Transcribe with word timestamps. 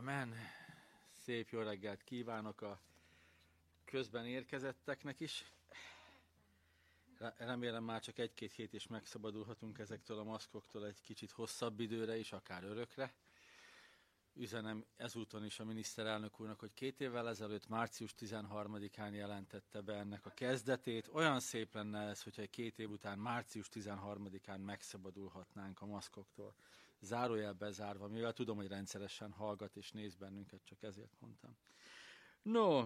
Amen. 0.00 0.34
Szép 1.16 1.48
jó 1.48 1.60
reggelt 1.60 2.02
kívánok 2.02 2.60
a 2.60 2.80
közben 3.84 4.26
érkezetteknek 4.26 5.20
is. 5.20 5.52
Remélem 7.36 7.84
már 7.84 8.00
csak 8.00 8.18
egy-két 8.18 8.52
hét 8.52 8.72
is 8.72 8.86
megszabadulhatunk 8.86 9.78
ezektől 9.78 10.18
a 10.18 10.24
maszkoktól 10.24 10.86
egy 10.86 11.00
kicsit 11.00 11.30
hosszabb 11.30 11.80
időre 11.80 12.16
is, 12.16 12.32
akár 12.32 12.64
örökre. 12.64 13.12
Üzenem 14.34 14.84
ezúton 14.96 15.44
is 15.44 15.60
a 15.60 15.64
miniszterelnök 15.64 16.40
úrnak, 16.40 16.60
hogy 16.60 16.74
két 16.74 17.00
évvel 17.00 17.28
ezelőtt, 17.28 17.68
március 17.68 18.14
13-án 18.18 19.12
jelentette 19.12 19.80
be 19.80 19.94
ennek 19.94 20.26
a 20.26 20.30
kezdetét. 20.30 21.08
Olyan 21.12 21.40
szép 21.40 21.74
lenne 21.74 22.00
ez, 22.00 22.22
hogyha 22.22 22.42
egy 22.42 22.50
két 22.50 22.78
év 22.78 22.90
után, 22.90 23.18
március 23.18 23.68
13-án 23.72 24.64
megszabadulhatnánk 24.64 25.80
a 25.80 25.86
maszkoktól 25.86 26.54
zárójel 27.00 27.52
bezárva, 27.52 28.08
mivel 28.08 28.32
tudom, 28.32 28.56
hogy 28.56 28.68
rendszeresen 28.68 29.30
hallgat 29.30 29.76
és 29.76 29.90
néz 29.90 30.14
bennünket, 30.14 30.60
csak 30.64 30.82
ezért 30.82 31.20
mondtam. 31.20 31.56
No, 32.42 32.78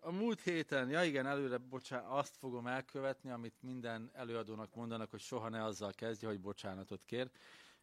a 0.00 0.10
múlt 0.10 0.40
héten, 0.40 0.90
ja 0.90 1.04
igen, 1.04 1.26
előre, 1.26 1.58
bocsánat, 1.58 2.06
azt 2.08 2.36
fogom 2.36 2.66
elkövetni, 2.66 3.30
amit 3.30 3.62
minden 3.62 4.10
előadónak 4.12 4.74
mondanak, 4.74 5.10
hogy 5.10 5.20
soha 5.20 5.48
ne 5.48 5.64
azzal 5.64 5.92
kezdje, 5.92 6.28
hogy 6.28 6.40
bocsánatot 6.40 7.04
kér. 7.04 7.30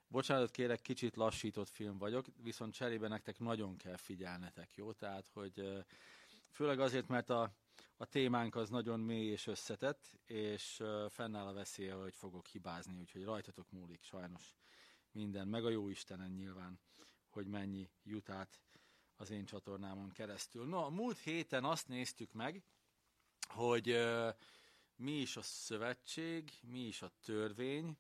Bocsánatot 0.08 0.52
kérek, 0.52 0.82
kicsit 0.82 1.16
lassított 1.16 1.70
film 1.70 1.98
vagyok, 1.98 2.26
viszont 2.44 2.74
cserébe 2.74 3.08
nektek 3.08 3.40
nagyon 3.40 3.78
kell 3.78 3.96
figyelnetek, 3.96 4.76
jó? 4.76 4.92
Tehát, 4.92 5.28
hogy 5.34 5.84
főleg 6.52 6.80
azért, 6.80 7.08
mert 7.08 7.30
a, 7.30 7.54
a 7.98 8.06
témánk 8.06 8.56
az 8.56 8.70
nagyon 8.70 9.00
mély 9.00 9.32
és 9.32 9.48
összetett, 9.48 10.20
és 10.26 10.84
fennáll 11.10 11.48
a 11.48 11.54
veszélye, 11.54 11.94
hogy 11.94 12.16
fogok 12.16 12.48
hibázni, 12.48 13.00
úgyhogy 13.00 13.24
rajtatok 13.24 13.72
múlik 13.72 14.04
sajnos 14.04 14.56
minden, 15.14 15.48
meg 15.48 15.66
a 15.66 15.70
jó 15.70 15.90
Istenen 15.90 16.32
nyilván, 16.32 16.80
hogy 17.30 17.48
mennyi 17.48 17.90
jut 18.04 18.30
át 18.30 18.60
az 19.16 19.30
én 19.30 19.46
csatornámon 19.46 20.12
keresztül. 20.12 20.66
No, 20.66 20.84
a 20.84 20.90
múlt 20.90 21.18
héten 21.18 21.64
azt 21.64 21.88
néztük 21.88 22.32
meg, 22.32 22.64
hogy 23.48 23.90
uh, 23.90 24.30
mi 24.96 25.12
is 25.12 25.38
a 25.38 25.42
szövetség, 25.42 26.52
mi 26.62 26.80
is 26.80 27.02
a 27.02 27.12
törvény, 27.26 27.98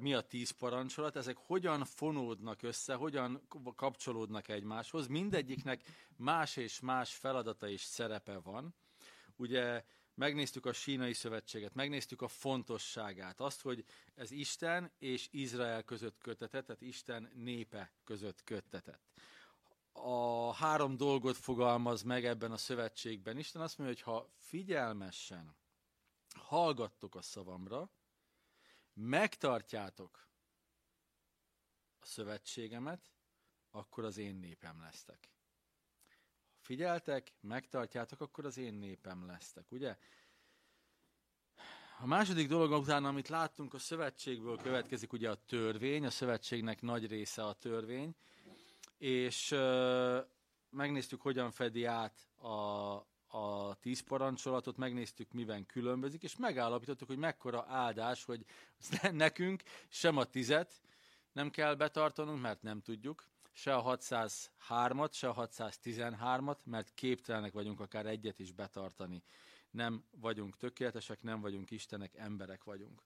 mi 0.00 0.14
a 0.14 0.20
tíz 0.20 0.50
parancsolat, 0.50 1.16
ezek 1.16 1.36
hogyan 1.36 1.84
fonódnak 1.84 2.62
össze, 2.62 2.94
hogyan 2.94 3.48
kapcsolódnak 3.76 4.48
egymáshoz. 4.48 5.06
Mindegyiknek 5.06 6.08
más 6.16 6.56
és 6.56 6.80
más 6.80 7.14
feladata 7.14 7.68
és 7.68 7.82
szerepe 7.82 8.38
van. 8.38 8.74
Ugye 9.36 9.84
megnéztük 10.14 10.66
a 10.66 10.72
sínai 10.72 11.12
szövetséget, 11.12 11.74
megnéztük 11.74 12.22
a 12.22 12.28
fontosságát, 12.28 13.40
azt, 13.40 13.60
hogy 13.60 13.84
ez 14.14 14.30
Isten 14.30 14.92
és 14.98 15.28
Izrael 15.30 15.82
között 15.82 16.18
kötetett, 16.18 16.66
tehát 16.66 16.82
Isten 16.82 17.30
népe 17.34 17.92
között 18.04 18.44
kötetett. 18.44 19.02
A 19.92 20.52
három 20.52 20.96
dolgot 20.96 21.36
fogalmaz 21.36 22.02
meg 22.02 22.24
ebben 22.24 22.52
a 22.52 22.56
szövetségben. 22.56 23.38
Isten 23.38 23.62
azt 23.62 23.78
mondja, 23.78 23.96
hogy 23.96 24.04
ha 24.14 24.30
figyelmesen 24.36 25.56
hallgattok 26.34 27.14
a 27.14 27.22
szavamra, 27.22 27.90
megtartjátok 28.92 30.28
a 31.98 32.06
szövetségemet, 32.06 33.12
akkor 33.70 34.04
az 34.04 34.16
én 34.16 34.34
népem 34.34 34.80
lesztek 34.80 35.34
figyeltek, 36.64 37.32
megtartjátok, 37.40 38.20
akkor 38.20 38.44
az 38.44 38.58
én 38.58 38.74
népem 38.74 39.26
lesztek, 39.26 39.72
ugye? 39.72 39.96
A 41.98 42.06
második 42.06 42.48
dolog 42.48 42.72
után, 42.72 43.04
amit 43.04 43.28
láttunk 43.28 43.74
a 43.74 43.78
szövetségből 43.78 44.56
következik 44.56 45.12
ugye 45.12 45.30
a 45.30 45.34
törvény, 45.46 46.06
a 46.06 46.10
szövetségnek 46.10 46.82
nagy 46.82 47.06
része 47.06 47.44
a 47.44 47.52
törvény, 47.52 48.14
és 48.98 49.50
uh, 49.50 50.18
megnéztük, 50.70 51.20
hogyan 51.20 51.50
fedi 51.50 51.84
át 51.84 52.28
a, 52.36 52.48
a 53.38 53.74
tíz 53.80 54.00
parancsolatot, 54.00 54.76
megnéztük, 54.76 55.32
miben 55.32 55.66
különbözik, 55.66 56.22
és 56.22 56.36
megállapítottuk, 56.36 57.08
hogy 57.08 57.18
mekkora 57.18 57.64
áldás, 57.68 58.24
hogy 58.24 58.44
nekünk 59.12 59.62
sem 59.88 60.16
a 60.16 60.24
tizet 60.24 60.80
nem 61.32 61.50
kell 61.50 61.74
betartanunk, 61.74 62.40
mert 62.40 62.62
nem 62.62 62.80
tudjuk, 62.80 63.28
se 63.56 63.74
a 63.74 63.96
603-at, 63.96 65.12
se 65.12 65.28
a 65.28 65.46
613-at, 65.46 66.64
mert 66.64 66.94
képtelenek 66.94 67.52
vagyunk 67.52 67.80
akár 67.80 68.06
egyet 68.06 68.38
is 68.38 68.52
betartani. 68.52 69.22
Nem 69.70 70.04
vagyunk 70.10 70.56
tökéletesek, 70.56 71.22
nem 71.22 71.40
vagyunk 71.40 71.70
Istenek, 71.70 72.14
emberek 72.14 72.64
vagyunk. 72.64 73.02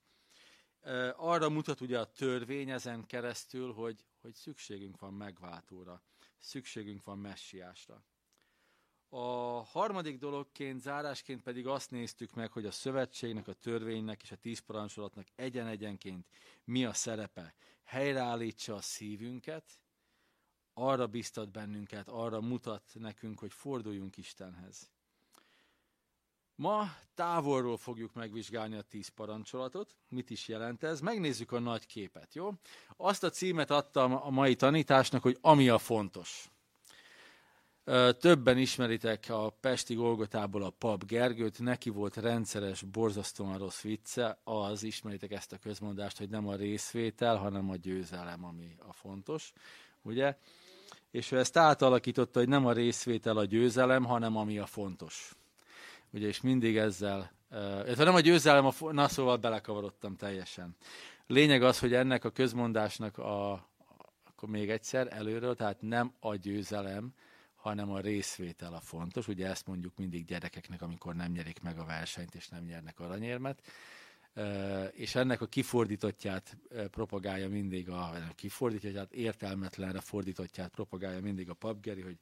Arra 1.15 1.49
mutat 1.49 1.81
ugye 1.81 1.99
a 1.99 2.11
törvény 2.11 2.69
ezen 2.69 3.05
keresztül, 3.05 3.73
hogy, 3.73 4.05
hogy 4.21 4.33
szükségünk 4.33 4.99
van 4.99 5.13
megváltóra, 5.13 6.01
szükségünk 6.37 7.03
van 7.03 7.17
messiásra. 7.17 8.03
A 9.09 9.63
harmadik 9.63 10.17
dologként, 10.17 10.81
zárásként 10.81 11.43
pedig 11.43 11.67
azt 11.67 11.91
néztük 11.91 12.33
meg, 12.33 12.51
hogy 12.51 12.65
a 12.65 12.71
szövetségnek, 12.71 13.47
a 13.47 13.53
törvénynek 13.53 14.21
és 14.23 14.31
a 14.31 14.35
tíz 14.35 14.59
parancsolatnak 14.59 15.27
egyen-egyenként 15.35 16.27
mi 16.63 16.85
a 16.85 16.93
szerepe. 16.93 17.55
Helyreállítsa 17.83 18.75
a 18.75 18.81
szívünket, 18.81 19.79
arra 20.79 21.07
biztat 21.07 21.51
bennünket, 21.51 22.07
arra 22.07 22.41
mutat 22.41 22.83
nekünk, 22.93 23.39
hogy 23.39 23.53
forduljunk 23.53 24.17
Istenhez. 24.17 24.89
Ma 26.55 26.95
távolról 27.15 27.77
fogjuk 27.77 28.13
megvizsgálni 28.13 28.75
a 28.75 28.81
tíz 28.81 29.07
parancsolatot. 29.07 29.95
Mit 30.09 30.29
is 30.29 30.47
jelent 30.47 30.83
ez? 30.83 30.99
Megnézzük 30.99 31.51
a 31.51 31.59
nagy 31.59 31.85
képet, 31.85 32.35
jó? 32.35 32.53
Azt 32.97 33.23
a 33.23 33.29
címet 33.29 33.71
adtam 33.71 34.13
a 34.13 34.29
mai 34.29 34.55
tanításnak, 34.55 35.21
hogy 35.21 35.37
ami 35.41 35.69
a 35.69 35.77
fontos. 35.77 36.49
Többen 38.19 38.57
ismeritek 38.57 39.25
a 39.29 39.49
Pesti 39.49 39.93
Golgotából 39.93 40.63
a 40.63 40.69
pap 40.69 41.05
Gergőt, 41.05 41.59
neki 41.59 41.89
volt 41.89 42.15
rendszeres, 42.15 42.81
borzasztóan 42.81 43.57
rossz 43.57 43.81
vicce, 43.81 44.39
az 44.43 44.83
ismeritek 44.83 45.31
ezt 45.31 45.51
a 45.51 45.57
közmondást, 45.57 46.17
hogy 46.17 46.29
nem 46.29 46.47
a 46.47 46.55
részvétel, 46.55 47.37
hanem 47.37 47.69
a 47.69 47.75
győzelem, 47.75 48.43
ami 48.45 48.75
a 48.87 48.93
fontos, 48.93 49.53
ugye? 50.01 50.37
És 51.11 51.31
ő 51.31 51.37
ezt 51.37 51.57
átalakította, 51.57 52.39
hogy 52.39 52.47
nem 52.47 52.65
a 52.65 52.71
részvétel 52.71 53.37
a 53.37 53.45
győzelem, 53.45 54.03
hanem 54.03 54.37
ami 54.37 54.57
a 54.57 54.65
fontos. 54.65 55.33
Ugye, 56.11 56.27
és 56.27 56.41
mindig 56.41 56.77
ezzel, 56.77 57.31
uh, 57.51 57.95
nem 57.95 58.15
a 58.15 58.19
győzelem, 58.19 58.65
a, 58.65 58.73
na 58.91 59.07
szóval 59.07 59.37
belekavarodtam 59.37 60.15
teljesen. 60.15 60.75
Lényeg 61.27 61.63
az, 61.63 61.79
hogy 61.79 61.93
ennek 61.93 62.25
a 62.25 62.29
közmondásnak 62.29 63.17
a, 63.17 63.51
akkor 64.23 64.49
még 64.49 64.69
egyszer 64.69 65.07
előről, 65.11 65.55
tehát 65.55 65.81
nem 65.81 66.13
a 66.19 66.35
győzelem, 66.35 67.13
hanem 67.55 67.91
a 67.91 67.99
részvétel 67.99 68.73
a 68.73 68.79
fontos. 68.79 69.27
Ugye 69.27 69.47
ezt 69.47 69.67
mondjuk 69.67 69.97
mindig 69.97 70.25
gyerekeknek, 70.25 70.81
amikor 70.81 71.15
nem 71.15 71.31
nyerik 71.31 71.61
meg 71.61 71.77
a 71.77 71.85
versenyt, 71.85 72.35
és 72.35 72.47
nem 72.47 72.63
nyernek 72.63 72.99
aranyérmet 72.99 73.61
és 74.91 75.15
ennek 75.15 75.41
a 75.41 75.45
kifordítottját 75.45 76.57
propagálja 76.91 77.49
mindig 77.49 77.89
a, 77.89 78.13
kifordítottját, 78.35 79.13
értelmetlenre 79.13 79.99
fordítottját 79.99 80.69
propagálja 80.69 81.21
mindig 81.21 81.49
a 81.49 81.53
papgeri, 81.53 82.01
hogy 82.01 82.17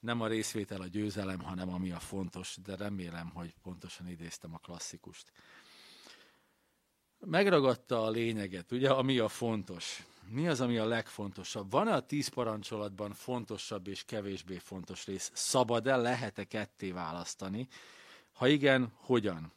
nem 0.00 0.20
a 0.20 0.26
részvétel 0.26 0.80
a 0.80 0.86
győzelem, 0.86 1.40
hanem 1.40 1.68
ami 1.72 1.90
a 1.90 1.98
fontos, 1.98 2.56
de 2.62 2.76
remélem, 2.76 3.30
hogy 3.34 3.54
pontosan 3.62 4.08
idéztem 4.08 4.54
a 4.54 4.58
klasszikust. 4.58 5.32
Megragadta 7.18 8.04
a 8.04 8.10
lényeget, 8.10 8.72
ugye, 8.72 8.90
ami 8.90 9.18
a 9.18 9.28
fontos. 9.28 10.04
Mi 10.28 10.48
az, 10.48 10.60
ami 10.60 10.78
a 10.78 10.84
legfontosabb? 10.84 11.70
Van-e 11.70 11.94
a 11.94 12.06
tíz 12.06 12.28
parancsolatban 12.28 13.12
fontosabb 13.12 13.86
és 13.86 14.04
kevésbé 14.04 14.58
fontos 14.58 15.06
rész? 15.06 15.30
Szabad-e, 15.34 15.96
lehet-e 15.96 16.44
ketté 16.44 16.90
választani? 16.90 17.68
Ha 18.32 18.48
igen, 18.48 18.92
hogyan? 18.96 19.52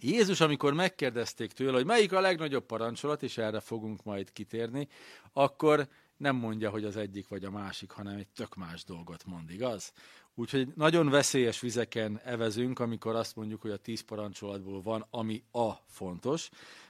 Jézus, 0.00 0.40
amikor 0.40 0.72
megkérdezték 0.74 1.52
tőle, 1.52 1.72
hogy 1.72 1.84
melyik 1.84 2.12
a 2.12 2.20
legnagyobb 2.20 2.66
parancsolat, 2.66 3.22
és 3.22 3.38
erre 3.38 3.60
fogunk 3.60 4.02
majd 4.02 4.32
kitérni, 4.32 4.88
akkor 5.32 5.88
nem 6.16 6.36
mondja, 6.36 6.70
hogy 6.70 6.84
az 6.84 6.96
egyik 6.96 7.28
vagy 7.28 7.44
a 7.44 7.50
másik, 7.50 7.90
hanem 7.90 8.16
egy 8.16 8.28
tök 8.28 8.54
más 8.54 8.84
dolgot 8.84 9.24
mond, 9.24 9.50
igaz? 9.50 9.92
Úgyhogy 10.34 10.68
nagyon 10.74 11.08
veszélyes 11.08 11.60
vizeken 11.60 12.20
evezünk, 12.24 12.78
amikor 12.78 13.14
azt 13.14 13.36
mondjuk, 13.36 13.60
hogy 13.60 13.70
a 13.70 13.76
tíz 13.76 14.00
parancsolatból 14.00 14.82
van, 14.82 15.06
ami 15.10 15.42
a 15.52 15.72
fontos, 15.86 16.48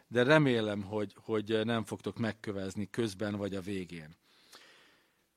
de 0.08 0.22
remélem, 0.22 0.82
hogy, 0.82 1.14
hogy 1.16 1.64
nem 1.64 1.84
fogtok 1.84 2.18
megkövezni 2.18 2.90
közben 2.90 3.36
vagy 3.36 3.54
a 3.54 3.60
végén. 3.60 4.16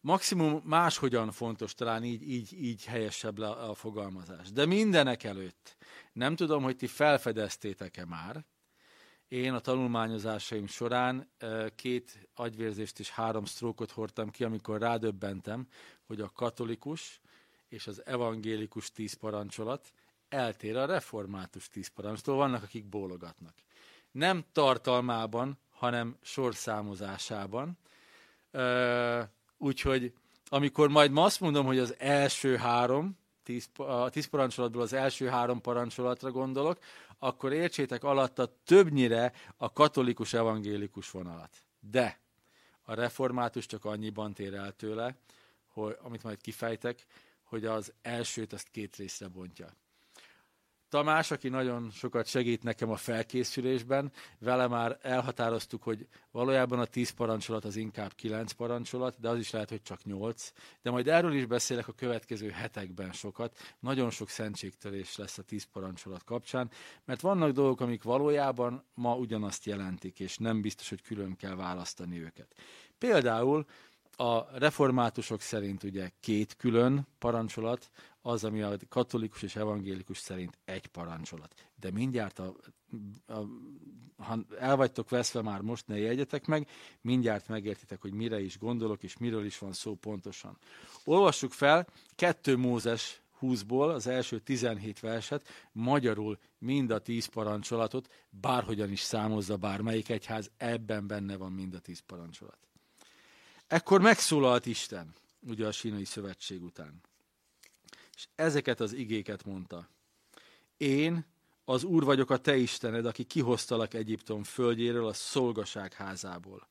Maximum 0.01 0.61
máshogyan 0.65 1.31
fontos, 1.31 1.73
talán 1.73 2.03
így, 2.03 2.29
így, 2.29 2.63
így 2.63 2.85
helyesebb 2.85 3.39
a 3.39 3.73
fogalmazás. 3.73 4.51
De 4.51 4.65
mindenek 4.65 5.23
előtt 5.23 5.77
nem 6.13 6.35
tudom, 6.35 6.63
hogy 6.63 6.75
ti 6.75 6.87
felfedeztétek-e 6.87 8.05
már. 8.05 8.45
Én 9.27 9.53
a 9.53 9.59
tanulmányozásaim 9.59 10.67
során 10.67 11.31
két 11.75 12.29
agyvérzést 12.35 12.99
és 12.99 13.09
három 13.09 13.45
sztrókot 13.45 13.91
hordtam 13.91 14.29
ki, 14.29 14.43
amikor 14.43 14.79
rádöbbentem, 14.79 15.67
hogy 16.05 16.21
a 16.21 16.29
katolikus 16.29 17.19
és 17.67 17.87
az 17.87 18.05
evangélikus 18.05 18.91
tíz 18.91 19.13
parancsolat 19.13 19.93
eltér 20.29 20.77
a 20.77 20.85
református 20.85 21.67
tíz 21.67 21.87
parancstól. 21.87 22.35
Vannak, 22.35 22.63
akik 22.63 22.85
bólogatnak. 22.85 23.53
Nem 24.11 24.45
tartalmában, 24.51 25.57
hanem 25.69 26.17
sorszámozásában. 26.21 27.77
Úgyhogy 29.61 30.13
amikor 30.50 30.89
majd 30.89 31.11
ma 31.11 31.23
azt 31.23 31.39
mondom, 31.39 31.65
hogy 31.65 31.79
az 31.79 31.95
első 31.97 32.56
három, 32.56 33.17
tíz, 33.44 33.69
a 33.75 34.09
tíz 34.09 34.25
parancsolatból 34.25 34.81
az 34.81 34.94
első 34.94 35.27
három 35.27 35.61
parancsolatra 35.61 36.31
gondolok, 36.31 36.79
akkor 37.17 37.53
értsétek 37.53 38.03
alatta 38.03 38.56
többnyire 38.63 39.33
a 39.57 39.73
katolikus 39.73 40.33
evangélikus 40.33 41.11
vonalat. 41.11 41.63
De 41.79 42.19
a 42.81 42.94
református 42.94 43.65
csak 43.65 43.85
annyiban 43.85 44.33
tér 44.33 44.53
el 44.53 44.71
tőle, 44.71 45.17
hogy, 45.67 45.97
amit 46.01 46.23
majd 46.23 46.41
kifejtek, 46.41 47.06
hogy 47.44 47.65
az 47.65 47.94
elsőt 48.01 48.53
azt 48.53 48.69
két 48.71 48.95
részre 48.95 49.27
bontja. 49.27 49.73
Tamás, 50.89 51.31
aki 51.31 51.50
nagyon 51.50 51.89
sokat 51.91 52.27
segít 52.27 52.63
nekem 52.63 52.89
a 52.89 52.95
felkészülésben, 52.95 54.12
vele 54.39 54.68
már 54.68 54.97
elhatároztuk, 55.01 55.83
hogy 55.83 56.07
valójában 56.31 56.80
a 56.80 56.86
tíz 56.86 57.09
parancsolat 57.09 57.65
az 57.65 57.75
inkább 57.75 58.13
kilenc 58.13 58.51
parancsolat, 58.51 59.19
de 59.19 59.30
az 59.30 59.38
is 59.38 59.51
lehet, 59.51 59.69
hogy 59.69 59.81
csak 59.81 60.03
nyolc. 60.03 60.51
De 60.81 60.91
majd 60.91 61.07
erről 61.07 61.33
is 61.33 61.45
beszélek 61.45 61.88
a 61.88 61.94
következő 61.94 62.50
hetekben 62.50 63.12
sokat. 63.12 63.57
Nagyon 63.80 64.09
sok 64.09 64.30
szentségtörés 64.30 65.15
lesz 65.15 65.38
a 65.38 65.44
tíz 65.44 65.63
parancsolat 65.63 66.24
kapcsán, 66.24 66.69
mert 67.06 67.21
vannak 67.21 67.51
dolgok, 67.51 67.81
amik 67.81 68.03
valójában 68.03 68.85
ma 68.94 69.15
ugyanazt 69.15 69.65
jelentik, 69.65 70.19
és 70.19 70.38
nem 70.38 70.62
biztos, 70.62 70.89
hogy 70.89 71.01
külön 71.01 71.35
kell 71.35 71.56
választani 71.56 72.19
őket. 72.19 72.56
Például 72.97 73.65
a 74.19 74.48
reformátusok 74.54 75.42
szerint 75.42 75.83
ugye 75.83 76.12
két 76.19 76.56
külön 76.56 77.07
parancsolat, 77.19 77.89
az, 78.21 78.44
ami 78.44 78.62
a 78.62 78.75
katolikus 78.89 79.42
és 79.42 79.56
evangélikus 79.56 80.18
szerint 80.18 80.57
egy 80.66 80.88
parancsolat. 80.88 81.54
De 81.75 81.92
mindjárt, 81.92 82.39
a, 82.39 82.56
a, 83.27 83.39
ha 84.18 84.39
el 84.60 84.89
veszve 85.10 85.42
már 85.42 85.62
most, 85.62 85.88
ne 85.88 85.98
jegyetek 85.98 86.45
meg, 86.45 86.68
mindjárt 87.01 87.48
megértitek, 87.48 88.01
hogy 88.01 88.13
mire 88.13 88.42
is 88.42 88.57
gondolok, 88.57 89.04
és 89.04 89.18
miről 89.18 89.45
is 89.45 89.57
van 89.57 89.74
szó 89.74 89.95
pontosan. 89.95 90.57
Olvassuk 91.04 91.51
fel 91.51 91.88
2 92.16 92.57
Mózes 92.57 93.21
20-ból 93.42 93.94
az 93.94 94.07
első 94.07 94.39
17 94.39 95.00
verset, 95.00 95.48
magyarul 95.71 96.39
mind 96.57 96.92
a 96.92 97.00
10 97.00 97.25
parancsolatot, 97.25 98.10
bárhogyan 98.30 98.92
is 98.92 99.01
számozza 99.01 99.57
bármelyik 99.57 100.10
egyház, 100.10 100.51
ebben 100.57 101.07
benne 101.07 101.38
van 101.38 101.51
mind 101.51 101.74
a 101.74 101.80
10 101.80 102.00
parancsolat. 102.00 102.69
Ekkor 103.69 104.01
megszólalt 104.01 104.66
Isten, 104.66 105.13
ugye 105.48 105.68
a 105.68 105.71
sínai 105.71 106.06
szövetség 106.06 106.63
után. 106.63 107.01
És 108.16 108.27
ezeket 108.36 108.80
az 108.80 108.94
igéket 108.94 109.45
mondta. 109.45 109.89
Én 110.77 111.25
az 111.66 111.83
Úr 111.83 112.04
vagyok 112.04 112.30
a 112.30 112.38
te 112.38 112.57
Istened, 112.57 113.06
aki 113.06 113.24
kihoztalak 113.24 113.94
Egyiptom 113.94 114.44
földjéről 114.44 115.07
a 115.07 115.13
szolgaság 115.13 115.94
házából. 115.94 116.68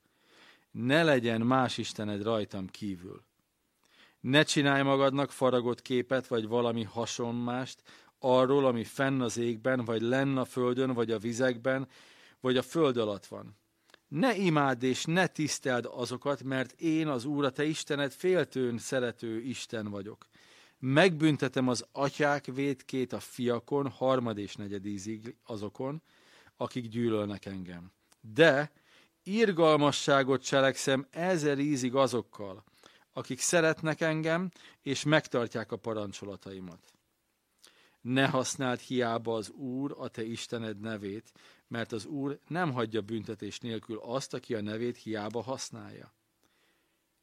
Ne 0.71 1.03
legyen 1.03 1.41
más 1.41 1.77
Istened 1.77 2.23
rajtam 2.23 2.67
kívül. 2.67 3.23
Ne 4.19 4.43
csinálj 4.43 4.81
magadnak 4.81 5.31
faragott 5.31 5.81
képet, 5.81 6.27
vagy 6.27 6.47
valami 6.47 6.83
hasonmást, 6.83 7.83
arról, 8.19 8.65
ami 8.65 8.83
fenn 8.83 9.21
az 9.21 9.37
égben, 9.37 9.85
vagy 9.85 10.01
lenn 10.01 10.37
a 10.37 10.45
földön, 10.45 10.93
vagy 10.93 11.11
a 11.11 11.19
vizekben, 11.19 11.87
vagy 12.39 12.57
a 12.57 12.61
föld 12.61 12.97
alatt 12.97 13.25
van 13.25 13.58
ne 14.09 14.35
imádd 14.35 14.83
és 14.83 15.05
ne 15.05 15.27
tiszteld 15.27 15.87
azokat, 15.91 16.43
mert 16.43 16.71
én 16.71 17.07
az 17.07 17.25
Úr, 17.25 17.45
a 17.45 17.49
te 17.49 17.63
Istened 17.63 18.11
féltőn 18.11 18.77
szerető 18.77 19.41
Isten 19.41 19.89
vagyok. 19.89 20.27
Megbüntetem 20.79 21.67
az 21.67 21.85
atyák 21.91 22.45
védkét 22.45 23.13
a 23.13 23.19
fiakon, 23.19 23.89
harmad 23.89 24.37
és 24.37 24.55
negyedízig 24.55 25.35
azokon, 25.43 26.01
akik 26.57 26.87
gyűlölnek 26.87 27.45
engem. 27.45 27.91
De 28.21 28.71
irgalmasságot 29.23 30.43
cselekszem 30.43 31.07
ezer 31.11 31.59
ízig 31.59 31.95
azokkal, 31.95 32.63
akik 33.13 33.39
szeretnek 33.39 34.01
engem, 34.01 34.49
és 34.81 35.03
megtartják 35.03 35.71
a 35.71 35.77
parancsolataimat. 35.77 36.79
Ne 38.01 38.27
használd 38.27 38.79
hiába 38.79 39.35
az 39.35 39.49
Úr, 39.49 39.95
a 39.97 40.07
te 40.07 40.23
Istened 40.23 40.79
nevét, 40.79 41.31
mert 41.67 41.91
az 41.91 42.05
Úr 42.05 42.39
nem 42.47 42.71
hagyja 42.71 43.01
büntetés 43.01 43.59
nélkül 43.59 43.97
azt, 43.97 44.33
aki 44.33 44.55
a 44.55 44.61
nevét 44.61 44.97
hiába 44.97 45.41
használja. 45.41 46.13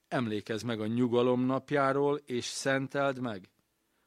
Emlékezz 0.08 0.62
meg 0.62 0.80
a 0.80 0.86
nyugalom 0.86 1.40
napjáról, 1.40 2.20
és 2.24 2.44
szenteld 2.44 3.20
meg. 3.20 3.48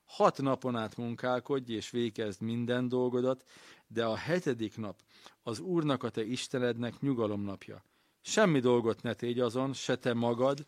Hat 0.06 0.42
napon 0.42 0.76
át 0.76 0.98
munkálkodj, 0.98 1.74
és 1.74 1.90
végezd 1.90 2.42
minden 2.42 2.88
dolgodat, 2.88 3.44
de 3.88 4.06
a 4.06 4.16
hetedik 4.16 4.78
nap 4.78 5.02
az 5.44 5.60
Úrnak 5.60 6.04
a 6.04 6.10
te 6.10 6.24
Istenednek 6.24 7.00
nyugalom 7.00 7.42
napja. 7.42 7.84
Semmi 8.22 8.60
dolgot 8.60 9.02
ne 9.02 9.14
tégy 9.14 9.40
azon, 9.40 9.74
se 9.74 9.96
te 9.96 10.14
magad, 10.14 10.66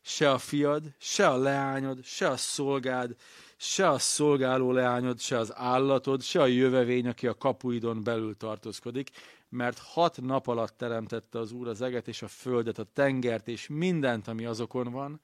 se 0.00 0.30
a 0.30 0.38
fiad, 0.38 0.94
se 0.98 1.28
a 1.28 1.36
leányod, 1.36 2.04
se 2.04 2.28
a 2.28 2.36
szolgád, 2.36 3.16
se 3.56 3.88
a 3.88 3.98
szolgáló 3.98 4.72
leányod, 4.72 5.20
se 5.20 5.38
az 5.38 5.54
állatod, 5.54 6.22
se 6.22 6.40
a 6.40 6.46
jövevény, 6.46 7.06
aki 7.08 7.26
a 7.26 7.34
kapuidon 7.34 8.02
belül 8.02 8.36
tartózkodik, 8.36 9.10
mert 9.48 9.78
hat 9.78 10.20
nap 10.20 10.46
alatt 10.46 10.76
teremtette 10.76 11.38
az 11.38 11.52
Úr 11.52 11.68
az 11.68 11.80
eget 11.80 12.08
és 12.08 12.22
a 12.22 12.28
földet, 12.28 12.78
a 12.78 12.84
tengert 12.92 13.48
és 13.48 13.68
mindent, 13.68 14.28
ami 14.28 14.44
azokon 14.44 14.92
van, 14.92 15.20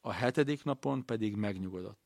a 0.00 0.12
hetedik 0.12 0.64
napon 0.64 1.04
pedig 1.04 1.36
megnyugodott. 1.36 2.00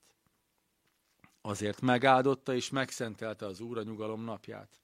Azért 1.41 1.81
megáldotta 1.81 2.55
és 2.55 2.71
megszentelte 2.71 3.47
az 3.47 3.61
Úr 3.61 3.79
a 3.79 3.83
nyugalom 3.83 4.25
napját. 4.25 4.81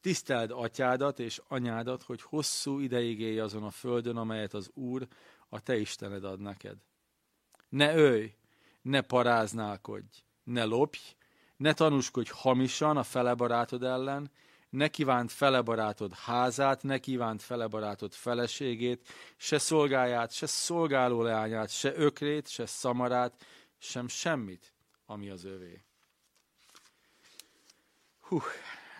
Tiszteld 0.00 0.50
atyádat 0.50 1.18
és 1.18 1.40
anyádat, 1.48 2.02
hogy 2.02 2.22
hosszú 2.22 2.78
ideig 2.78 3.20
élj 3.20 3.38
azon 3.38 3.62
a 3.62 3.70
földön, 3.70 4.16
amelyet 4.16 4.54
az 4.54 4.70
Úr, 4.74 5.06
a 5.48 5.60
te 5.60 5.76
Istened 5.76 6.24
ad 6.24 6.40
neked. 6.40 6.76
Ne 7.68 7.94
ölj, 7.94 8.34
ne 8.82 9.00
paráználkodj, 9.00 10.24
ne 10.44 10.64
lopj, 10.64 10.98
ne 11.56 11.74
tanúskodj 11.74 12.30
hamisan 12.34 12.96
a 12.96 13.02
fele 13.02 13.34
barátod 13.34 13.82
ellen, 13.82 14.30
ne 14.70 14.88
kívánt 14.88 15.32
fele 15.32 15.60
barátod 15.60 16.12
házát, 16.12 16.82
ne 16.82 16.98
kívánt 16.98 17.42
fele 17.42 17.66
barátod 17.66 18.12
feleségét, 18.12 19.08
se 19.36 19.58
szolgáját, 19.58 20.32
se 20.32 20.46
szolgáló 20.46 21.22
leányát, 21.22 21.70
se 21.70 21.94
ökrét, 21.94 22.48
se 22.48 22.66
szamarát, 22.66 23.44
sem 23.78 24.08
semmit, 24.08 24.72
ami 25.06 25.28
az 25.28 25.44
övé. 25.44 25.84
Hú, 28.20 28.40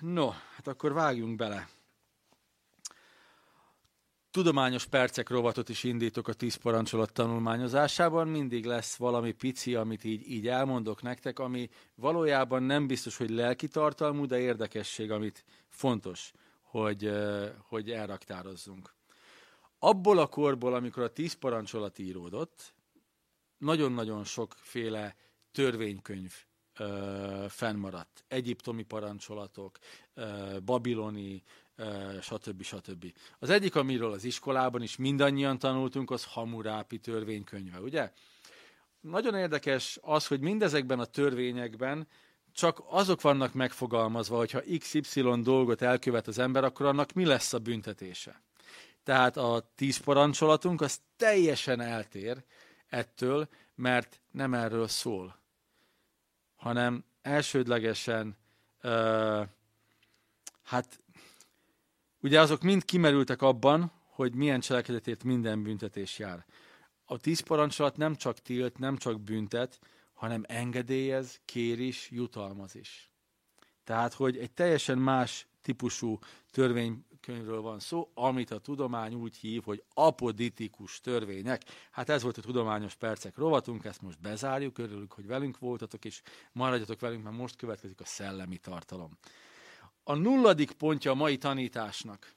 no, 0.01 0.29
hát 0.29 0.67
akkor 0.67 0.93
vágjunk 0.93 1.37
bele 1.37 1.69
tudományos 4.33 4.87
percek 4.87 5.29
rovatot 5.29 5.69
is 5.69 5.85
indítok 5.85 6.29
a 6.29 6.33
tíz 6.33 6.55
parancsolat 6.55 7.13
tanulmányozásában. 7.13 8.29
Mindig 8.29 8.65
lesz 8.65 8.97
valami 8.97 9.33
pici, 9.33 9.75
amit 9.75 10.05
így, 10.05 10.31
így 10.31 10.49
elmondok 10.49 11.03
nektek, 11.03 11.39
ami 11.39 11.69
valójában 11.95 12.63
nem 12.63 12.87
biztos, 12.87 13.17
hogy 13.17 13.31
lelki 13.31 13.69
tartalmú, 13.69 14.27
de 14.27 14.39
érdekesség, 14.39 15.11
amit 15.11 15.45
fontos, 15.69 16.33
hogy, 16.63 17.13
hogy 17.69 17.91
elraktározzunk. 17.91 18.95
Abból 19.79 20.19
a 20.19 20.27
korból, 20.27 20.75
amikor 20.75 21.03
a 21.03 21.13
tíz 21.13 21.33
parancsolat 21.33 21.99
íródott, 21.99 22.75
nagyon-nagyon 23.59 24.25
sokféle 24.25 25.17
törvénykönyv 25.53 26.33
ö, 26.79 27.45
fennmaradt. 27.49 28.25
Egyiptomi 28.29 28.83
parancsolatok, 28.83 29.79
ö, 30.15 30.57
babiloni, 30.65 31.43
stb. 32.21 32.63
stb. 32.63 33.13
Az 33.39 33.51
egyik, 33.51 33.75
amiről 33.75 34.13
az 34.13 34.25
iskolában 34.25 34.83
is 34.83 34.97
mindannyian 34.97 35.59
tanultunk, 35.59 36.11
az 36.11 36.25
Hamurápi 36.25 36.99
törvénykönyve, 36.99 37.81
ugye? 37.81 38.13
Nagyon 39.01 39.35
érdekes 39.35 39.99
az, 40.03 40.27
hogy 40.27 40.41
mindezekben 40.41 40.99
a 40.99 41.05
törvényekben 41.05 42.09
csak 42.53 42.83
azok 42.89 43.21
vannak 43.21 43.53
megfogalmazva, 43.53 44.37
hogyha 44.37 44.61
XY 44.79 45.41
dolgot 45.43 45.83
elkövet 45.83 46.27
az 46.27 46.39
ember, 46.39 46.65
akkor 46.65 46.87
annak 46.87 47.13
mi 47.13 47.25
lesz 47.25 47.53
a 47.53 47.59
büntetése. 47.59 48.43
Tehát 49.05 49.37
a 49.37 49.71
tíz 49.75 49.97
parancsolatunk 49.97 50.81
az 50.81 51.01
teljesen 51.17 51.81
eltér 51.81 52.45
ettől, 52.89 53.49
mert 53.75 54.21
nem 54.31 54.55
erről 54.55 54.89
szól, 54.89 55.42
hanem 56.63 57.05
elsődlegesen 57.23 58.37
uh, 58.83 59.47
hát 60.63 61.03
Ugye 62.23 62.41
azok 62.41 62.63
mind 62.63 62.85
kimerültek 62.85 63.43
abban, 63.43 63.93
hogy 64.05 64.35
milyen 64.35 64.61
cselekedetért 64.61 65.25
minden 65.25 65.63
büntetés 65.63 66.19
jár. 66.19 66.47
A 67.05 67.19
tíz 67.19 67.41
parancsolat 67.41 67.97
nem 67.97 68.15
csak 68.15 68.39
tilt, 68.39 68.79
nem 68.79 68.97
csak 68.97 69.21
büntet, 69.21 69.79
hanem 70.13 70.45
engedélyez, 70.47 71.41
kér 71.45 71.81
is, 71.81 72.11
jutalmaz 72.11 72.75
is. 72.75 73.11
Tehát, 73.85 74.13
hogy 74.13 74.39
egy 74.39 74.51
teljesen 74.51 74.99
más 74.99 75.47
típusú 75.63 76.19
törvénykönyvről 76.51 77.61
van 77.61 77.81
szó, 77.81 78.11
amit 78.15 78.51
a 78.51 78.59
tudomány 78.59 79.15
úgy 79.15 79.37
hív, 79.37 79.63
hogy 79.65 79.83
apoditikus 79.95 81.01
törvények. 81.01 81.63
Hát 81.91 82.09
ez 82.09 82.23
volt 82.23 82.39
a 82.39 82.43
tudományos 82.43 82.95
percek 82.95 83.37
rovatunk, 83.37 83.85
ezt 83.85 84.03
most 84.03 84.21
bezárjuk, 84.21 84.79
örülünk, 84.79 85.13
hogy 85.13 85.27
velünk 85.27 85.59
voltatok, 85.59 86.05
és 86.05 86.23
maradjatok 86.53 87.01
velünk, 87.01 87.23
mert 87.23 87.37
most 87.37 87.57
következik 87.57 88.01
a 88.01 88.05
szellemi 88.05 88.57
tartalom. 88.57 89.19
A 90.05 90.15
nulladik 90.15 90.73
pontja 90.73 91.11
a 91.11 91.15
mai 91.15 91.39
tanításnak 91.39 92.35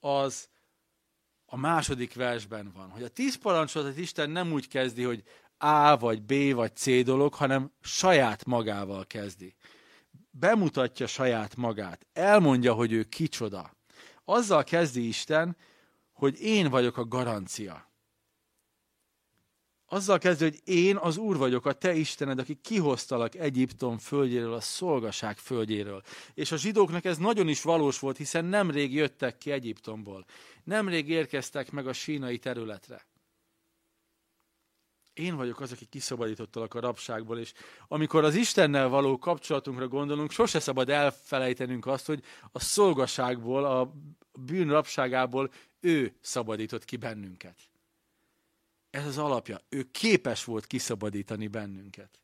az 0.00 0.48
a 1.46 1.56
második 1.56 2.14
versben 2.14 2.72
van, 2.74 2.90
hogy 2.90 3.02
a 3.02 3.08
tíz 3.08 3.36
parancsolatot 3.36 3.98
Isten 3.98 4.30
nem 4.30 4.52
úgy 4.52 4.68
kezdi, 4.68 5.02
hogy 5.02 5.22
A 5.58 5.96
vagy 5.96 6.22
B 6.22 6.54
vagy 6.54 6.76
C 6.76 7.04
dolog, 7.04 7.34
hanem 7.34 7.72
saját 7.80 8.44
magával 8.44 9.06
kezdi. 9.06 9.54
Bemutatja 10.30 11.06
saját 11.06 11.56
magát, 11.56 12.06
elmondja, 12.12 12.72
hogy 12.72 12.92
ő 12.92 13.02
kicsoda. 13.02 13.76
Azzal 14.24 14.64
kezdi 14.64 15.06
Isten, 15.06 15.56
hogy 16.12 16.40
én 16.40 16.68
vagyok 16.68 16.96
a 16.96 17.06
garancia. 17.06 17.90
Azzal 19.92 20.18
kezdő, 20.18 20.48
hogy 20.48 20.60
én 20.64 20.96
az 20.96 21.16
Úr 21.16 21.36
vagyok, 21.36 21.66
a 21.66 21.72
te 21.72 21.94
Istened, 21.94 22.38
aki 22.38 22.54
kihoztalak 22.54 23.34
Egyiptom 23.34 23.98
földjéről, 23.98 24.52
a 24.52 24.60
szolgaság 24.60 25.38
földjéről. 25.38 26.02
És 26.34 26.52
a 26.52 26.56
zsidóknak 26.56 27.04
ez 27.04 27.18
nagyon 27.18 27.48
is 27.48 27.62
valós 27.62 27.98
volt, 27.98 28.16
hiszen 28.16 28.44
nemrég 28.44 28.94
jöttek 28.94 29.38
ki 29.38 29.50
Egyiptomból. 29.50 30.24
Nemrég 30.64 31.08
érkeztek 31.08 31.70
meg 31.70 31.86
a 31.86 31.92
sínai 31.92 32.38
területre. 32.38 33.06
Én 35.14 35.36
vagyok 35.36 35.60
az, 35.60 35.72
aki 35.72 35.84
kiszabadítottalak 35.84 36.74
a 36.74 36.80
rabságból, 36.80 37.38
és 37.38 37.52
amikor 37.88 38.24
az 38.24 38.34
Istennel 38.34 38.88
való 38.88 39.18
kapcsolatunkra 39.18 39.88
gondolunk, 39.88 40.30
sose 40.30 40.60
szabad 40.60 40.88
elfelejtenünk 40.88 41.86
azt, 41.86 42.06
hogy 42.06 42.22
a 42.52 42.60
szolgaságból, 42.60 43.64
a 43.64 43.92
bűn 44.32 44.68
rabságából 44.68 45.50
ő 45.80 46.16
szabadított 46.20 46.84
ki 46.84 46.96
bennünket. 46.96 47.56
Ez 48.90 49.06
az 49.06 49.18
alapja. 49.18 49.60
Ő 49.68 49.88
képes 49.90 50.44
volt 50.44 50.66
kiszabadítani 50.66 51.48
bennünket. 51.48 52.20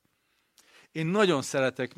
Én 0.92 1.06
nagyon 1.06 1.42
szeretek, 1.42 1.94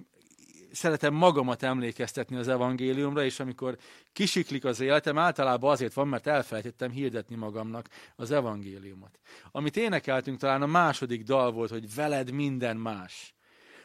szeretem 0.79 1.15
magamat 1.15 1.63
emlékeztetni 1.63 2.37
az 2.37 2.49
evangéliumra, 2.49 3.25
és 3.25 3.41
amikor 3.41 3.77
kisiklik 4.13 4.65
az 4.65 4.81
életem, 4.81 5.19
általában 5.19 5.71
azért 5.71 5.93
van, 5.93 6.09
mert 6.09 6.27
elfelejtettem 6.27 6.91
hirdetni 6.91 7.37
magamnak 7.37 7.89
az 8.17 8.31
evangéliumot. 8.31 9.19
Amit 9.51 9.77
énekeltünk, 9.77 10.39
talán 10.39 10.63
a 10.63 10.67
második 10.67 11.23
dal 11.23 11.53
volt, 11.53 11.71
hogy 11.71 11.95
veled 11.95 12.31
minden 12.31 12.77
más. 12.77 13.35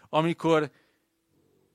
Amikor 0.09 0.71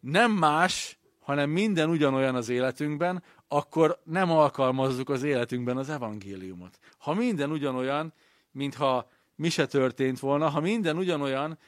nem 0.00 0.32
más, 0.32 0.98
hanem 1.20 1.50
minden 1.50 1.90
ugyanolyan 1.90 2.34
az 2.34 2.48
életünkben, 2.48 3.22
akkor 3.48 4.00
nem 4.04 4.30
alkalmazzuk 4.30 5.08
az 5.08 5.22
életünkben 5.22 5.76
az 5.76 5.88
evangéliumot. 5.88 6.78
Ha 6.98 7.14
minden 7.14 7.50
ugyanolyan, 7.50 8.12
mintha 8.52 9.10
mi 9.34 9.48
se 9.48 9.66
történt 9.66 10.18
volna. 10.18 10.48
Ha 10.48 10.60
minden 10.60 10.96
ugyanolyan, 10.96 11.58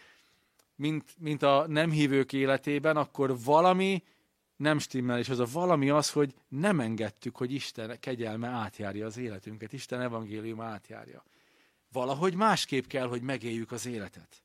mint, 0.80 1.14
mint 1.18 1.42
a 1.42 1.64
nem 1.68 1.90
hívők 1.90 2.32
életében, 2.32 2.96
akkor 2.96 3.40
valami 3.44 4.02
nem 4.56 4.78
stimmel, 4.78 5.18
és 5.18 5.28
az 5.28 5.38
a 5.38 5.46
valami 5.52 5.90
az, 5.90 6.10
hogy 6.10 6.34
nem 6.48 6.80
engedtük, 6.80 7.36
hogy 7.36 7.52
Isten 7.52 8.00
kegyelme 8.00 8.48
átjárja 8.48 9.06
az 9.06 9.16
életünket, 9.16 9.72
Isten 9.72 10.00
evangélium 10.00 10.60
átjárja. 10.60 11.24
Valahogy 11.92 12.34
másképp 12.34 12.86
kell, 12.86 13.06
hogy 13.08 13.22
megéljük 13.22 13.72
az 13.72 13.86
életet. 13.86 14.42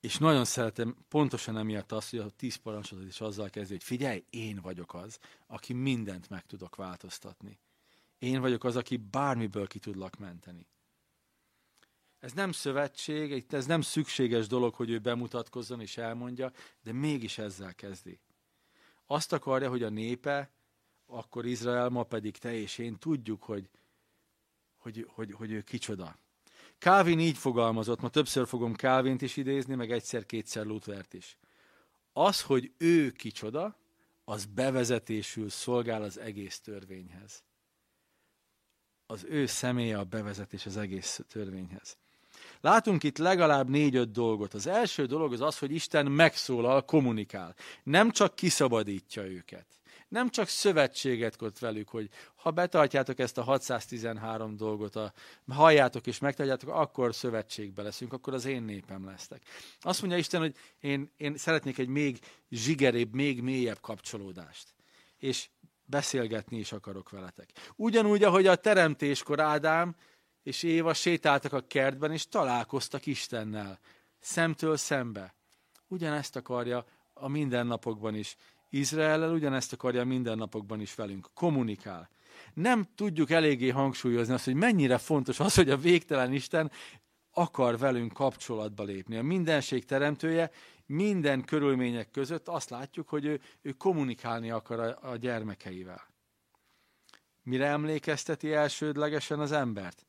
És 0.00 0.18
nagyon 0.18 0.44
szeretem 0.44 0.96
pontosan 1.08 1.58
emiatt 1.58 1.92
azt, 1.92 2.10
hogy 2.10 2.18
a 2.18 2.30
tíz 2.30 2.56
parancsolatot 2.56 3.10
is 3.10 3.20
azzal 3.20 3.50
kezdi, 3.50 3.72
hogy 3.72 3.82
figyelj, 3.82 4.24
én 4.30 4.60
vagyok 4.62 4.94
az, 4.94 5.18
aki 5.46 5.72
mindent 5.72 6.28
meg 6.28 6.46
tudok 6.46 6.76
változtatni. 6.76 7.58
Én 8.18 8.40
vagyok 8.40 8.64
az, 8.64 8.76
aki 8.76 8.96
bármiből 8.96 9.66
ki 9.66 9.78
tudlak 9.78 10.16
menteni. 10.16 10.66
Ez 12.24 12.32
nem 12.32 12.52
szövetség, 12.52 13.44
ez 13.48 13.66
nem 13.66 13.80
szükséges 13.80 14.46
dolog, 14.46 14.74
hogy 14.74 14.90
ő 14.90 14.98
bemutatkozzon 14.98 15.80
és 15.80 15.96
elmondja, 15.96 16.52
de 16.82 16.92
mégis 16.92 17.38
ezzel 17.38 17.74
kezdi. 17.74 18.20
Azt 19.06 19.32
akarja, 19.32 19.68
hogy 19.68 19.82
a 19.82 19.88
népe, 19.88 20.50
akkor 21.06 21.46
Izrael, 21.46 21.88
ma 21.88 22.02
pedig 22.02 22.36
te 22.36 22.54
és 22.54 22.78
én 22.78 22.98
tudjuk, 22.98 23.42
hogy, 23.42 23.70
hogy, 24.76 25.06
hogy, 25.08 25.32
hogy 25.32 25.52
ő 25.52 25.60
kicsoda. 25.60 26.18
Calvin 26.78 27.20
így 27.20 27.36
fogalmazott, 27.36 28.00
ma 28.00 28.08
többször 28.08 28.46
fogom 28.46 28.74
Calvint 28.74 29.22
is 29.22 29.36
idézni, 29.36 29.74
meg 29.74 29.90
egyszer-kétszer 29.90 30.64
Luthert 30.64 31.14
is. 31.14 31.38
Az, 32.12 32.42
hogy 32.42 32.72
ő 32.78 33.10
kicsoda, 33.10 33.78
az 34.24 34.44
bevezetésül 34.44 35.48
szolgál 35.48 36.02
az 36.02 36.18
egész 36.18 36.60
törvényhez 36.60 37.44
az 39.06 39.24
ő 39.24 39.46
személye 39.46 39.98
a 39.98 40.04
bevezetés 40.04 40.66
az 40.66 40.76
egész 40.76 41.20
törvényhez. 41.28 41.96
Látunk 42.64 43.02
itt 43.02 43.18
legalább 43.18 43.68
négy-öt 43.68 44.10
dolgot. 44.10 44.54
Az 44.54 44.66
első 44.66 45.06
dolog 45.06 45.32
az 45.32 45.40
az, 45.40 45.58
hogy 45.58 45.72
Isten 45.72 46.06
megszólal, 46.06 46.84
kommunikál. 46.84 47.54
Nem 47.82 48.10
csak 48.10 48.34
kiszabadítja 48.34 49.22
őket. 49.26 49.66
Nem 50.08 50.28
csak 50.28 50.48
szövetséget 50.48 51.36
köt 51.36 51.58
velük, 51.58 51.88
hogy 51.88 52.08
ha 52.34 52.50
betartjátok 52.50 53.18
ezt 53.18 53.38
a 53.38 53.42
613 53.42 54.56
dolgot, 54.56 54.96
a, 54.96 55.12
halljátok 55.48 56.06
és 56.06 56.18
megtartjátok, 56.18 56.68
akkor 56.68 57.14
szövetségbe 57.14 57.82
leszünk, 57.82 58.12
akkor 58.12 58.34
az 58.34 58.44
én 58.44 58.62
népem 58.62 59.04
lesztek. 59.04 59.42
Azt 59.80 60.00
mondja 60.00 60.18
Isten, 60.18 60.40
hogy 60.40 60.54
én, 60.80 61.10
én 61.16 61.36
szeretnék 61.36 61.78
egy 61.78 61.88
még 61.88 62.18
zsigerébb, 62.50 63.14
még 63.14 63.42
mélyebb 63.42 63.80
kapcsolódást. 63.80 64.74
És 65.18 65.48
beszélgetni 65.84 66.58
is 66.58 66.72
akarok 66.72 67.10
veletek. 67.10 67.50
Ugyanúgy, 67.76 68.22
ahogy 68.22 68.46
a 68.46 68.54
teremtéskor 68.54 69.40
Ádám 69.40 69.96
és 70.44 70.62
Éva 70.62 70.94
sétáltak 70.94 71.52
a 71.52 71.66
kertben, 71.66 72.12
és 72.12 72.28
találkoztak 72.28 73.06
Istennel, 73.06 73.78
szemtől 74.20 74.76
szembe. 74.76 75.34
Ugyanezt 75.88 76.36
akarja 76.36 76.84
a 77.12 77.28
mindennapokban 77.28 78.14
is. 78.14 78.36
Izraellel 78.70 79.32
ugyanezt 79.32 79.72
akarja 79.72 80.00
a 80.00 80.04
mindennapokban 80.04 80.80
is 80.80 80.94
velünk. 80.94 81.28
Kommunikál. 81.34 82.08
Nem 82.54 82.86
tudjuk 82.94 83.30
eléggé 83.30 83.68
hangsúlyozni 83.68 84.34
azt, 84.34 84.44
hogy 84.44 84.54
mennyire 84.54 84.98
fontos 84.98 85.40
az, 85.40 85.54
hogy 85.54 85.70
a 85.70 85.76
végtelen 85.76 86.32
Isten 86.32 86.70
akar 87.30 87.78
velünk 87.78 88.12
kapcsolatba 88.12 88.82
lépni. 88.82 89.16
A 89.16 89.22
mindenség 89.22 89.84
teremtője 89.84 90.50
minden 90.86 91.44
körülmények 91.44 92.10
között 92.10 92.48
azt 92.48 92.70
látjuk, 92.70 93.08
hogy 93.08 93.24
ő, 93.24 93.40
ő 93.62 93.72
kommunikálni 93.72 94.50
akar 94.50 94.80
a, 94.80 95.10
a 95.10 95.16
gyermekeivel. 95.16 96.08
Mire 97.42 97.66
emlékezteti 97.66 98.52
elsődlegesen 98.52 99.40
az 99.40 99.52
embert? 99.52 100.06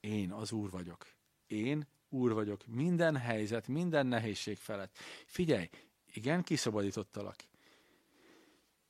Én 0.00 0.32
az 0.32 0.52
Úr 0.52 0.70
vagyok. 0.70 1.06
Én 1.46 1.86
Úr 2.08 2.32
vagyok. 2.32 2.66
Minden 2.66 3.16
helyzet, 3.16 3.68
minden 3.68 4.06
nehézség 4.06 4.56
felett. 4.56 4.98
Figyelj, 5.26 5.68
igen, 6.12 6.42
kiszabadítottalak. 6.42 7.36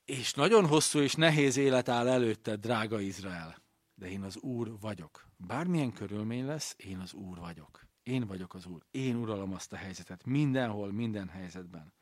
És 0.05 0.33
nagyon 0.33 0.67
hosszú 0.67 0.99
és 0.99 1.13
nehéz 1.13 1.57
élet 1.57 1.89
áll 1.89 2.07
előtted, 2.07 2.59
drága 2.59 2.99
Izrael. 2.99 3.61
De 3.95 4.09
én 4.09 4.21
az 4.21 4.37
Úr 4.37 4.79
vagyok. 4.79 5.27
Bármilyen 5.37 5.93
körülmény 5.93 6.45
lesz, 6.45 6.75
én 6.77 6.99
az 6.99 7.13
Úr 7.13 7.37
vagyok. 7.37 7.87
Én 8.03 8.27
vagyok 8.27 8.53
az 8.53 8.65
Úr. 8.65 8.85
Én 8.91 9.15
uralom 9.15 9.53
azt 9.53 9.73
a 9.73 9.75
helyzetet. 9.75 10.25
Mindenhol, 10.25 10.91
minden 10.91 11.27
helyzetben. 11.27 11.93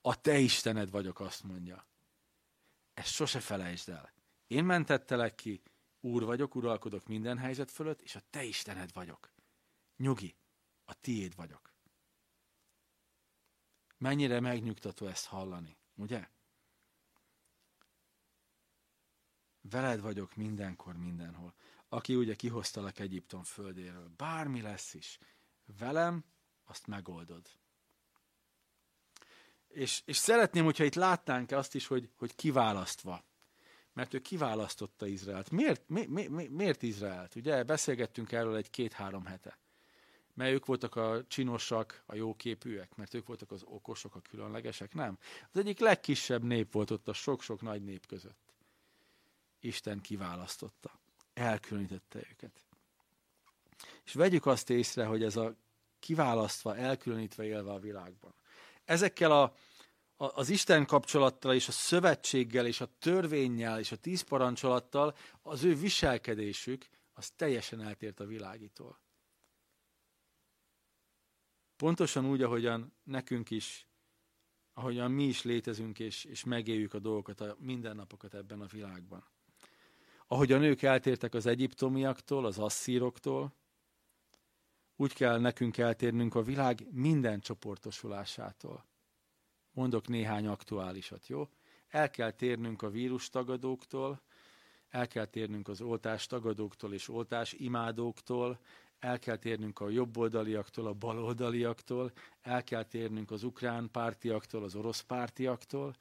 A 0.00 0.20
te 0.20 0.38
Istened 0.38 0.90
vagyok, 0.90 1.20
azt 1.20 1.42
mondja. 1.42 1.86
Ezt 2.94 3.12
sose 3.12 3.40
felejtsd 3.40 3.88
el. 3.88 4.12
Én 4.46 4.64
mentettelek 4.64 5.34
ki, 5.34 5.62
Úr 6.00 6.24
vagyok, 6.24 6.54
uralkodok 6.54 7.06
minden 7.06 7.38
helyzet 7.38 7.70
fölött, 7.70 8.02
és 8.02 8.14
a 8.14 8.20
te 8.30 8.44
Istened 8.44 8.92
vagyok. 8.92 9.32
Nyugi, 9.96 10.36
a 10.84 10.94
tiéd 10.94 11.34
vagyok. 11.34 11.74
Mennyire 13.98 14.40
megnyugtató 14.40 15.06
ezt 15.06 15.26
hallani, 15.26 15.76
ugye? 15.94 16.28
Veled 19.60 20.00
vagyok 20.00 20.34
mindenkor, 20.34 20.96
mindenhol. 20.96 21.54
Aki 21.88 22.16
ugye 22.16 22.34
kihoztalak 22.34 22.98
Egyiptom 22.98 23.42
földéről. 23.42 24.08
Bármi 24.16 24.60
lesz 24.60 24.94
is 24.94 25.18
velem, 25.78 26.24
azt 26.64 26.86
megoldod. 26.86 27.58
És, 29.68 30.02
és 30.04 30.16
szeretném, 30.16 30.64
hogyha 30.64 30.84
itt 30.84 30.94
látnánk 30.94 31.50
azt 31.50 31.74
is, 31.74 31.86
hogy, 31.86 32.10
hogy 32.16 32.34
kiválasztva. 32.34 33.24
Mert 34.00 34.14
ő 34.14 34.18
kiválasztotta 34.18 35.06
Izraelt. 35.06 35.50
Miért, 35.50 35.88
mi, 35.88 36.06
mi, 36.06 36.26
mi, 36.26 36.46
miért 36.46 36.82
Izraelt? 36.82 37.34
Ugye 37.34 37.62
beszélgettünk 37.62 38.32
erről 38.32 38.56
egy 38.56 38.70
két-három 38.70 39.24
hete. 39.24 39.58
Mert 40.34 40.52
ők 40.52 40.66
voltak 40.66 40.96
a 40.96 41.24
csinosak, 41.28 42.02
a 42.06 42.14
jóképűek, 42.14 42.96
mert 42.96 43.14
ők 43.14 43.26
voltak 43.26 43.50
az 43.50 43.62
okosok, 43.64 44.14
a 44.14 44.20
különlegesek, 44.20 44.94
nem. 44.94 45.18
Az 45.52 45.58
egyik 45.60 45.78
legkisebb 45.78 46.42
nép 46.42 46.72
volt 46.72 46.90
ott 46.90 47.08
a 47.08 47.12
sok-sok 47.12 47.60
nagy 47.60 47.84
nép 47.84 48.06
között. 48.06 48.54
Isten 49.58 50.00
kiválasztotta, 50.00 50.98
elkülönítette 51.34 52.18
őket. 52.30 52.64
És 54.04 54.12
vegyük 54.12 54.46
azt 54.46 54.70
észre, 54.70 55.04
hogy 55.04 55.22
ez 55.22 55.36
a 55.36 55.54
kiválasztva, 55.98 56.76
elkülönítve 56.76 57.44
élve 57.44 57.72
a 57.72 57.78
világban. 57.78 58.34
Ezekkel 58.84 59.32
a, 59.32 59.54
az 60.26 60.48
Isten 60.48 60.86
kapcsolattal 60.86 61.54
és 61.54 61.68
a 61.68 61.72
szövetséggel 61.72 62.66
és 62.66 62.80
a 62.80 62.88
törvényel 62.98 63.78
és 63.78 63.92
a 63.92 63.96
tíz 63.96 64.20
parancsolattal 64.20 65.16
az 65.42 65.64
ő 65.64 65.74
viselkedésük 65.74 66.88
az 67.12 67.30
teljesen 67.30 67.80
eltért 67.80 68.20
a 68.20 68.26
világitól. 68.26 69.00
Pontosan 71.76 72.26
úgy, 72.26 72.42
ahogyan 72.42 72.92
nekünk 73.02 73.50
is 73.50 73.90
ahogyan 74.72 75.10
mi 75.10 75.24
is 75.24 75.42
létezünk, 75.42 75.98
és, 75.98 76.24
és 76.24 76.44
megéljük 76.44 76.94
a 76.94 76.98
dolgokat, 76.98 77.40
a 77.40 77.56
mindennapokat 77.58 78.34
ebben 78.34 78.60
a 78.60 78.66
világban. 78.66 79.24
Ahogy 80.26 80.52
a 80.52 80.58
nők 80.58 80.82
eltértek 80.82 81.34
az 81.34 81.46
egyiptomiaktól, 81.46 82.46
az 82.46 82.58
asszíroktól, 82.58 83.54
úgy 84.96 85.12
kell 85.12 85.38
nekünk 85.38 85.78
eltérnünk 85.78 86.34
a 86.34 86.42
világ 86.42 86.86
minden 86.90 87.40
csoportosulásától. 87.40 88.89
Mondok 89.72 90.08
néhány 90.08 90.46
aktuálisat, 90.46 91.26
jó? 91.28 91.48
El 91.88 92.10
kell 92.10 92.30
térnünk 92.30 92.82
a 92.82 92.90
vírustagadóktól, 92.90 94.20
el 94.90 95.06
kell 95.06 95.26
térnünk 95.26 95.68
az 95.68 95.80
oltás 95.80 96.26
tagadóktól 96.26 96.92
és 96.92 97.08
oltás 97.08 97.52
imádóktól, 97.52 98.58
el 98.98 99.18
kell 99.18 99.36
térnünk 99.36 99.80
a 99.80 99.88
jobboldaliaktól, 99.88 100.86
a 100.86 100.92
baloldaliaktól, 100.92 102.12
el 102.42 102.64
kell 102.64 102.84
térnünk 102.84 103.30
az 103.30 103.44
ukrán 103.44 103.90
pártiaktól, 103.90 104.64
az 104.64 104.74
orosz 104.74 105.00
pártiaktól. 105.00 105.96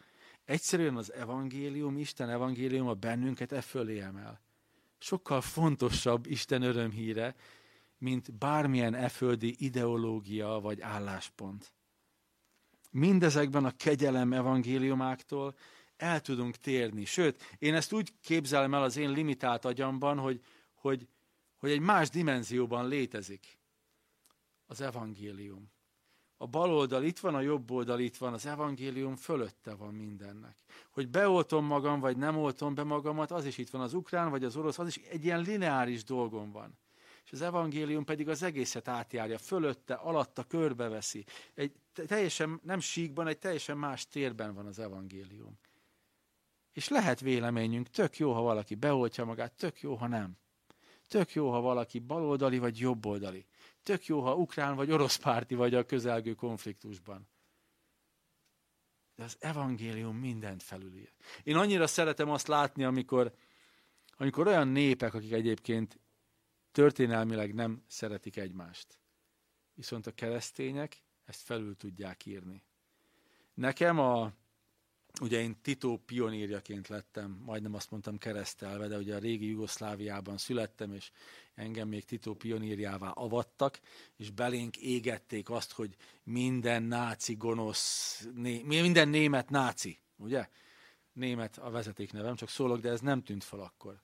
Egyszerűen 0.45 0.95
az 0.95 1.13
evangélium, 1.13 1.97
Isten 1.97 2.29
evangéliuma 2.29 2.93
bennünket 2.93 3.51
e 3.51 3.61
fölé 3.61 3.99
emel. 3.99 4.41
Sokkal 4.97 5.41
fontosabb 5.41 6.25
Isten 6.25 6.61
örömhíre, 6.61 7.35
mint 7.97 8.33
bármilyen 8.33 8.93
eföldi 8.93 9.55
ideológia 9.57 10.47
vagy 10.47 10.81
álláspont. 10.81 11.73
Mindezekben 12.89 13.65
a 13.65 13.75
kegyelem 13.75 14.33
evangéliumáktól 14.33 15.55
el 15.97 16.21
tudunk 16.21 16.55
térni. 16.55 17.05
Sőt, 17.05 17.55
én 17.57 17.75
ezt 17.75 17.93
úgy 17.93 18.13
képzelem 18.21 18.73
el 18.73 18.83
az 18.83 18.97
én 18.97 19.11
limitált 19.11 19.65
agyamban, 19.65 20.17
hogy, 20.17 20.41
hogy, 20.73 21.07
hogy 21.57 21.71
egy 21.71 21.79
más 21.79 22.09
dimenzióban 22.09 22.87
létezik 22.87 23.59
az 24.65 24.81
evangélium. 24.81 25.71
A 26.37 26.47
bal 26.47 26.73
oldal 26.73 27.03
itt 27.03 27.19
van, 27.19 27.35
a 27.35 27.41
jobb 27.41 27.71
oldal 27.71 27.99
itt 27.99 28.17
van, 28.17 28.33
az 28.33 28.45
evangélium 28.45 29.15
fölötte 29.15 29.73
van 29.75 29.93
mindennek. 29.93 30.57
Hogy 30.89 31.09
beoltom 31.09 31.65
magam, 31.65 31.99
vagy 31.99 32.17
nem 32.17 32.37
oltom 32.37 32.75
be 32.75 32.83
magamat, 32.83 33.31
az 33.31 33.45
is 33.45 33.57
itt 33.57 33.69
van, 33.69 33.81
az 33.81 33.93
ukrán, 33.93 34.29
vagy 34.29 34.43
az 34.43 34.55
orosz, 34.55 34.79
az 34.79 34.87
is 34.87 34.95
egy 34.95 35.25
ilyen 35.25 35.41
lineáris 35.41 36.03
dolgon 36.03 36.51
van. 36.51 36.77
És 37.29 37.35
az 37.35 37.41
evangélium 37.41 38.03
pedig 38.03 38.29
az 38.29 38.43
egészet 38.43 38.87
átjárja, 38.87 39.37
fölötte, 39.37 39.93
alatta 39.93 40.43
körbeveszi. 40.43 41.25
Egy 41.53 41.71
teljesen, 41.93 42.59
nem 42.63 42.79
síkban, 42.79 43.27
egy 43.27 43.37
teljesen 43.37 43.77
más 43.77 44.07
térben 44.07 44.53
van 44.53 44.65
az 44.65 44.79
evangélium. 44.79 45.59
És 46.73 46.87
lehet 46.87 47.19
véleményünk, 47.19 47.89
tök 47.89 48.17
jó, 48.17 48.33
ha 48.33 48.41
valaki 48.41 48.75
beoltja 48.75 49.25
magát, 49.25 49.53
tök 49.53 49.81
jó, 49.81 49.95
ha 49.95 50.07
nem. 50.07 50.37
Tök 51.07 51.33
jó, 51.33 51.51
ha 51.51 51.59
valaki 51.59 51.99
baloldali 51.99 52.57
vagy 52.57 52.79
jobboldali. 52.79 53.45
Tök 53.83 54.05
jó, 54.05 54.21
ha 54.21 54.35
ukrán 54.35 54.75
vagy 54.75 54.91
orosz 54.91 55.15
párti 55.15 55.55
vagy 55.55 55.73
a 55.73 55.85
közelgő 55.85 56.33
konfliktusban. 56.33 57.27
De 59.15 59.23
az 59.23 59.37
evangélium 59.39 60.17
mindent 60.17 60.63
felülír. 60.63 61.13
Én 61.43 61.55
annyira 61.55 61.87
szeretem 61.87 62.29
azt 62.29 62.47
látni, 62.47 62.83
amikor, 62.83 63.33
amikor 64.17 64.47
olyan 64.47 64.67
népek, 64.67 65.13
akik 65.13 65.31
egyébként 65.31 65.99
történelmileg 66.71 67.53
nem 67.53 67.83
szeretik 67.87 68.37
egymást. 68.37 68.99
Viszont 69.73 70.07
a 70.07 70.11
keresztények 70.11 71.03
ezt 71.25 71.41
felül 71.41 71.77
tudják 71.77 72.25
írni. 72.25 72.63
Nekem 73.53 73.99
a, 73.99 74.33
ugye 75.21 75.41
én 75.41 75.61
Tito 75.61 75.97
pionírjaként 75.97 76.87
lettem, 76.87 77.41
majdnem 77.45 77.73
azt 77.73 77.91
mondtam 77.91 78.17
keresztelve, 78.17 78.87
de 78.87 78.97
ugye 78.97 79.15
a 79.15 79.19
régi 79.19 79.49
Jugoszláviában 79.49 80.37
születtem, 80.37 80.93
és 80.93 81.11
engem 81.53 81.87
még 81.87 82.05
Tito 82.05 82.33
pionírjává 82.33 83.09
avattak, 83.09 83.79
és 84.15 84.29
belénk 84.29 84.77
égették 84.77 85.49
azt, 85.49 85.71
hogy 85.71 85.95
minden 86.23 86.83
náci 86.83 87.35
gonosz, 87.35 88.27
né, 88.35 88.61
minden 88.61 89.09
német 89.09 89.49
náci, 89.49 89.99
ugye? 90.15 90.49
Német 91.13 91.57
a 91.57 91.69
vezetéknevem, 91.69 92.35
csak 92.35 92.49
szólok, 92.49 92.79
de 92.79 92.89
ez 92.89 93.01
nem 93.01 93.23
tűnt 93.23 93.43
fel 93.43 93.59
akkor. 93.59 94.01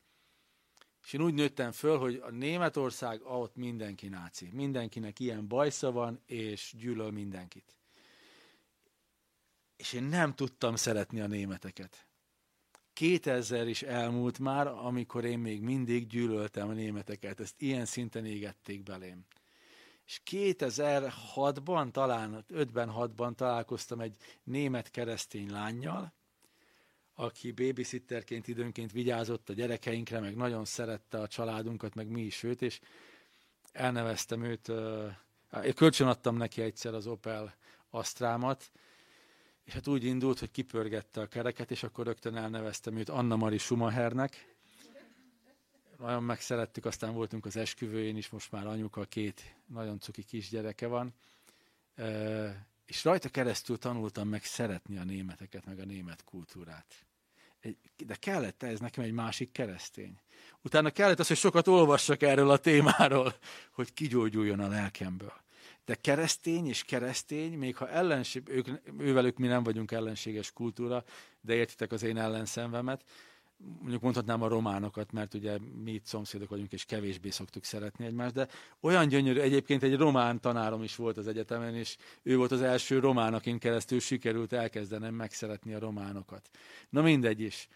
És 1.06 1.14
én 1.14 1.22
úgy 1.22 1.34
nőttem 1.34 1.72
föl, 1.72 1.98
hogy 1.98 2.22
a 2.24 2.30
Németország, 2.30 3.22
ott 3.24 3.56
mindenki 3.56 4.08
náci. 4.08 4.50
Mindenkinek 4.54 5.20
ilyen 5.20 5.48
bajsza 5.48 5.92
van, 5.92 6.22
és 6.26 6.74
gyűlöl 6.78 7.12
mindenkit. 7.12 7.76
És 9.76 9.94
én 9.94 10.04
nem 10.04 10.34
tudtam 10.34 10.76
szeretni 10.76 11.22
a 11.22 11.28
németeket. 11.28 12.08
2000 12.94 13.68
is 13.68 13.82
elmúlt 13.82 14.40
már, 14.40 14.68
amikor 14.68 15.26
én 15.26 15.40
még 15.40 15.62
mindig 15.62 16.08
gyűlöltem 16.08 16.70
a 16.70 16.74
németeket. 16.74 17.40
Ezt 17.40 17.62
ilyen 17.62 17.86
szinten 17.86 18.26
égették 18.26 18.84
belém. 18.84 19.26
És 20.06 20.22
2006-ban, 20.32 21.92
talán 21.92 22.46
5-ben, 22.54 22.92
6-ban 22.96 23.36
találkoztam 23.36 24.00
egy 24.00 24.18
német 24.44 24.92
keresztény 24.92 25.52
lányjal, 25.52 26.14
aki 27.16 27.52
babysitterként 27.52 28.48
időnként 28.48 28.92
vigyázott 28.92 29.50
a 29.50 29.54
gyerekeinkre, 29.54 30.20
meg 30.20 30.36
nagyon 30.36 30.66
szerette 30.66 31.20
a 31.20 31.28
családunkat, 31.28 31.96
meg 31.96 32.08
mi 32.08 32.22
is 32.22 32.44
őt, 32.44 32.62
és 32.62 32.80
elneveztem 33.72 34.44
őt, 34.44 34.72
én 35.64 35.74
kölcsönadtam 35.76 36.38
neki 36.38 36.62
egyszer 36.62 36.94
az 36.94 37.08
Opel 37.08 37.56
Astrámat, 37.90 38.72
és 39.64 39.74
hát 39.74 39.88
úgy 39.88 40.04
indult, 40.04 40.40
hogy 40.40 40.52
kipörgette 40.52 41.22
a 41.22 41.28
kereket, 41.28 41.72
és 41.72 41.84
akkor 41.84 42.06
rögtön 42.06 42.36
elneveztem 42.36 42.98
őt 42.98 43.10
Anna 43.10 43.36
Mari 43.36 43.58
Schumachernek. 43.58 44.56
Nagyon 45.98 46.24
megszerettük, 46.24 46.86
aztán 46.86 47.14
voltunk 47.14 47.46
az 47.46 47.56
esküvőjén 47.56 48.18
is, 48.18 48.30
most 48.30 48.52
már 48.52 48.68
anyuka, 48.68 49.04
két 49.04 49.56
nagyon 49.66 50.00
cuki 50.00 50.24
kisgyereke 50.24 50.88
van. 50.88 51.14
És 52.86 53.04
rajta 53.04 53.30
keresztül 53.30 53.78
tanultam 53.78 54.28
meg 54.28 54.44
szeretni 54.44 54.98
a 54.98 55.04
németeket, 55.04 55.66
meg 55.66 55.80
a 55.80 55.86
német 55.86 56.24
kultúrát 56.24 57.05
de 58.06 58.16
kellett 58.16 58.64
ez 58.64 58.80
nekem 58.80 59.04
egy 59.04 59.12
másik 59.12 59.52
keresztény. 59.52 60.20
Utána 60.62 60.90
kellett 60.90 61.20
az, 61.20 61.28
hogy 61.28 61.38
sokat 61.38 61.68
olvassak 61.68 62.22
erről 62.22 62.50
a 62.50 62.58
témáról, 62.58 63.34
hogy 63.76 63.94
kigyógyuljon 63.94 64.60
a 64.60 64.68
lelkemből. 64.68 65.34
De 65.86 65.96
keresztény 65.96 66.68
és 66.68 66.84
keresztény, 66.84 67.58
még 67.58 67.76
ha 67.76 67.90
ellenség, 67.90 68.48
ők, 68.48 68.68
ővelük 68.98 69.38
mi 69.38 69.48
nem 69.48 69.64
vagyunk 69.64 69.92
ellenséges 69.92 70.52
kultúra, 70.52 71.04
de 71.42 71.54
értitek 71.54 71.92
az 71.92 72.04
én 72.04 72.18
ellenszenvemet, 72.18 73.04
mondjuk 73.58 74.02
mondhatnám 74.02 74.42
a 74.42 74.48
románokat, 74.48 75.12
mert 75.12 75.34
ugye 75.34 75.58
mi 75.84 75.92
itt 75.92 76.06
szomszédok 76.06 76.50
vagyunk, 76.50 76.72
és 76.74 76.86
kevésbé 76.86 77.30
szoktuk 77.30 77.64
szeretni 77.64 78.06
egymást, 78.06 78.34
de 78.34 78.48
olyan 78.80 79.08
gyönyörű, 79.08 79.40
egyébként 79.40 79.84
egy 79.84 79.96
román 79.96 80.42
tanárom 80.42 80.84
is 80.84 80.96
volt 80.96 81.18
az 81.18 81.28
egyetemen, 81.28 81.76
és 81.76 81.98
ő 82.24 82.38
volt 82.38 82.52
az 82.52 82.62
első 82.62 83.00
román, 83.00 83.34
akin 83.34 83.60
keresztül 83.60 84.00
sikerült 84.00 84.54
elkezdenem 84.54 85.14
megszeretni 85.14 85.74
a 85.74 85.80
románokat. 85.80 86.50
Na 86.90 87.02
mindegy 87.02 87.40
is. 87.40 87.68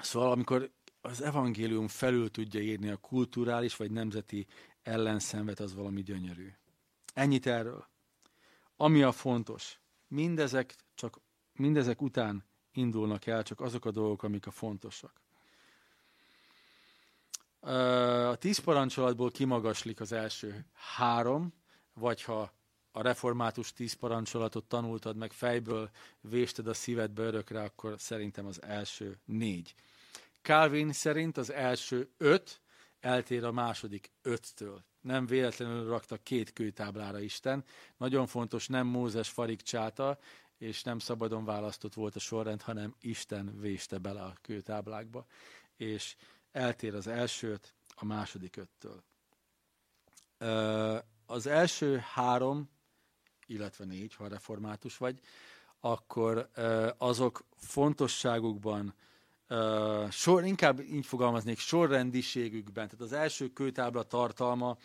Szóval 0.00 0.30
amikor 0.30 0.70
az 1.00 1.22
evangélium 1.22 1.88
felül 1.88 2.30
tudja 2.30 2.60
írni 2.60 2.88
a 2.88 2.96
kulturális 2.96 3.76
vagy 3.76 3.90
nemzeti 3.90 4.46
ellenszenvet, 4.82 5.60
az 5.60 5.74
valami 5.74 6.02
gyönyörű. 6.02 6.52
Ennyit 7.14 7.46
erről. 7.46 7.86
Ami 8.76 9.02
a 9.02 9.12
fontos, 9.12 9.80
mindezek 10.08 10.74
csak 10.94 11.20
mindezek 11.52 12.02
után 12.02 12.44
indulnak 12.72 13.26
el 13.26 13.42
csak 13.42 13.60
azok 13.60 13.84
a 13.84 13.90
dolgok, 13.90 14.22
amik 14.22 14.46
a 14.46 14.50
fontosak. 14.50 15.12
A 18.30 18.36
tíz 18.36 18.58
parancsolatból 18.58 19.30
kimagaslik 19.30 20.00
az 20.00 20.12
első 20.12 20.64
három, 20.96 21.52
vagy 21.94 22.22
ha 22.22 22.52
a 22.92 23.02
református 23.02 23.72
tíz 23.72 23.92
parancsolatot 23.92 24.64
tanultad 24.64 25.16
meg 25.16 25.32
fejből, 25.32 25.90
vésted 26.20 26.66
a 26.66 26.74
szívedbe 26.74 27.22
örökre, 27.22 27.62
akkor 27.62 27.94
szerintem 27.98 28.46
az 28.46 28.62
első 28.62 29.18
négy. 29.24 29.74
Calvin 30.42 30.92
szerint 30.92 31.36
az 31.36 31.52
első 31.52 32.10
öt 32.16 32.60
eltér 33.00 33.44
a 33.44 33.52
második 33.52 34.10
öttől. 34.22 34.84
Nem 35.00 35.26
véletlenül 35.26 35.88
rakta 35.88 36.16
két 36.16 36.52
kőtáblára 36.52 37.20
Isten. 37.20 37.64
Nagyon 37.96 38.26
fontos, 38.26 38.66
nem 38.66 38.86
Mózes 38.86 39.28
farigcsáta, 39.28 40.18
és 40.58 40.82
nem 40.82 40.98
szabadon 40.98 41.44
választott 41.44 41.94
volt 41.94 42.16
a 42.16 42.18
sorrend, 42.18 42.62
hanem 42.62 42.94
Isten 43.00 43.60
véste 43.60 43.98
bele 43.98 44.22
a 44.22 44.34
kőtáblákba, 44.42 45.26
és 45.76 46.16
eltér 46.52 46.94
az 46.94 47.06
elsőt 47.06 47.74
a 47.94 48.04
második 48.04 48.56
öttől. 48.56 49.02
Az 51.26 51.46
első 51.46 51.96
három, 51.96 52.70
illetve 53.46 53.84
négy, 53.84 54.14
ha 54.14 54.28
református 54.28 54.96
vagy, 54.96 55.20
akkor 55.80 56.50
azok 56.98 57.44
fontosságukban, 57.56 58.94
sor, 60.10 60.44
inkább 60.44 60.80
így 60.80 61.06
fogalmaznék, 61.06 61.58
sorrendiségükben, 61.58 62.88
tehát 62.88 63.00
az 63.00 63.12
első 63.12 63.48
kőtábla 63.52 64.02
tartalma 64.02 64.76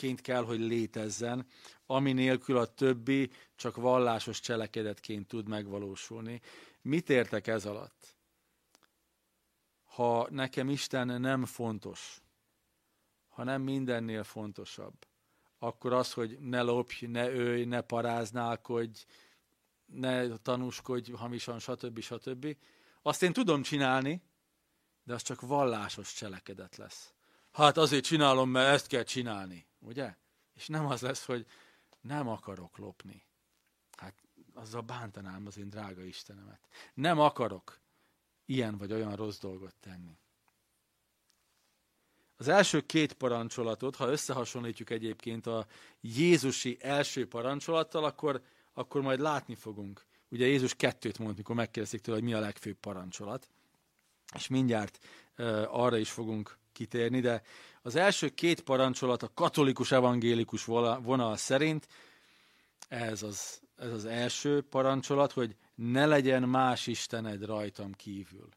prioritásként 0.00 0.20
kell, 0.20 0.44
hogy 0.44 0.60
létezzen, 0.60 1.46
ami 1.86 2.12
nélkül 2.12 2.56
a 2.56 2.74
többi 2.74 3.30
csak 3.56 3.76
vallásos 3.76 4.40
cselekedetként 4.40 5.28
tud 5.28 5.48
megvalósulni. 5.48 6.40
Mit 6.82 7.10
értek 7.10 7.46
ez 7.46 7.66
alatt? 7.66 8.16
Ha 9.84 10.26
nekem 10.30 10.68
Isten 10.68 11.20
nem 11.20 11.44
fontos, 11.44 12.22
ha 13.28 13.44
nem 13.44 13.62
mindennél 13.62 14.24
fontosabb, 14.24 15.06
akkor 15.58 15.92
az, 15.92 16.12
hogy 16.12 16.38
ne 16.40 16.62
lopj, 16.62 17.06
ne 17.06 17.30
ölj, 17.30 17.64
ne 17.64 17.80
paráználkodj, 17.80 19.04
ne 19.86 20.36
tanúskodj 20.36 21.12
hamisan, 21.12 21.58
stb. 21.58 22.00
stb. 22.00 22.56
Azt 23.02 23.22
én 23.22 23.32
tudom 23.32 23.62
csinálni, 23.62 24.22
de 25.04 25.14
az 25.14 25.22
csak 25.22 25.40
vallásos 25.40 26.12
cselekedet 26.12 26.76
lesz. 26.76 27.14
Hát 27.52 27.76
azért 27.76 28.04
csinálom, 28.04 28.50
mert 28.50 28.74
ezt 28.74 28.86
kell 28.86 29.02
csinálni, 29.02 29.66
ugye? 29.78 30.14
És 30.54 30.66
nem 30.66 30.86
az 30.86 31.00
lesz, 31.00 31.24
hogy 31.24 31.46
nem 32.00 32.28
akarok 32.28 32.78
lopni. 32.78 33.22
Hát 33.96 34.14
azzal 34.54 34.80
bántanám 34.80 35.46
az 35.46 35.58
én 35.58 35.68
drága 35.68 36.02
Istenemet. 36.02 36.68
Nem 36.94 37.18
akarok 37.18 37.80
ilyen 38.44 38.78
vagy 38.78 38.92
olyan 38.92 39.16
rossz 39.16 39.38
dolgot 39.38 39.74
tenni. 39.80 40.18
Az 42.36 42.48
első 42.48 42.80
két 42.80 43.12
parancsolatot, 43.12 43.96
ha 43.96 44.10
összehasonlítjuk 44.10 44.90
egyébként 44.90 45.46
a 45.46 45.66
Jézusi 46.00 46.76
első 46.80 47.28
parancsolattal, 47.28 48.04
akkor, 48.04 48.42
akkor 48.72 49.00
majd 49.00 49.20
látni 49.20 49.54
fogunk. 49.54 50.04
Ugye 50.28 50.46
Jézus 50.46 50.74
kettőt 50.74 51.18
mond, 51.18 51.36
mikor 51.36 51.54
megkérdezik 51.54 52.00
tőle, 52.00 52.18
hogy 52.18 52.26
mi 52.26 52.34
a 52.34 52.40
legfőbb 52.40 52.76
parancsolat. 52.76 53.48
És 54.34 54.48
mindjárt 54.48 54.98
uh, 55.38 55.64
arra 55.68 55.96
is 55.96 56.10
fogunk 56.10 56.58
kitérni, 56.72 57.20
de 57.20 57.42
az 57.82 57.96
első 57.96 58.28
két 58.28 58.60
parancsolat 58.60 59.22
a 59.22 59.30
katolikus 59.34 59.92
evangélikus 59.92 60.64
vonal 60.64 61.36
szerint 61.36 61.88
ez 62.88 63.22
az, 63.22 63.60
ez 63.76 63.92
az 63.92 64.04
első 64.04 64.62
parancsolat, 64.62 65.32
hogy 65.32 65.56
ne 65.74 66.06
legyen 66.06 66.48
más 66.48 66.86
Istened 66.86 67.44
rajtam 67.44 67.92
kívül. 67.92 68.48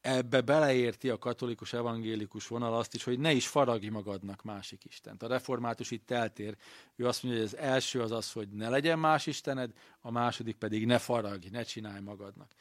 Ebbe 0.00 0.40
beleérti 0.40 1.08
a 1.08 1.18
katolikus 1.18 1.72
evangélikus 1.72 2.46
vonal 2.46 2.74
azt 2.74 2.94
is, 2.94 3.04
hogy 3.04 3.18
ne 3.18 3.32
is 3.32 3.48
faragj 3.48 3.88
magadnak 3.88 4.42
másik 4.42 4.84
Istent. 4.84 5.22
A 5.22 5.26
református 5.26 5.90
itt 5.90 6.10
eltér. 6.10 6.56
Ő 6.96 7.06
azt 7.06 7.22
mondja, 7.22 7.40
hogy 7.40 7.50
az 7.52 7.58
első 7.60 8.00
az 8.02 8.10
az, 8.10 8.32
hogy 8.32 8.48
ne 8.48 8.68
legyen 8.68 8.98
más 8.98 9.26
Istened, 9.26 9.72
a 10.00 10.10
második 10.10 10.56
pedig 10.56 10.86
ne 10.86 10.98
faragj, 10.98 11.48
ne 11.48 11.62
csinálj 11.62 12.00
magadnak. 12.00 12.52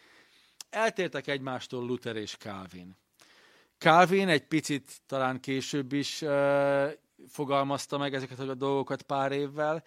Eltértek 0.70 1.28
egymástól 1.28 1.86
Luther 1.86 2.16
és 2.16 2.36
Calvin. 2.36 2.98
Calvin 3.80 4.28
egy 4.28 4.48
picit 4.48 4.92
talán 5.06 5.40
később 5.40 5.94
is 5.94 6.22
uh, 6.22 6.92
fogalmazta 7.28 7.98
meg 7.98 8.14
ezeket 8.14 8.40
a 8.40 8.56
dolgokat 8.56 9.02
pár 9.02 9.32
évvel, 9.32 9.84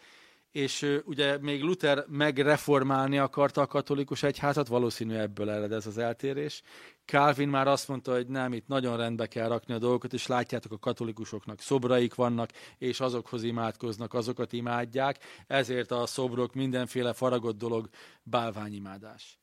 és 0.51 0.83
uh, 0.83 0.97
ugye 1.05 1.39
még 1.39 1.63
Luther 1.63 2.05
megreformálni 2.09 3.19
akarta 3.19 3.61
a 3.61 3.67
katolikus 3.67 4.23
egyházat, 4.23 4.69
valószínű 4.69 5.15
ebből 5.15 5.51
ered 5.51 5.73
ez 5.73 5.87
az 5.87 5.99
eltérés. 5.99 6.63
Calvin 7.05 7.49
már 7.49 7.69
azt 7.69 7.89
mondta, 7.89 8.13
hogy 8.13 8.27
nem, 8.27 8.53
itt 8.53 8.67
nagyon 8.67 8.97
rendbe 8.97 9.27
kell 9.27 9.49
rakni 9.49 9.75
a 9.75 9.79
dolgokat, 9.79 10.13
és 10.13 10.27
látjátok, 10.27 10.73
a 10.73 10.79
katolikusoknak 10.79 11.61
szobraik 11.61 12.15
vannak, 12.15 12.51
és 12.79 13.01
azokhoz 13.01 13.43
imádkoznak, 13.43 14.15
azokat 14.15 14.53
imádják, 14.53 15.19
ezért 15.47 15.91
a 15.91 16.07
szobrok 16.07 16.55
mindenféle 16.55 17.13
faragott 17.13 17.59
dolog 17.59 17.89
bálványimádás. 18.23 19.42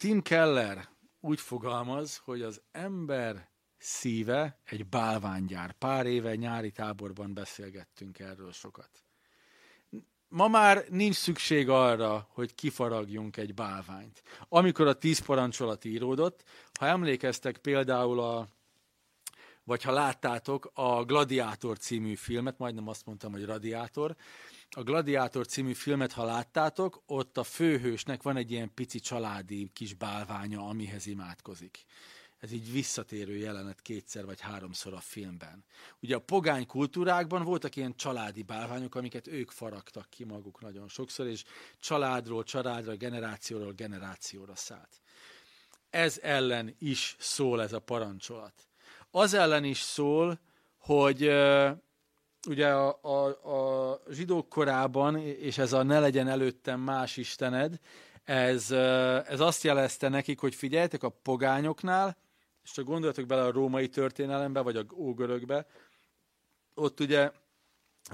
Tim 0.00 0.22
Keller 0.22 0.88
úgy 1.20 1.40
fogalmaz, 1.40 2.16
hogy 2.24 2.42
az 2.42 2.62
ember 2.72 3.48
szíve 3.78 4.60
egy 4.64 4.86
bálványgyár. 4.86 5.72
Pár 5.72 6.06
éve 6.06 6.34
nyári 6.34 6.70
táborban 6.70 7.34
beszélgettünk 7.34 8.18
erről 8.18 8.52
sokat. 8.52 8.90
Ma 10.28 10.48
már 10.48 10.84
nincs 10.88 11.14
szükség 11.14 11.68
arra, 11.68 12.28
hogy 12.30 12.54
kifaragjunk 12.54 13.36
egy 13.36 13.54
bálványt. 13.54 14.22
Amikor 14.48 14.86
a 14.86 14.98
tíz 14.98 15.18
parancsolat 15.18 15.84
íródott, 15.84 16.44
ha 16.78 16.86
emlékeztek 16.86 17.58
például 17.58 18.20
a 18.20 18.48
vagy 19.64 19.82
ha 19.82 19.92
láttátok 19.92 20.70
a 20.74 21.04
Gladiátor 21.04 21.78
című 21.78 22.14
filmet, 22.14 22.58
majdnem 22.58 22.88
azt 22.88 23.06
mondtam, 23.06 23.32
hogy 23.32 23.44
Radiátor, 23.44 24.16
a 24.76 24.82
Gladiátor 24.82 25.46
című 25.46 25.72
filmet, 25.72 26.12
ha 26.12 26.24
láttátok, 26.24 27.02
ott 27.06 27.36
a 27.36 27.44
főhősnek 27.44 28.22
van 28.22 28.36
egy 28.36 28.50
ilyen 28.50 28.74
pici 28.74 29.00
családi 29.00 29.70
kis 29.72 29.94
bálványa, 29.94 30.68
amihez 30.68 31.06
imádkozik. 31.06 31.84
Ez 32.38 32.52
így 32.52 32.72
visszatérő 32.72 33.36
jelenet 33.36 33.82
kétszer 33.82 34.24
vagy 34.24 34.40
háromszor 34.40 34.94
a 34.94 35.00
filmben. 35.00 35.64
Ugye 36.00 36.16
a 36.16 36.20
pogány 36.20 36.66
kultúrákban 36.66 37.44
voltak 37.44 37.76
ilyen 37.76 37.96
családi 37.96 38.42
bálványok, 38.42 38.94
amiket 38.94 39.26
ők 39.26 39.50
faragtak 39.50 40.06
ki 40.10 40.24
maguk 40.24 40.60
nagyon 40.60 40.88
sokszor, 40.88 41.26
és 41.26 41.44
családról 41.80 42.44
családra, 42.44 42.96
generációról 42.96 43.72
generációra 43.72 44.54
szállt. 44.54 45.00
Ez 45.90 46.18
ellen 46.22 46.74
is 46.78 47.16
szól 47.18 47.62
ez 47.62 47.72
a 47.72 47.80
parancsolat. 47.80 48.68
Az 49.10 49.34
ellen 49.34 49.64
is 49.64 49.78
szól, 49.78 50.40
hogy 50.76 51.30
ugye 52.48 52.68
a, 52.68 52.98
a, 53.02 53.26
a 53.90 54.00
zsidók 54.10 54.48
korában, 54.48 55.16
és 55.16 55.58
ez 55.58 55.72
a 55.72 55.82
ne 55.82 56.00
legyen 56.00 56.28
előttem 56.28 56.80
más 56.80 57.16
istened, 57.16 57.78
ez, 58.24 58.70
ez 59.26 59.40
azt 59.40 59.62
jelezte 59.62 60.08
nekik, 60.08 60.38
hogy 60.38 60.54
figyeljetek 60.54 61.02
a 61.02 61.08
pogányoknál, 61.08 62.16
és 62.64 62.70
csak 62.70 62.84
gondoljatok 62.84 63.26
bele 63.26 63.42
a 63.42 63.52
római 63.52 63.88
történelembe, 63.88 64.60
vagy 64.60 64.76
a 64.76 64.84
ógörökbe, 64.94 65.66
ott 66.74 67.00
ugye 67.00 67.30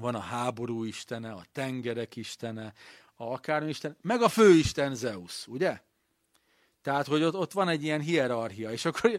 van 0.01 0.15
a 0.15 0.21
háború 0.21 0.85
istene, 0.85 1.33
a 1.33 1.45
tengerek 1.53 2.17
istene, 2.17 2.73
a 3.15 3.25
akármi 3.25 3.69
isten, 3.69 3.97
meg 4.03 4.23
a 4.23 4.29
főisten 4.29 4.95
Zeus, 4.95 5.47
ugye? 5.47 5.81
Tehát, 6.83 7.07
hogy 7.07 7.23
ott, 7.23 7.35
ott 7.35 7.53
van 7.53 7.69
egy 7.69 7.83
ilyen 7.83 8.01
hierarchia, 8.01 8.71
és 8.71 8.85
akkor 8.85 9.19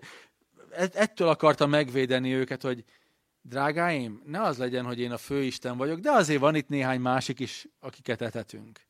ettől 0.93 1.27
akarta 1.27 1.65
megvédeni 1.65 2.33
őket, 2.33 2.61
hogy 2.61 2.83
drágáim, 3.47 4.21
ne 4.25 4.41
az 4.41 4.57
legyen, 4.57 4.85
hogy 4.85 4.99
én 4.99 5.11
a 5.11 5.17
főisten 5.17 5.77
vagyok, 5.77 5.99
de 5.99 6.11
azért 6.11 6.39
van 6.39 6.55
itt 6.55 6.67
néhány 6.67 6.99
másik 6.99 7.39
is, 7.39 7.67
akiket 7.79 8.21
etetünk. 8.21 8.85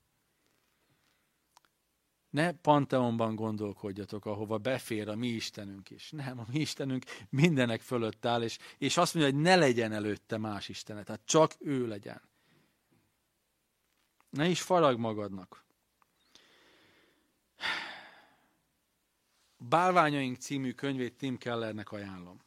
Ne 2.30 2.52
Panteonban 2.52 3.36
gondolkodjatok, 3.36 4.26
ahova 4.26 4.58
befér 4.58 5.10
a 5.10 5.16
mi 5.16 5.28
Istenünk 5.28 5.90
is. 5.90 6.12
Nem, 6.12 6.40
a 6.40 6.46
mi 6.52 6.60
Istenünk 6.60 7.06
mindenek 7.30 7.82
fölött 7.82 8.26
áll, 8.26 8.42
és, 8.42 8.58
és 8.78 8.98
azt 8.98 9.14
mondja, 9.14 9.34
hogy 9.34 9.42
ne 9.42 9.56
legyen 9.56 9.92
előtte 9.92 10.38
más 10.38 10.70
Istenet, 10.70 11.06
tehát 11.06 11.26
csak 11.26 11.54
ő 11.60 11.88
legyen. 11.88 12.22
Ne 14.30 14.48
is 14.48 14.62
farag 14.62 14.98
magadnak. 14.98 15.66
Bálványaink 19.58 20.38
című 20.38 20.72
könyvét 20.72 21.18
Tim 21.18 21.38
Kellernek 21.38 21.92
ajánlom 21.92 22.46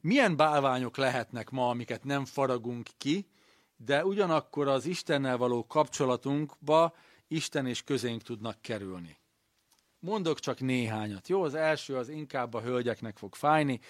milyen 0.00 0.36
bálványok 0.36 0.96
lehetnek 0.96 1.50
ma, 1.50 1.68
amiket 1.68 2.04
nem 2.04 2.24
faragunk 2.24 2.88
ki, 2.98 3.26
de 3.76 4.04
ugyanakkor 4.04 4.68
az 4.68 4.86
Istennel 4.86 5.36
való 5.36 5.66
kapcsolatunkba 5.66 6.94
Isten 7.28 7.66
és 7.66 7.82
közénk 7.82 8.22
tudnak 8.22 8.60
kerülni. 8.60 9.18
Mondok 9.98 10.40
csak 10.40 10.60
néhányat. 10.60 11.28
Jó, 11.28 11.42
az 11.42 11.54
első 11.54 11.96
az 11.96 12.08
inkább 12.08 12.54
a 12.54 12.60
hölgyeknek 12.60 13.16
fog 13.16 13.34
fájni, 13.34 13.80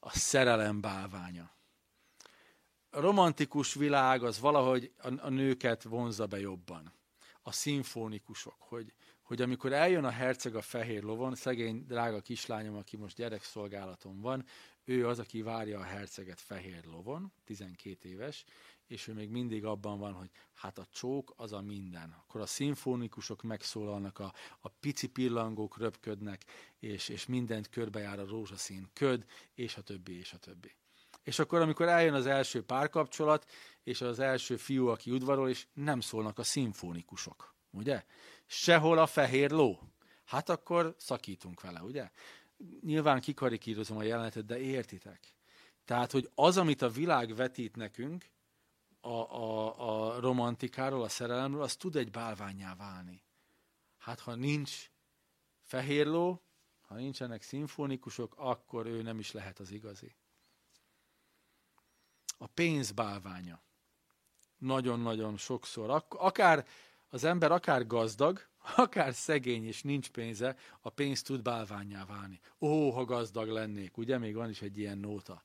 a 0.00 0.10
szerelem 0.10 0.80
bálványa. 0.80 1.50
A 2.90 3.00
romantikus 3.00 3.74
világ 3.74 4.22
az 4.22 4.40
valahogy 4.40 4.92
a, 5.20 5.28
nőket 5.28 5.82
vonza 5.82 6.26
be 6.26 6.40
jobban. 6.40 6.92
A 7.42 7.52
szimfónikusok, 7.52 8.56
hogy, 8.58 8.92
hogy 9.22 9.42
amikor 9.42 9.72
eljön 9.72 10.04
a 10.04 10.10
herceg 10.10 10.54
a 10.54 10.62
fehér 10.62 11.02
lovon, 11.02 11.34
szegény 11.34 11.84
drága 11.86 12.20
kislányom, 12.20 12.76
aki 12.76 12.96
most 12.96 13.16
gyerekszolgálaton 13.16 14.20
van, 14.20 14.44
ő 14.86 15.06
az, 15.06 15.18
aki 15.18 15.42
várja 15.42 15.78
a 15.78 15.82
herceget 15.82 16.40
fehér 16.40 16.84
lovon, 16.84 17.32
12 17.44 18.08
éves, 18.08 18.44
és 18.86 19.06
ő 19.06 19.12
még 19.12 19.30
mindig 19.30 19.64
abban 19.64 19.98
van, 19.98 20.12
hogy 20.12 20.30
hát 20.54 20.78
a 20.78 20.86
csók 20.92 21.32
az 21.36 21.52
a 21.52 21.60
minden. 21.60 22.16
Akkor 22.18 22.40
a 22.40 22.46
szimfonikusok 22.46 23.42
megszólalnak, 23.42 24.18
a, 24.18 24.32
a 24.60 24.68
pici 24.68 25.06
pillangók 25.06 25.78
röpködnek, 25.78 26.44
és, 26.78 27.08
és 27.08 27.26
mindent 27.26 27.68
körbejár 27.68 28.18
a 28.18 28.26
rózsaszín 28.26 28.88
köd, 28.92 29.24
és 29.54 29.76
a 29.76 29.82
többi, 29.82 30.18
és 30.18 30.32
a 30.32 30.38
többi. 30.38 30.74
És 31.22 31.38
akkor, 31.38 31.60
amikor 31.60 31.88
eljön 31.88 32.14
az 32.14 32.26
első 32.26 32.62
párkapcsolat, 32.62 33.50
és 33.82 34.00
az 34.00 34.18
első 34.18 34.56
fiú, 34.56 34.86
aki 34.86 35.10
udvarol, 35.10 35.48
és 35.48 35.66
nem 35.72 36.00
szólnak 36.00 36.38
a 36.38 36.42
szimfonikusok, 36.42 37.54
ugye? 37.70 38.04
Sehol 38.46 38.98
a 38.98 39.06
fehér 39.06 39.50
ló. 39.50 39.80
Hát 40.24 40.48
akkor 40.48 40.94
szakítunk 40.98 41.60
vele, 41.60 41.82
ugye? 41.82 42.10
Nyilván 42.80 43.20
kikarikírozom 43.20 43.96
a 43.96 44.02
jelenetet, 44.02 44.44
de 44.44 44.58
értitek. 44.58 45.34
Tehát, 45.84 46.12
hogy 46.12 46.30
az, 46.34 46.56
amit 46.56 46.82
a 46.82 46.88
világ 46.88 47.34
vetít 47.34 47.76
nekünk, 47.76 48.30
a, 49.00 49.08
a, 49.08 50.14
a 50.14 50.20
romantikáról, 50.20 51.02
a 51.02 51.08
szerelemről, 51.08 51.62
az 51.62 51.76
tud 51.76 51.96
egy 51.96 52.10
bálványá 52.10 52.74
válni. 52.74 53.24
Hát, 53.98 54.20
ha 54.20 54.34
nincs 54.34 54.90
fehér 55.60 56.06
ló, 56.06 56.42
ha 56.80 56.94
nincsenek 56.94 57.42
szimfonikusok, 57.42 58.34
akkor 58.36 58.86
ő 58.86 59.02
nem 59.02 59.18
is 59.18 59.32
lehet 59.32 59.58
az 59.58 59.70
igazi. 59.70 60.16
A 62.38 62.46
pénz 62.46 62.90
bálványa. 62.90 63.62
Nagyon-nagyon 64.56 65.36
sokszor. 65.36 65.90
Ak- 65.90 66.14
akár 66.14 66.66
az 67.08 67.24
ember 67.24 67.52
akár 67.52 67.86
gazdag, 67.86 68.48
akár 68.74 69.14
szegény 69.14 69.66
és 69.66 69.82
nincs 69.82 70.10
pénze, 70.10 70.56
a 70.80 70.90
pénz 70.90 71.22
tud 71.22 71.42
bálványá 71.42 72.04
válni. 72.04 72.40
Ó, 72.60 72.90
ha 72.90 73.04
gazdag 73.04 73.48
lennék, 73.48 73.96
ugye? 73.96 74.18
Még 74.18 74.34
van 74.34 74.48
is 74.48 74.62
egy 74.62 74.78
ilyen 74.78 74.98
nóta. 74.98 75.44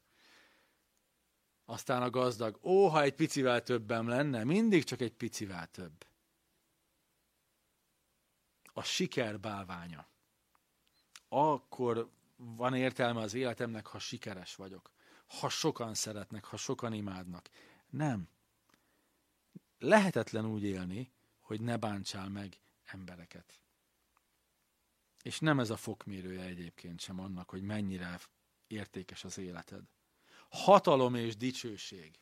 Aztán 1.65 2.01
a 2.01 2.09
gazdag, 2.09 2.59
ó, 2.61 2.87
ha 2.87 3.01
egy 3.01 3.15
picivel 3.15 3.63
többem 3.63 4.07
lenne, 4.07 4.43
mindig 4.43 4.83
csak 4.83 5.01
egy 5.01 5.13
picivel 5.13 5.67
több. 5.67 6.05
A 8.73 8.83
siker 8.83 9.39
bálványa. 9.39 10.07
Akkor 11.29 12.09
van 12.35 12.75
értelme 12.75 13.21
az 13.21 13.33
életemnek, 13.33 13.87
ha 13.87 13.99
sikeres 13.99 14.55
vagyok. 14.55 14.91
Ha 15.27 15.49
sokan 15.49 15.93
szeretnek, 15.93 16.45
ha 16.45 16.57
sokan 16.57 16.93
imádnak. 16.93 17.49
Nem. 17.89 18.29
Lehetetlen 19.79 20.45
úgy 20.45 20.63
élni, 20.63 21.11
hogy 21.39 21.61
ne 21.61 21.77
bántsál 21.77 22.29
meg 22.29 22.61
embereket. 22.93 23.61
És 25.23 25.39
nem 25.39 25.59
ez 25.59 25.69
a 25.69 25.77
fokmérője 25.77 26.43
egyébként 26.43 26.99
sem 26.99 27.19
annak, 27.19 27.49
hogy 27.49 27.61
mennyire 27.61 28.19
értékes 28.67 29.23
az 29.23 29.37
életed. 29.37 29.81
Hatalom 30.49 31.15
és 31.15 31.37
dicsőség. 31.37 32.19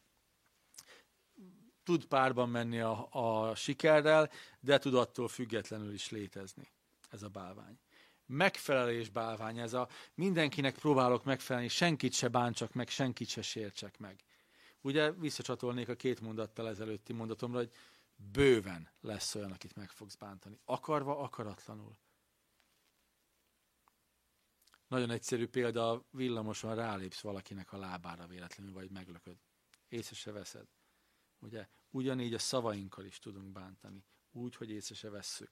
Tud 1.83 2.05
párban 2.05 2.49
menni 2.49 2.79
a, 2.79 3.07
a 3.11 3.55
sikerrel, 3.55 4.31
de 4.59 4.77
tud 4.77 4.95
attól 4.95 5.27
függetlenül 5.27 5.93
is 5.93 6.09
létezni 6.09 6.71
ez 7.09 7.23
a 7.23 7.29
bálvány. 7.29 7.79
Megfelelés 8.25 9.09
bálvány, 9.09 9.59
ez 9.59 9.73
a 9.73 9.89
mindenkinek 10.13 10.75
próbálok 10.75 11.23
megfelelni, 11.23 11.67
senkit 11.67 12.13
se 12.13 12.27
bántsak 12.27 12.73
meg, 12.73 12.89
senkit 12.89 13.27
se 13.27 13.41
sértsek 13.41 13.97
meg. 13.97 14.23
Ugye 14.81 15.11
visszacsatolnék 15.11 15.89
a 15.89 15.95
két 15.95 16.21
mondattal 16.21 16.67
ezelőtti 16.67 17.13
mondatomra, 17.13 17.57
hogy 17.57 17.71
bőven 18.31 18.89
lesz 18.99 19.35
olyan, 19.35 19.51
akit 19.51 19.75
meg 19.75 19.89
fogsz 19.89 20.15
bántani. 20.15 20.59
Akarva, 20.65 21.17
akaratlanul. 21.19 21.97
Nagyon 24.87 25.09
egyszerű 25.09 25.47
példa, 25.47 26.05
villamoson 26.09 26.75
rálépsz 26.75 27.21
valakinek 27.21 27.73
a 27.73 27.77
lábára 27.77 28.27
véletlenül, 28.27 28.73
vagy 28.73 28.91
meglököd. 28.91 29.37
Észre 29.87 30.15
se 30.15 30.31
veszed. 30.31 30.67
Ugye? 31.39 31.67
Ugyanígy 31.89 32.33
a 32.33 32.39
szavainkkal 32.39 33.05
is 33.05 33.19
tudunk 33.19 33.51
bántani. 33.51 34.05
Úgy, 34.31 34.55
hogy 34.55 34.69
észre 34.69 34.95
se 34.95 35.09
vesszük. 35.09 35.49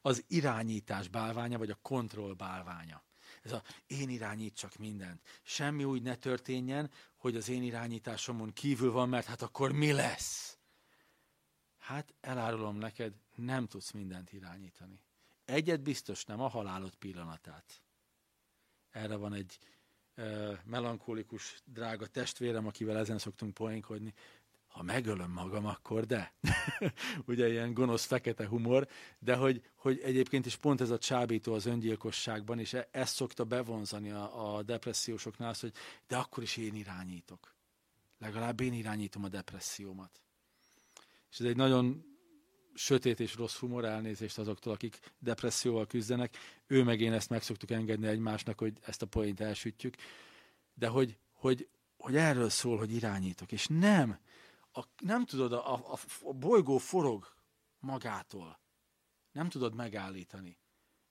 Az 0.00 0.24
irányítás 0.28 1.08
bálványa, 1.08 1.58
vagy 1.58 1.70
a 1.70 1.78
kontroll 1.82 2.34
bálványa. 2.34 3.04
Ez 3.42 3.52
a 3.52 3.62
én 3.86 4.08
irányítsak 4.08 4.76
mindent. 4.76 5.22
Semmi 5.42 5.84
úgy 5.84 6.02
ne 6.02 6.16
történjen, 6.16 6.90
hogy 7.16 7.36
az 7.36 7.48
én 7.48 7.62
irányításomon 7.62 8.52
kívül 8.52 8.92
van, 8.92 9.08
mert 9.08 9.26
hát 9.26 9.42
akkor 9.42 9.72
mi 9.72 9.92
lesz? 9.92 10.58
Hát 11.86 12.14
elárulom 12.20 12.76
neked, 12.76 13.12
nem 13.34 13.66
tudsz 13.66 13.90
mindent 13.90 14.32
irányítani. 14.32 15.00
Egyet 15.44 15.82
biztos 15.82 16.24
nem, 16.24 16.40
a 16.40 16.48
halálod 16.48 16.94
pillanatát. 16.94 17.82
Erre 18.90 19.16
van 19.16 19.34
egy 19.34 19.58
uh, 20.16 20.58
melankolikus, 20.64 21.60
drága 21.64 22.06
testvérem, 22.06 22.66
akivel 22.66 22.96
ezen 22.96 23.18
szoktunk 23.18 23.54
poénkodni. 23.54 24.14
Ha 24.66 24.82
megölöm 24.82 25.30
magam, 25.30 25.66
akkor 25.66 26.06
de. 26.06 26.34
Ugye 27.26 27.48
ilyen 27.48 27.74
gonosz, 27.74 28.04
fekete 28.04 28.46
humor, 28.46 28.88
de 29.18 29.36
hogy, 29.36 29.70
hogy 29.74 30.00
egyébként 30.00 30.46
is 30.46 30.56
pont 30.56 30.80
ez 30.80 30.90
a 30.90 30.98
csábító 30.98 31.54
az 31.54 31.66
öngyilkosságban, 31.66 32.58
és 32.58 32.72
e, 32.72 32.88
ezt 32.90 33.14
szokta 33.14 33.44
bevonzani 33.44 34.10
a, 34.10 34.56
a 34.56 34.62
depressziósoknál, 34.62 35.48
az, 35.48 35.60
hogy 35.60 35.74
de 36.06 36.16
akkor 36.16 36.42
is 36.42 36.56
én 36.56 36.74
irányítok. 36.74 37.54
Legalább 38.18 38.60
én 38.60 38.72
irányítom 38.72 39.24
a 39.24 39.28
depressziómat. 39.28 40.25
És 41.30 41.40
ez 41.40 41.46
egy 41.46 41.56
nagyon 41.56 42.04
sötét 42.74 43.20
és 43.20 43.34
rossz 43.34 43.56
humor 43.56 43.84
elnézést 43.84 44.38
azoktól, 44.38 44.72
akik 44.72 44.98
depresszióval 45.18 45.86
küzdenek. 45.86 46.36
Ő 46.66 46.84
meg 46.84 47.00
én 47.00 47.12
ezt 47.12 47.30
meg 47.30 47.42
szoktuk 47.42 47.70
engedni 47.70 48.06
egymásnak, 48.06 48.58
hogy 48.58 48.78
ezt 48.82 49.02
a 49.02 49.06
poént 49.06 49.40
elsütjük. 49.40 49.94
De 50.74 50.88
hogy, 50.88 51.18
hogy, 51.32 51.68
hogy 51.96 52.16
erről 52.16 52.48
szól, 52.48 52.78
hogy 52.78 52.92
irányítok. 52.94 53.52
És 53.52 53.66
nem, 53.66 54.18
a, 54.72 54.84
nem 54.98 55.24
tudod, 55.24 55.52
a, 55.52 55.74
a, 55.74 55.98
a 56.22 56.32
bolygó 56.32 56.78
forog 56.78 57.34
magától. 57.78 58.60
Nem 59.32 59.48
tudod 59.48 59.74
megállítani. 59.74 60.58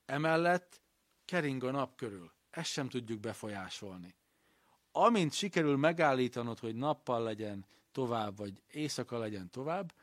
Emellett 0.05 0.81
kering 1.25 1.63
a 1.63 1.71
nap 1.71 1.95
körül. 1.95 2.31
Ezt 2.49 2.71
sem 2.71 2.89
tudjuk 2.89 3.19
befolyásolni. 3.19 4.15
Amint 4.91 5.33
sikerül 5.33 5.77
megállítanod, 5.77 6.59
hogy 6.59 6.75
nappal 6.75 7.23
legyen 7.23 7.65
tovább, 7.91 8.37
vagy 8.37 8.63
éjszaka 8.67 9.17
legyen 9.17 9.49
tovább, 9.49 9.93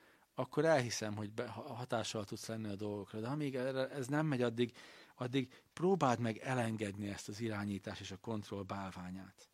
akkor 0.42 0.64
elhiszem, 0.64 1.16
hogy 1.16 1.32
be, 1.32 1.48
hatással 1.48 2.24
tudsz 2.24 2.46
lenni 2.46 2.68
a 2.68 2.76
dolgokra. 2.76 3.20
De 3.20 3.28
amíg 3.28 3.54
ez 3.54 4.06
nem 4.06 4.26
megy, 4.26 4.42
addig, 4.42 4.76
addig 5.14 5.62
próbáld 5.72 6.18
meg 6.18 6.36
elengedni 6.36 7.08
ezt 7.08 7.28
az 7.28 7.40
irányítás 7.40 8.00
és 8.00 8.10
a 8.10 8.16
kontroll 8.16 8.62
bálványát. 8.62 9.48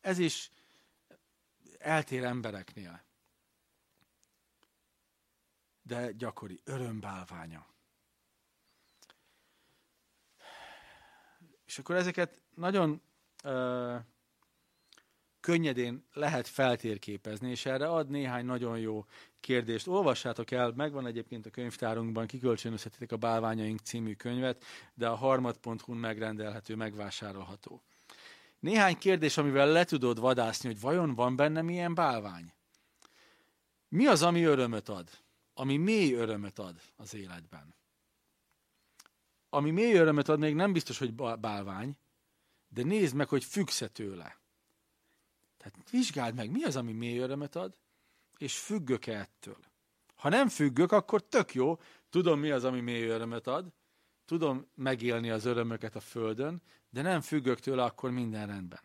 Ez 0.00 0.18
is 0.18 0.50
eltér 1.78 2.24
embereknél. 2.24 3.04
De 5.82 6.12
gyakori 6.12 6.60
örömbálványa. 6.64 7.66
És 11.64 11.78
akkor 11.78 11.96
ezeket 11.96 12.40
nagyon 12.54 13.02
uh, 13.44 14.00
könnyedén 15.40 16.06
lehet 16.12 16.46
feltérképezni, 16.48 17.50
és 17.50 17.66
erre 17.66 17.88
ad 17.88 18.08
néhány 18.08 18.44
nagyon 18.44 18.78
jó 18.78 19.04
kérdést. 19.46 19.86
Olvassátok 19.86 20.50
el, 20.50 20.72
megvan 20.76 21.06
egyébként 21.06 21.46
a 21.46 21.50
könyvtárunkban, 21.50 22.26
kikölcsönözhetitek 22.26 23.12
a 23.12 23.16
Bálványaink 23.16 23.80
című 23.80 24.14
könyvet, 24.14 24.64
de 24.94 25.08
a 25.08 25.14
harmad.hu-n 25.14 25.96
megrendelhető, 25.96 26.74
megvásárolható. 26.74 27.82
Néhány 28.58 28.98
kérdés, 28.98 29.36
amivel 29.36 29.68
le 29.68 29.84
tudod 29.84 30.20
vadászni, 30.20 30.68
hogy 30.68 30.80
vajon 30.80 31.14
van 31.14 31.36
benne 31.36 31.62
milyen 31.62 31.94
bálvány? 31.94 32.52
Mi 33.88 34.06
az, 34.06 34.22
ami 34.22 34.42
örömöt 34.42 34.88
ad? 34.88 35.08
Ami 35.54 35.76
mély 35.76 36.12
örömöt 36.12 36.58
ad 36.58 36.80
az 36.96 37.14
életben? 37.14 37.74
Ami 39.50 39.70
mély 39.70 39.94
örömöt 39.94 40.28
ad, 40.28 40.38
még 40.38 40.54
nem 40.54 40.72
biztos, 40.72 40.98
hogy 40.98 41.14
bálvány, 41.14 41.96
de 42.68 42.82
nézd 42.82 43.14
meg, 43.14 43.28
hogy 43.28 43.44
függsz 43.44 43.82
tőle. 43.92 44.38
Tehát 45.56 45.90
vizsgáld 45.90 46.34
meg, 46.34 46.50
mi 46.50 46.62
az, 46.62 46.76
ami 46.76 46.92
mély 46.92 47.18
örömet 47.18 47.56
ad, 47.56 47.78
és 48.38 48.58
függök 48.58 49.06
-e 49.06 49.18
ettől. 49.18 49.58
Ha 50.14 50.28
nem 50.28 50.48
függök, 50.48 50.92
akkor 50.92 51.22
tök 51.22 51.54
jó, 51.54 51.80
tudom 52.10 52.40
mi 52.40 52.50
az, 52.50 52.64
ami 52.64 52.80
mély 52.80 53.06
örömet 53.06 53.46
ad, 53.46 53.72
tudom 54.24 54.66
megélni 54.74 55.30
az 55.30 55.44
örömöket 55.44 55.96
a 55.96 56.00
földön, 56.00 56.62
de 56.90 57.02
nem 57.02 57.20
függök 57.20 57.60
tőle, 57.60 57.84
akkor 57.84 58.10
minden 58.10 58.46
rendben. 58.46 58.80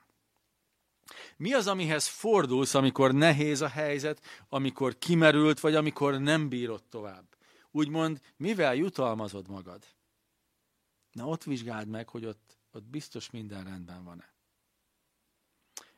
Mi 1.38 1.54
az, 1.54 1.68
amihez 1.68 2.08
fordulsz, 2.08 2.74
amikor 2.74 3.14
nehéz 3.14 3.62
a 3.62 3.68
helyzet, 3.68 4.26
amikor 4.50 4.98
kimerült, 4.98 5.60
vagy 5.60 5.76
amikor 5.76 6.20
nem 6.20 6.50
bírod 6.50 6.84
tovább? 6.84 7.36
Úgymond, 7.72 8.22
mivel 8.38 8.76
jutalmazod 8.76 9.48
magad? 9.48 9.86
Na 11.12 11.28
ott 11.28 11.44
vizsgáld 11.44 11.88
meg, 11.88 12.10
hogy 12.10 12.26
ott, 12.26 12.58
ott 12.72 12.84
biztos 12.84 13.30
minden 13.30 13.64
rendben 13.64 14.04
van-e. 14.04 14.34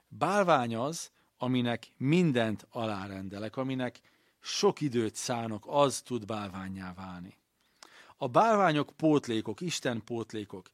Bálvány 0.07 0.75
az, 0.75 1.11
aminek 1.43 1.87
mindent 1.97 2.67
alárendelek, 2.69 3.57
aminek 3.57 3.99
sok 4.39 4.81
időt 4.81 5.15
szánok, 5.15 5.63
az 5.67 6.01
tud 6.01 6.25
bálványá 6.25 6.93
válni. 6.93 7.37
A 8.17 8.27
bálványok 8.27 8.91
pótlékok, 8.97 9.61
Isten 9.61 10.03
pótlékok. 10.03 10.69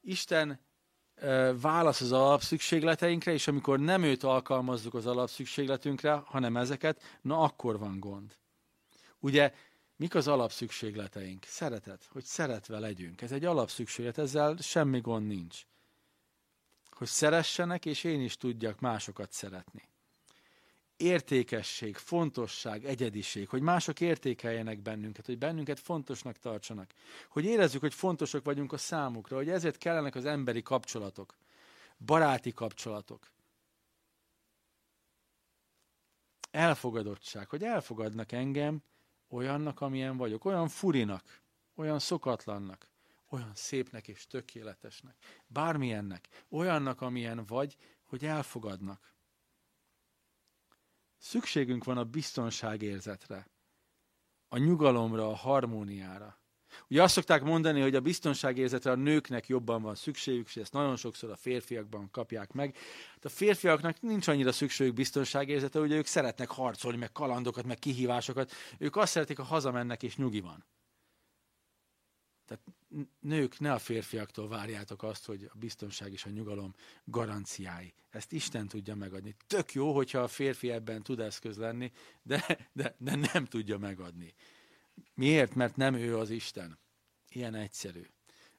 Isten 0.00 0.60
e, 1.14 1.54
válasz 1.54 2.00
az 2.00 2.12
alapszükségleteinkre, 2.12 3.32
és 3.32 3.48
amikor 3.48 3.80
nem 3.80 4.02
őt 4.02 4.22
alkalmazzuk 4.22 4.94
az 4.94 5.06
alapszükségletünkre, 5.06 6.12
hanem 6.12 6.56
ezeket, 6.56 7.18
na 7.22 7.38
akkor 7.40 7.78
van 7.78 8.00
gond. 8.00 8.36
Ugye, 9.18 9.52
mik 9.96 10.14
az 10.14 10.28
alapszükségleteink? 10.28 11.44
Szeretet, 11.44 12.08
hogy 12.12 12.24
szeretve 12.24 12.78
legyünk. 12.78 13.22
Ez 13.22 13.32
egy 13.32 13.44
alapszükséglet, 13.44 14.18
ezzel 14.18 14.56
semmi 14.56 15.00
gond 15.00 15.26
nincs 15.26 15.66
hogy 16.94 17.08
szeressenek, 17.08 17.86
és 17.86 18.04
én 18.04 18.20
is 18.20 18.36
tudjak 18.36 18.80
másokat 18.80 19.32
szeretni. 19.32 19.82
Értékesség, 20.96 21.96
fontosság, 21.96 22.84
egyediség, 22.84 23.48
hogy 23.48 23.62
mások 23.62 24.00
értékeljenek 24.00 24.82
bennünket, 24.82 25.26
hogy 25.26 25.38
bennünket 25.38 25.80
fontosnak 25.80 26.38
tartsanak, 26.38 26.92
hogy 27.28 27.44
érezzük, 27.44 27.80
hogy 27.80 27.94
fontosak 27.94 28.44
vagyunk 28.44 28.72
a 28.72 28.76
számukra, 28.76 29.36
hogy 29.36 29.48
ezért 29.48 29.78
kellenek 29.78 30.14
az 30.14 30.24
emberi 30.24 30.62
kapcsolatok, 30.62 31.36
baráti 31.98 32.52
kapcsolatok. 32.52 33.32
Elfogadottság, 36.50 37.48
hogy 37.48 37.62
elfogadnak 37.62 38.32
engem 38.32 38.82
olyannak, 39.28 39.80
amilyen 39.80 40.16
vagyok, 40.16 40.44
olyan 40.44 40.68
furinak, 40.68 41.42
olyan 41.74 41.98
szokatlannak 41.98 42.92
olyan 43.34 43.54
szépnek 43.54 44.08
és 44.08 44.26
tökéletesnek, 44.26 45.16
bármilyennek, 45.46 46.28
olyannak, 46.48 47.00
amilyen 47.00 47.46
vagy, 47.46 47.76
hogy 48.02 48.24
elfogadnak. 48.24 49.13
Szükségünk 51.24 51.84
van 51.84 51.98
a 51.98 52.04
biztonságérzetre, 52.04 53.50
a 54.48 54.58
nyugalomra, 54.58 55.28
a 55.28 55.34
harmóniára. 55.34 56.38
Ugye 56.88 57.02
azt 57.02 57.14
szokták 57.14 57.42
mondani, 57.42 57.80
hogy 57.80 57.94
a 57.94 58.00
biztonságérzetre 58.00 58.90
a 58.90 58.94
nőknek 58.94 59.46
jobban 59.46 59.82
van 59.82 59.94
szükségük, 59.94 60.46
és 60.46 60.56
ezt 60.56 60.72
nagyon 60.72 60.96
sokszor 60.96 61.30
a 61.30 61.36
férfiakban 61.36 62.10
kapják 62.10 62.52
meg. 62.52 62.76
Hát 63.14 63.24
a 63.24 63.28
férfiaknak 63.28 64.00
nincs 64.00 64.28
annyira 64.28 64.52
szükségük 64.52 64.94
biztonságérzete, 64.94 65.80
ugye 65.80 65.96
ők 65.96 66.06
szeretnek 66.06 66.50
harcolni, 66.50 66.96
meg 66.98 67.12
kalandokat, 67.12 67.64
meg 67.64 67.78
kihívásokat. 67.78 68.52
Ők 68.78 68.96
azt 68.96 69.12
szeretik, 69.12 69.36
ha 69.36 69.44
hazamennek 69.44 70.02
és 70.02 70.16
nyugi 70.16 70.40
van. 70.40 70.64
Tehát 72.46 72.64
nők, 73.20 73.58
ne 73.58 73.72
a 73.72 73.78
férfiaktól 73.78 74.48
várjátok 74.48 75.02
azt, 75.02 75.26
hogy 75.26 75.50
a 75.52 75.56
biztonság 75.58 76.12
és 76.12 76.24
a 76.24 76.30
nyugalom 76.30 76.74
garanciái. 77.04 77.94
Ezt 78.10 78.32
Isten 78.32 78.68
tudja 78.68 78.94
megadni. 78.94 79.36
Tök 79.46 79.72
jó, 79.72 79.94
hogyha 79.94 80.18
a 80.18 80.28
férfi 80.28 80.70
ebben 80.70 81.02
tud 81.02 81.20
eszköz 81.20 81.56
lenni, 81.56 81.92
de, 82.22 82.68
de, 82.72 82.94
de 82.98 83.14
nem 83.32 83.44
tudja 83.44 83.78
megadni. 83.78 84.34
Miért? 85.14 85.54
Mert 85.54 85.76
nem 85.76 85.94
ő 85.94 86.16
az 86.18 86.30
Isten. 86.30 86.78
Ilyen 87.28 87.54
egyszerű. 87.54 88.06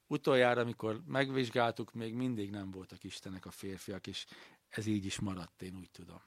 Utoljára, 0.07 0.61
amikor 0.61 1.01
megvizsgáltuk, 1.05 1.93
még 1.93 2.13
mindig 2.13 2.49
nem 2.49 2.71
voltak 2.71 3.03
Istenek 3.03 3.45
a 3.45 3.51
férfiak, 3.51 4.07
és 4.07 4.25
ez 4.69 4.85
így 4.85 5.05
is 5.05 5.19
maradt, 5.19 5.61
én 5.61 5.75
úgy 5.75 5.89
tudom. 5.91 6.21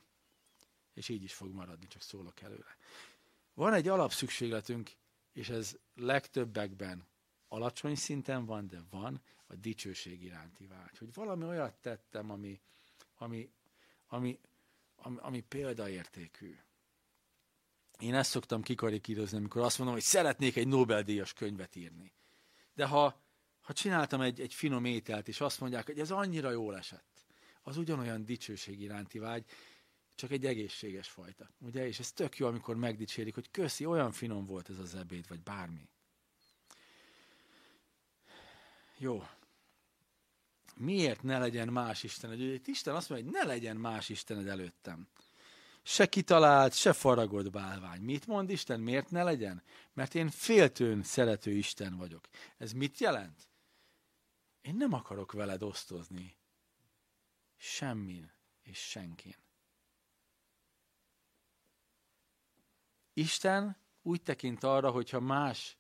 És 0.95 1.09
így 1.09 1.23
is 1.23 1.35
fog 1.35 1.53
maradni, 1.53 1.87
csak 1.87 2.03
szólok 2.03 2.41
előre. 2.41 2.77
Van 3.55 3.73
egy 3.73 3.89
alapszükségletünk, 3.89 4.91
és 5.33 5.49
ez 5.49 5.77
legtöbbekben 5.95 7.07
alacsony 7.49 7.95
szinten 7.95 8.45
van, 8.45 8.69
de 8.69 8.83
van 8.91 9.21
a 9.47 9.55
dicsőség 9.55 10.23
iránti 10.23 10.67
vágy. 10.67 10.99
Hogy 10.99 11.15
valami 11.15 11.45
olyat 11.45 11.75
tettem, 11.75 12.31
ami, 12.31 12.61
ami, 13.15 13.51
ami, 14.07 14.39
ami, 14.97 15.17
ami 15.21 15.41
példaértékű. 15.41 16.57
Én 17.99 18.15
ezt 18.15 18.31
szoktam 18.31 18.63
kikarikírozni, 18.63 19.37
amikor 19.37 19.63
azt 19.63 19.79
mondom, 19.79 19.97
hogy 19.97 20.05
szeretnék 20.05 20.57
egy 20.57 20.69
Nobel-díjas 20.69 21.33
könyvet 21.33 21.77
írni. 21.77 22.13
De 22.75 22.87
ha, 22.87 23.23
ha 23.61 23.73
csináltam 23.73 24.21
egy, 24.21 24.41
egy 24.41 24.55
finom 24.55 24.85
ételt, 24.85 25.29
és 25.29 25.41
azt 25.41 25.61
mondják, 25.61 25.87
hogy 25.87 25.99
ez 25.99 26.11
annyira 26.11 26.51
jól 26.51 26.77
esett, 26.77 27.27
az 27.63 27.77
ugyanolyan 27.77 28.25
dicsőség 28.25 28.81
iránti 28.81 29.19
vágy, 29.19 29.45
csak 30.15 30.31
egy 30.31 30.47
egészséges 30.47 31.09
fajta. 31.09 31.51
Ugye? 31.59 31.87
És 31.87 31.99
ez 31.99 32.13
tök 32.13 32.37
jó, 32.37 32.47
amikor 32.47 32.77
megdicsérik, 32.77 33.35
hogy 33.35 33.51
köszi, 33.51 33.85
olyan 33.85 34.13
finom 34.13 34.47
volt 34.47 34.71
ez 34.71 34.79
az 34.79 34.95
ebéd, 34.95 35.29
vagy 35.29 35.43
bármi. 35.43 35.89
Jó. 38.99 39.27
Miért 40.75 41.23
ne 41.23 41.39
legyen 41.39 41.69
más 41.69 42.03
Istened? 42.03 42.41
Ugye 42.41 42.59
Isten 42.65 42.95
azt 42.95 43.09
mondja, 43.09 43.31
hogy 43.31 43.37
ne 43.37 43.53
legyen 43.53 43.77
más 43.77 44.09
Istened 44.09 44.47
előttem. 44.47 45.09
Se 45.83 46.07
kitalált, 46.07 46.75
se 46.75 46.93
faragott 46.93 47.51
bálvány. 47.51 48.01
Mit 48.01 48.27
mond 48.27 48.51
Isten? 48.51 48.81
Miért 48.81 49.11
ne 49.11 49.23
legyen? 49.23 49.63
Mert 49.93 50.15
én 50.15 50.31
féltőn 50.31 51.03
szerető 51.03 51.51
Isten 51.51 51.97
vagyok. 51.97 52.29
Ez 52.57 52.73
mit 52.73 52.99
jelent? 52.99 53.49
Én 54.61 54.75
nem 54.77 54.93
akarok 54.93 55.33
veled 55.33 55.63
osztozni. 55.63 56.37
Semmin 57.57 58.33
és 58.63 58.79
senkin. 58.79 59.37
Isten 63.13 63.77
úgy 64.03 64.23
tekint 64.23 64.65
arra, 64.65 64.91
hogyha 64.91 65.21
más 65.21 65.78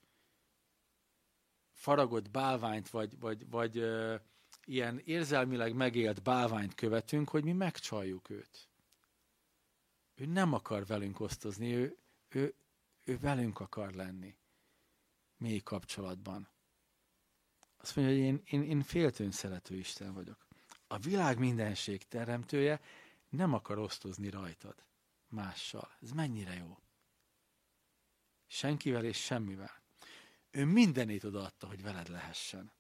faragott 1.78 2.30
bálványt, 2.30 2.90
vagy, 2.90 3.18
vagy, 3.18 3.48
vagy 3.50 3.78
ö, 3.78 4.16
ilyen 4.64 5.00
érzelmileg 5.04 5.74
megélt 5.74 6.22
bálványt 6.22 6.74
követünk, 6.74 7.28
hogy 7.28 7.44
mi 7.44 7.52
megcsaljuk 7.52 8.30
őt. 8.30 8.68
Ő 10.14 10.26
nem 10.26 10.52
akar 10.52 10.86
velünk 10.86 11.20
osztozni, 11.20 11.74
ő, 11.74 11.96
ő, 12.28 12.54
ő 13.04 13.18
velünk 13.18 13.60
akar 13.60 13.92
lenni. 13.92 14.36
Mély 15.36 15.58
kapcsolatban. 15.58 16.48
Azt 17.76 17.96
mondja, 17.96 18.14
hogy 18.14 18.24
én, 18.24 18.42
én, 18.44 18.62
én 18.62 18.82
féltőn 18.82 19.30
szerető 19.30 19.76
Isten 19.76 20.14
vagyok. 20.14 20.46
A 20.86 20.98
világ 20.98 21.38
mindenség 21.38 22.02
teremtője 22.08 22.80
nem 23.28 23.54
akar 23.54 23.78
osztozni 23.78 24.30
rajtad 24.30 24.84
mással. 25.28 25.96
Ez 26.00 26.10
mennyire 26.10 26.54
jó. 26.54 26.78
Senkivel 28.46 29.04
és 29.04 29.24
semmivel. 29.24 29.77
Ő 30.50 30.64
mindenét 30.64 31.24
odaadta, 31.24 31.66
hogy 31.66 31.82
veled 31.82 32.08
lehessen. 32.08 32.72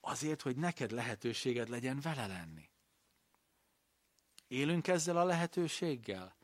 Azért, 0.00 0.42
hogy 0.42 0.56
neked 0.56 0.90
lehetőséged 0.90 1.68
legyen 1.68 2.00
vele 2.00 2.26
lenni. 2.26 2.68
Élünk 4.48 4.88
ezzel 4.88 5.16
a 5.16 5.24
lehetőséggel? 5.24 6.36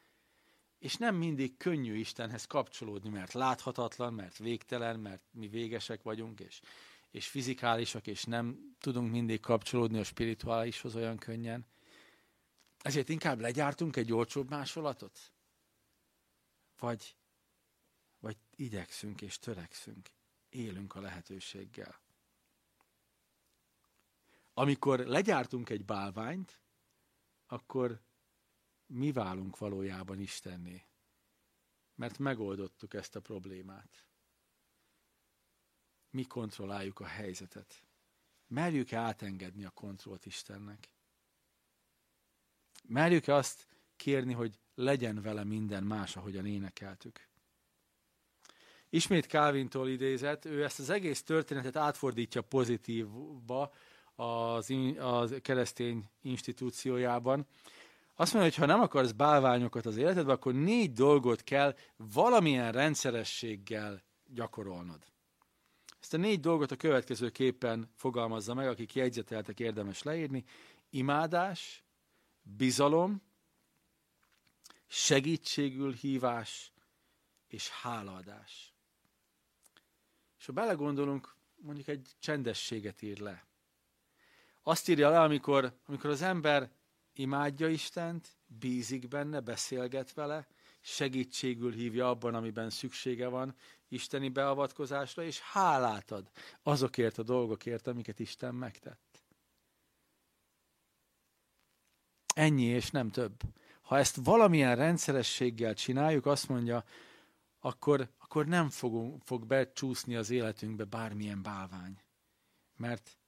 És 0.79 0.97
nem 0.97 1.15
mindig 1.15 1.57
könnyű 1.57 1.95
Istenhez 1.95 2.45
kapcsolódni, 2.45 3.09
mert 3.09 3.33
láthatatlan, 3.33 4.15
mert 4.15 4.39
végtelen, 4.39 5.01
mert 5.01 5.23
mi 5.31 5.49
végesek 5.49 6.03
vagyunk, 6.03 6.41
és, 6.41 6.61
és 7.11 7.29
fizikálisak, 7.29 8.07
és 8.07 8.25
nem 8.25 8.77
tudunk 8.79 9.11
mindig 9.11 9.41
kapcsolódni 9.41 9.99
a 9.99 10.05
spirituálishoz 10.05 10.97
olyan 10.97 11.17
könnyen. 11.17 11.67
Ezért 12.79 13.09
inkább 13.09 13.41
legyártunk 13.41 13.97
egy 13.97 14.13
olcsóbb 14.13 14.51
másolatot? 14.51 15.33
Vagy 16.79 17.17
igyekszünk 18.57 19.23
és 19.23 19.39
törekszünk, 19.39 20.11
élünk 20.49 20.95
a 20.95 21.01
lehetőséggel. 21.01 22.01
Amikor 24.55 24.99
legyártunk 24.99 25.69
egy 25.69 25.85
bálványt, 25.85 26.61
akkor 27.47 28.01
mi 28.87 29.13
válunk 29.13 29.59
valójában 29.59 30.21
Istenné? 30.21 30.87
Mert 31.95 32.19
megoldottuk 32.19 32.95
ezt 32.95 33.17
a 33.17 33.21
problémát. 33.21 34.05
Mi 36.11 36.25
kontrolláljuk 36.25 37.01
a 37.01 37.07
helyzetet. 37.07 37.85
Merjük-e 38.47 38.99
átengedni 38.99 39.65
a 39.65 39.71
kontrollt 39.71 40.27
Istennek? 40.27 40.91
Merjük-e 42.85 43.35
azt 43.35 43.67
kérni, 43.97 44.33
hogy 44.33 44.59
legyen 44.75 45.23
vele 45.23 45.45
minden 45.45 45.85
más, 45.85 46.17
ahogyan 46.17 46.47
énekeltük? 46.47 47.29
Ismét 48.91 49.27
Calvintól 49.27 49.89
idézett, 49.89 50.45
ő 50.45 50.65
ezt 50.65 50.79
az 50.79 50.91
egész 50.91 51.23
történetet 51.23 51.77
átfordítja 51.77 52.43
pozitívba 52.43 53.73
az, 54.15 54.75
az 54.99 55.35
keresztény 55.43 56.11
institúciójában. 56.23 57.47
Azt 58.15 58.33
mondja, 58.33 58.51
hogy 58.51 58.61
ha 58.61 58.73
nem 58.75 58.81
akarsz 58.81 59.13
bálványokat 59.13 59.87
az 59.87 59.97
életedbe, 59.97 60.33
akkor 60.33 60.55
négy 60.55 60.93
dolgot 60.93 61.43
kell 61.43 61.77
valamilyen 61.97 62.73
rendszerességgel 62.73 64.03
gyakorolnod. 64.35 65.05
Ezt 66.01 66.15
a 66.15 66.17
négy 66.17 66.41
dolgot 66.41 66.71
a 66.71 66.77
következő 66.77 67.31
képen 67.31 67.91
fogalmazza 67.95 68.55
meg, 68.55 68.69
akik 68.69 68.95
jegyzeteltek, 68.95 69.61
érdemes 69.61 70.03
leírni. 70.03 70.45
Imádás, 70.91 71.85
bizalom, 72.43 73.23
segítségül 74.87 75.93
hívás 75.93 76.73
és 77.49 77.69
hálaadás. 77.69 78.76
És 80.47 80.53
ha 80.55 80.61
belegondolunk, 80.61 81.35
mondjuk 81.57 81.89
egy 81.89 82.11
csendességet 82.19 83.03
ír 83.03 83.19
le. 83.19 83.47
Azt 84.63 84.89
írja 84.89 85.11
le, 85.11 85.21
amikor, 85.21 85.79
amikor 85.87 86.11
az 86.11 86.23
ember 86.23 86.71
imádja 87.13 87.69
Istent, 87.69 88.29
bízik 88.47 89.09
benne, 89.09 89.41
beszélget 89.41 90.13
vele, 90.13 90.47
segítségül 90.81 91.73
hívja 91.73 92.09
abban, 92.09 92.35
amiben 92.35 92.71
szüksége 92.71 93.29
van 93.29 93.55
isteni 93.89 94.29
beavatkozásra, 94.29 95.23
és 95.23 95.41
hálát 95.41 96.11
ad 96.11 96.31
azokért 96.63 97.19
a 97.19 97.23
dolgokért, 97.23 97.87
amiket 97.87 98.19
Isten 98.19 98.55
megtett. 98.55 99.25
Ennyi 102.35 102.65
és 102.65 102.91
nem 102.91 103.11
több. 103.11 103.41
Ha 103.81 103.99
ezt 103.99 104.17
valamilyen 104.17 104.77
rendszerességgel 104.77 105.75
csináljuk, 105.75 106.27
azt 106.27 106.49
mondja, 106.49 106.85
akkor, 107.67 108.09
akkor 108.19 108.47
nem 108.47 108.71
fogunk, 108.71 109.23
fog 109.25 109.47
becsúszni 109.47 110.17
az 110.17 110.31
életünkbe 110.31 110.85
bármilyen 110.85 111.43
bálvány. 111.43 112.01
Mert 112.77 113.19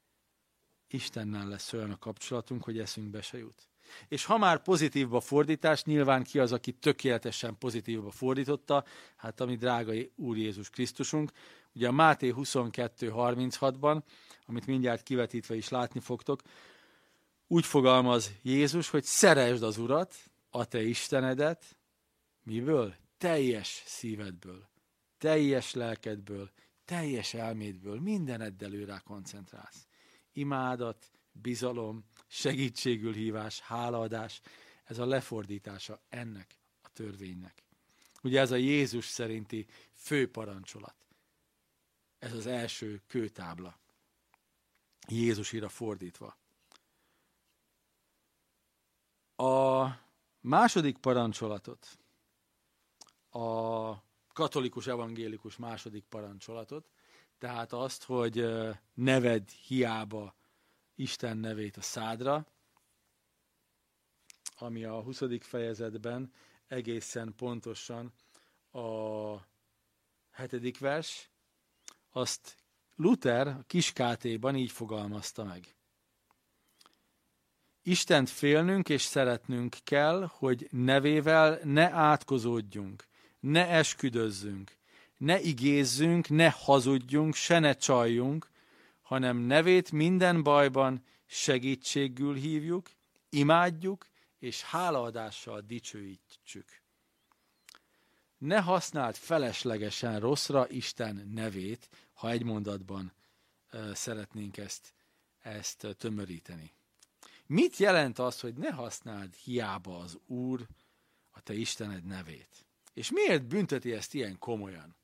Istennel 0.88 1.48
lesz 1.48 1.72
olyan 1.72 1.90
a 1.90 1.98
kapcsolatunk, 1.98 2.64
hogy 2.64 2.78
eszünkbe 2.78 3.22
se 3.22 3.38
jut. 3.38 3.68
És 4.08 4.24
ha 4.24 4.38
már 4.38 4.62
pozitívba 4.62 5.20
fordítás, 5.20 5.84
nyilván 5.84 6.22
ki 6.22 6.38
az, 6.38 6.52
aki 6.52 6.72
tökéletesen 6.72 7.58
pozitívba 7.58 8.10
fordította, 8.10 8.84
hát 9.16 9.40
ami 9.40 9.56
drága 9.56 9.92
Úr 10.16 10.36
Jézus 10.36 10.70
Krisztusunk. 10.70 11.32
Ugye 11.74 11.88
a 11.88 11.92
Máté 11.92 12.32
22.36-ban, 12.36 14.02
amit 14.46 14.66
mindjárt 14.66 15.02
kivetítve 15.02 15.54
is 15.54 15.68
látni 15.68 16.00
fogtok, 16.00 16.42
úgy 17.46 17.66
fogalmaz 17.66 18.32
Jézus, 18.42 18.90
hogy 18.90 19.04
szeresd 19.04 19.62
az 19.62 19.78
Urat, 19.78 20.14
a 20.50 20.64
te 20.64 20.82
Istenedet, 20.82 21.76
miből? 22.42 22.94
Teljes 23.18 23.82
szívedből 23.86 24.68
teljes 25.18 25.74
lelkedből, 25.74 26.50
teljes 26.84 27.34
elmédből, 27.34 28.00
mindeneddel 28.00 28.74
ő 28.74 28.84
rá 28.84 28.98
koncentrálsz. 28.98 29.86
Imádat, 30.32 31.10
bizalom, 31.32 32.04
segítségül 32.26 33.14
hívás, 33.14 33.60
hálaadás, 33.60 34.40
ez 34.84 34.98
a 34.98 35.06
lefordítása 35.06 36.00
ennek 36.08 36.54
a 36.82 36.88
törvénynek. 36.92 37.62
Ugye 38.22 38.40
ez 38.40 38.50
a 38.50 38.56
Jézus 38.56 39.04
szerinti 39.04 39.66
fő 39.92 40.30
parancsolat. 40.30 40.94
Ez 42.18 42.32
az 42.32 42.46
első 42.46 43.02
kőtábla. 43.06 43.78
Jézus 45.08 45.52
írja 45.52 45.68
fordítva. 45.68 46.36
A 49.36 49.86
második 50.40 50.98
parancsolatot, 50.98 51.98
a 53.30 54.02
katolikus 54.32 54.86
evangélikus 54.86 55.56
második 55.56 56.04
parancsolatot, 56.04 56.90
tehát 57.38 57.72
azt, 57.72 58.04
hogy 58.04 58.48
neved 58.94 59.50
hiába 59.50 60.34
Isten 60.94 61.36
nevét 61.36 61.76
a 61.76 61.82
szádra, 61.82 62.46
ami 64.58 64.84
a 64.84 65.02
20. 65.02 65.22
fejezetben 65.40 66.32
egészen 66.66 67.34
pontosan 67.34 68.12
a 68.72 69.34
hetedik 70.30 70.78
vers, 70.78 71.30
azt 72.10 72.56
Luther 72.96 73.46
a 73.46 73.64
kiskátéban 73.66 74.56
így 74.56 74.70
fogalmazta 74.70 75.44
meg. 75.44 75.74
Istent 77.82 78.30
félnünk 78.30 78.88
és 78.88 79.02
szeretnünk 79.02 79.76
kell, 79.84 80.28
hogy 80.32 80.68
nevével 80.70 81.60
ne 81.64 81.90
átkozódjunk, 81.90 83.06
ne 83.40 83.68
esküdözzünk, 83.68 84.76
ne 85.16 85.40
igézzünk, 85.40 86.28
ne 86.28 86.50
hazudjunk, 86.50 87.34
se 87.34 87.58
ne 87.58 87.74
csaljunk, 87.74 88.50
hanem 89.02 89.36
nevét 89.36 89.92
minden 89.92 90.42
bajban 90.42 91.04
segítségül 91.26 92.34
hívjuk, 92.34 92.90
imádjuk, 93.28 94.06
és 94.38 94.62
hálaadással 94.62 95.60
dicsőítsük. 95.60 96.80
Ne 98.38 98.60
használd 98.60 99.16
feleslegesen 99.16 100.20
rosszra 100.20 100.68
Isten 100.68 101.30
nevét, 101.34 101.88
ha 102.12 102.30
egy 102.30 102.42
mondatban 102.42 103.12
szeretnénk 103.92 104.56
ezt, 104.56 104.94
ezt 105.38 105.86
tömöríteni. 105.98 106.72
Mit 107.46 107.76
jelent 107.76 108.18
az, 108.18 108.40
hogy 108.40 108.54
ne 108.54 108.70
használd 108.70 109.34
hiába 109.34 109.98
az 109.98 110.18
Úr, 110.26 110.66
a 111.30 111.40
te 111.40 111.54
Istened 111.54 112.04
nevét? 112.04 112.67
És 112.98 113.10
miért 113.10 113.46
bünteti 113.46 113.92
ezt 113.92 114.14
ilyen 114.14 114.38
komolyan 114.38 114.96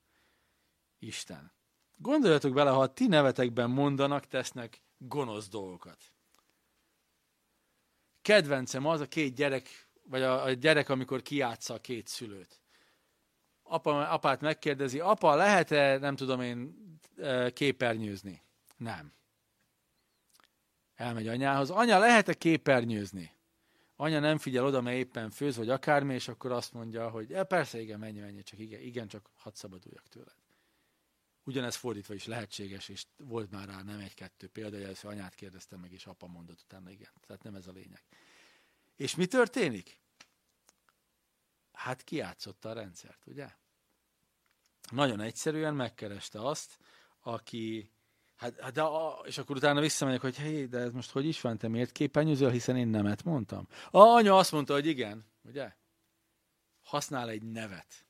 Isten? 0.99 1.53
Gondoljatok 1.97 2.53
bele, 2.53 2.71
ha 2.71 2.81
a 2.81 2.93
ti 2.93 3.07
nevetekben 3.07 3.71
mondanak, 3.71 4.27
tesznek 4.27 4.83
gonosz 4.99 5.49
dolgokat. 5.49 5.99
Kedvencem 8.23 8.87
az 8.87 9.01
a 9.01 9.07
két 9.07 9.35
gyerek, 9.35 9.89
vagy 10.03 10.23
a, 10.23 10.43
a 10.43 10.51
gyerek, 10.51 10.89
amikor 10.89 11.23
kiátsza 11.23 11.75
a 11.75 11.81
két 11.81 12.07
szülőt. 12.07 12.61
Apa, 13.63 14.09
apát 14.09 14.41
megkérdezi, 14.41 15.01
apa, 15.01 15.35
lehet-e, 15.35 15.99
nem 15.99 16.17
tudom 16.17 16.41
én, 16.41 16.75
e, 17.17 17.51
képernyőzni? 17.53 18.43
Nem. 18.77 19.13
Elmegy 20.95 21.29
anyához, 21.29 21.71
anya, 21.71 21.99
lehet-e 21.99 22.35
képernyőzni? 22.35 23.33
Anya 23.97 24.21
nem 24.21 24.39
figyel 24.39 24.65
oda, 24.65 24.81
mert 24.81 24.97
éppen 24.97 25.31
főz, 25.31 25.57
vagy 25.57 25.71
akármi, 25.71 26.15
és 26.15 26.29
akkor 26.29 26.53
azt 26.53 26.73
mondja, 26.73 27.11
hogy 27.11 27.33
e, 27.33 27.45
persze, 27.45 27.81
igen, 27.81 27.99
menj, 27.99 28.21
menj, 28.21 28.43
csak 28.43 28.59
igen, 28.59 28.81
igen, 28.81 29.09
csak 29.09 29.31
hadd 29.37 29.55
szabaduljak 29.55 30.09
tőled. 30.09 30.37
Ugyanez 31.45 31.77
fordítva 31.77 32.15
is 32.15 32.27
lehetséges, 32.27 32.89
és 32.89 33.07
volt 33.17 33.51
már 33.51 33.69
rá 33.69 33.83
nem 33.83 33.99
egy-kettő 33.99 34.49
példa, 34.49 34.77
hogy 34.77 34.85
először 34.85 35.11
anyát 35.11 35.35
kérdeztem 35.35 35.81
meg, 35.81 35.93
és 35.93 36.07
apa 36.07 36.27
mondott 36.27 36.61
utána 36.61 36.91
igen. 36.91 37.11
Tehát 37.27 37.43
nem 37.43 37.55
ez 37.55 37.67
a 37.67 37.73
lényeg. 37.73 38.05
És 38.97 39.15
mi 39.15 39.27
történik? 39.27 40.01
Hát 41.73 42.03
kiátszotta 42.03 42.69
a 42.69 42.73
rendszert, 42.73 43.27
ugye? 43.27 43.51
Nagyon 44.91 45.21
egyszerűen 45.21 45.75
megkereste 45.75 46.47
azt, 46.47 46.79
aki, 47.21 47.91
hát, 48.37 48.61
hát 48.61 48.73
de 48.73 48.83
a, 48.83 49.23
és 49.25 49.39
akkor 49.39 49.57
utána 49.57 49.81
visszamegyek, 49.81 50.21
hogy 50.21 50.37
hé, 50.37 50.67
de 50.67 50.79
ez 50.79 50.93
most 50.93 51.11
hogy 51.11 51.27
is 51.27 51.41
van, 51.41 51.59
te 51.59 51.69
miért 51.69 51.93
képenyőzöl, 51.93 52.51
hiszen 52.51 52.77
én 52.77 52.89
nemet 52.89 53.25
mondtam. 53.25 53.69
A 53.91 53.99
anya 53.99 54.37
azt 54.37 54.53
mondta, 54.53 54.73
hogy 54.73 54.87
igen, 54.87 55.25
ugye? 55.43 55.73
Használ 56.83 57.29
egy 57.29 57.43
nevet 57.43 58.07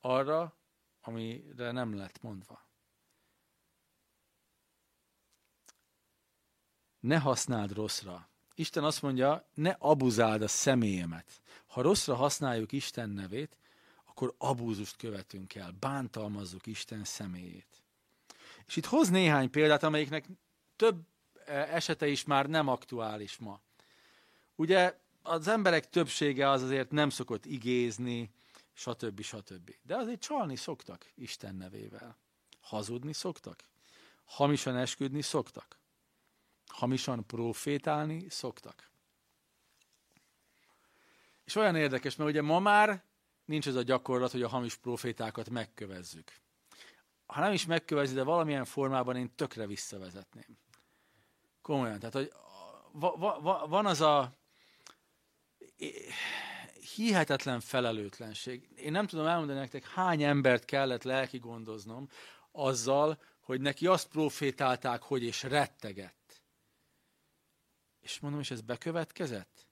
arra, 0.00 0.56
amire 1.00 1.70
nem 1.70 1.96
lett 1.96 2.22
mondva. 2.22 2.68
ne 7.00 7.18
használd 7.18 7.72
rosszra. 7.72 8.28
Isten 8.54 8.84
azt 8.84 9.02
mondja, 9.02 9.48
ne 9.54 9.70
abuzáld 9.78 10.42
a 10.42 10.48
személyemet. 10.48 11.40
Ha 11.66 11.82
rosszra 11.82 12.14
használjuk 12.14 12.72
Isten 12.72 13.10
nevét, 13.10 13.56
akkor 14.04 14.34
abúzust 14.38 14.96
követünk 14.96 15.54
el, 15.54 15.70
bántalmazzuk 15.70 16.66
Isten 16.66 17.04
személyét. 17.04 17.82
És 18.68 18.76
itt 18.76 18.86
hoz 18.86 19.08
néhány 19.08 19.50
példát, 19.50 19.82
amelyiknek 19.82 20.26
több 20.76 21.00
e, 21.46 21.52
esete 21.52 22.06
is 22.06 22.24
már 22.24 22.46
nem 22.46 22.68
aktuális 22.68 23.36
ma. 23.36 23.60
Ugye 24.54 24.98
az 25.22 25.48
emberek 25.48 25.90
többsége 25.90 26.50
az 26.50 26.62
azért 26.62 26.90
nem 26.90 27.10
szokott 27.10 27.46
igézni, 27.46 28.30
stb. 28.72 29.20
stb. 29.20 29.74
De 29.82 29.96
azért 29.96 30.20
csalni 30.20 30.56
szoktak 30.56 31.06
Isten 31.14 31.54
nevével. 31.54 32.16
Hazudni 32.60 33.12
szoktak. 33.12 33.64
Hamisan 34.24 34.76
esküdni 34.76 35.22
szoktak 35.22 35.78
hamisan 36.78 37.26
profétálni 37.26 38.28
szoktak. 38.28 38.90
És 41.44 41.54
olyan 41.54 41.76
érdekes, 41.76 42.16
mert 42.16 42.30
ugye 42.30 42.42
ma 42.42 42.58
már 42.58 43.04
nincs 43.44 43.66
ez 43.66 43.74
a 43.74 43.82
gyakorlat, 43.82 44.30
hogy 44.30 44.42
a 44.42 44.48
hamis 44.48 44.76
profétákat 44.76 45.50
megkövezzük. 45.50 46.32
Ha 47.28 47.40
nem 47.40 47.52
is 47.52 47.66
megkövezi, 47.66 48.14
de 48.14 48.22
valamilyen 48.22 48.64
formában 48.64 49.16
én 49.16 49.34
tökre 49.34 49.66
visszavezetném. 49.66 50.58
Komolyan. 51.62 51.98
Tehát, 51.98 52.14
hogy 52.14 52.32
va, 52.92 53.16
va, 53.16 53.40
va, 53.40 53.66
van 53.66 53.86
az 53.86 54.00
a 54.00 54.32
hihetetlen 56.94 57.60
felelőtlenség. 57.60 58.68
Én 58.76 58.92
nem 58.92 59.06
tudom 59.06 59.26
elmondani 59.26 59.58
nektek, 59.58 59.86
hány 59.86 60.22
embert 60.22 60.64
kellett 60.64 61.02
lelki 61.02 61.38
gondoznom 61.38 62.08
azzal, 62.50 63.22
hogy 63.40 63.60
neki 63.60 63.86
azt 63.86 64.08
profétálták, 64.08 65.02
hogy 65.02 65.22
és 65.22 65.42
retteget. 65.42 66.42
És 68.00 68.20
mondom, 68.20 68.40
és 68.40 68.50
ez 68.50 68.60
bekövetkezett? 68.60 69.66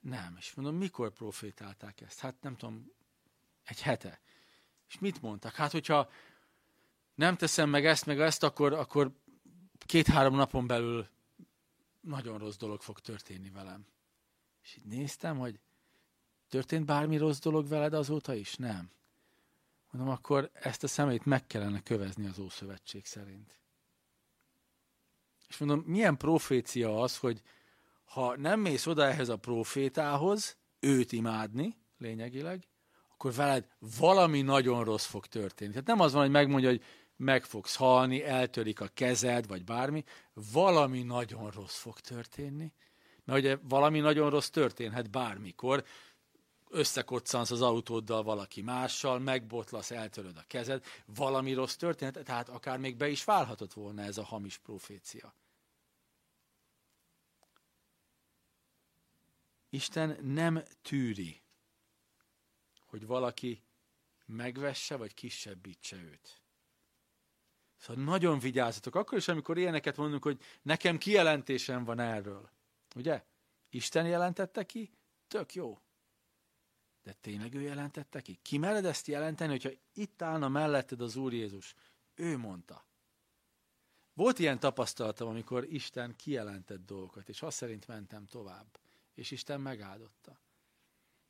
Nem. 0.00 0.34
És 0.38 0.54
mondom, 0.54 0.76
mikor 0.76 1.12
profétálták 1.12 2.00
ezt? 2.00 2.20
Hát 2.20 2.34
nem 2.40 2.56
tudom, 2.56 2.92
egy 3.64 3.82
hete. 3.82 4.20
És 4.88 4.98
mit 4.98 5.22
mondtak? 5.22 5.54
Hát, 5.54 5.72
hogyha 5.72 6.10
nem 7.18 7.36
teszem 7.36 7.70
meg 7.70 7.86
ezt, 7.86 8.06
meg 8.06 8.20
ezt, 8.20 8.42
akkor, 8.42 8.72
akkor 8.72 9.10
két-három 9.86 10.34
napon 10.34 10.66
belül 10.66 11.06
nagyon 12.00 12.38
rossz 12.38 12.56
dolog 12.56 12.80
fog 12.80 12.98
történni 12.98 13.50
velem. 13.50 13.86
És 14.62 14.76
így 14.76 14.84
néztem, 14.84 15.38
hogy 15.38 15.60
történt 16.48 16.84
bármi 16.84 17.16
rossz 17.16 17.38
dolog 17.38 17.68
veled 17.68 17.94
azóta 17.94 18.34
is? 18.34 18.54
Nem. 18.54 18.90
Mondom, 19.90 20.12
akkor 20.12 20.50
ezt 20.52 20.82
a 20.82 20.86
szemét 20.86 21.24
meg 21.24 21.46
kellene 21.46 21.82
kövezni 21.82 22.26
az 22.26 22.38
Ószövetség 22.38 23.06
szerint. 23.06 23.60
És 25.48 25.58
mondom, 25.58 25.82
milyen 25.86 26.16
profécia 26.16 27.00
az, 27.00 27.16
hogy 27.16 27.42
ha 28.04 28.36
nem 28.36 28.60
mész 28.60 28.86
oda 28.86 29.04
ehhez 29.04 29.28
a 29.28 29.36
profétához, 29.36 30.56
őt 30.80 31.12
imádni, 31.12 31.76
lényegileg, 31.96 32.68
akkor 33.12 33.32
veled 33.34 33.68
valami 33.98 34.42
nagyon 34.42 34.84
rossz 34.84 35.06
fog 35.06 35.26
történni. 35.26 35.70
Tehát 35.70 35.86
nem 35.86 36.00
az 36.00 36.12
van, 36.12 36.22
hogy 36.22 36.30
megmondja, 36.30 36.68
hogy 36.68 36.82
meg 37.18 37.44
fogsz 37.44 37.76
halni, 37.76 38.24
eltörik 38.24 38.80
a 38.80 38.88
kezed, 38.94 39.46
vagy 39.46 39.64
bármi, 39.64 40.04
valami 40.52 41.02
nagyon 41.02 41.50
rossz 41.50 41.78
fog 41.78 42.00
történni. 42.00 42.72
Mert 43.24 43.38
ugye 43.38 43.56
valami 43.62 43.98
nagyon 44.00 44.30
rossz 44.30 44.48
történhet 44.48 45.10
bármikor, 45.10 45.84
összekoccansz 46.68 47.50
az 47.50 47.60
autóddal 47.60 48.22
valaki 48.22 48.62
mással, 48.62 49.18
megbotlasz, 49.18 49.90
eltöröd 49.90 50.36
a 50.36 50.44
kezed, 50.46 50.84
valami 51.06 51.52
rossz 51.52 51.74
történet, 51.74 52.24
tehát 52.24 52.48
akár 52.48 52.78
még 52.78 52.96
be 52.96 53.08
is 53.08 53.24
válhatott 53.24 53.72
volna 53.72 54.02
ez 54.02 54.18
a 54.18 54.24
hamis 54.24 54.58
profécia. 54.58 55.34
Isten 59.68 60.18
nem 60.22 60.62
tűri, 60.82 61.42
hogy 62.86 63.06
valaki 63.06 63.62
megvesse 64.26 64.96
vagy 64.96 65.14
kisebbítse 65.14 65.96
őt. 65.96 66.40
Szóval 67.78 68.04
nagyon 68.04 68.38
vigyázzatok, 68.38 68.94
akkor 68.94 69.18
is, 69.18 69.28
amikor 69.28 69.58
ilyeneket 69.58 69.96
mondunk, 69.96 70.22
hogy 70.22 70.40
nekem 70.62 70.98
kijelentésem 70.98 71.84
van 71.84 72.00
erről. 72.00 72.50
Ugye? 72.94 73.24
Isten 73.70 74.06
jelentette 74.06 74.64
ki? 74.64 74.90
Tök 75.28 75.54
jó. 75.54 75.80
De 77.02 77.12
tényleg 77.20 77.54
ő 77.54 77.60
jelentette 77.60 78.20
ki? 78.20 78.38
Ki 78.42 78.58
mered 78.58 78.84
ezt 78.84 79.06
jelenteni, 79.06 79.50
hogyha 79.50 79.70
itt 79.92 80.22
állna 80.22 80.48
melletted 80.48 81.00
az 81.00 81.16
Úr 81.16 81.32
Jézus? 81.32 81.74
Ő 82.14 82.36
mondta. 82.38 82.86
Volt 84.12 84.38
ilyen 84.38 84.58
tapasztalatom, 84.58 85.28
amikor 85.28 85.64
Isten 85.72 86.16
kijelentett 86.16 86.84
dolgokat, 86.84 87.28
és 87.28 87.42
azt 87.42 87.56
szerint 87.56 87.86
mentem 87.86 88.26
tovább. 88.26 88.78
És 89.14 89.30
Isten 89.30 89.60
megáldotta. 89.60 90.40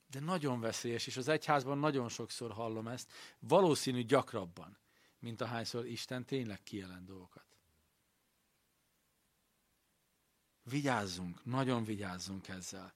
De 0.06 0.20
nagyon 0.20 0.60
veszélyes, 0.60 1.06
és 1.06 1.16
az 1.16 1.28
egyházban 1.28 1.78
nagyon 1.78 2.08
sokszor 2.08 2.52
hallom 2.52 2.88
ezt, 2.88 3.12
valószínű 3.38 4.04
gyakrabban. 4.04 4.78
Mint 5.18 5.40
ahányszor 5.40 5.86
Isten 5.86 6.24
tényleg 6.24 6.62
kijelent 6.62 7.04
dolgokat. 7.04 7.46
Vigyázzunk, 10.62 11.44
nagyon 11.44 11.84
vigyázzunk 11.84 12.48
ezzel. 12.48 12.94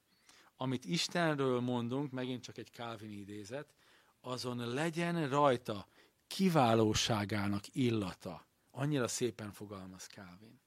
Amit 0.56 0.84
Istenről 0.84 1.60
mondunk, 1.60 2.10
megint 2.10 2.42
csak 2.42 2.58
egy 2.58 2.70
Calvin 2.72 3.12
idézet, 3.12 3.74
azon 4.20 4.56
legyen 4.56 5.28
rajta 5.28 5.86
kiválóságának 6.26 7.74
illata. 7.74 8.46
Annyira 8.70 9.08
szépen 9.08 9.52
fogalmaz 9.52 10.06
Calvin. 10.06 10.60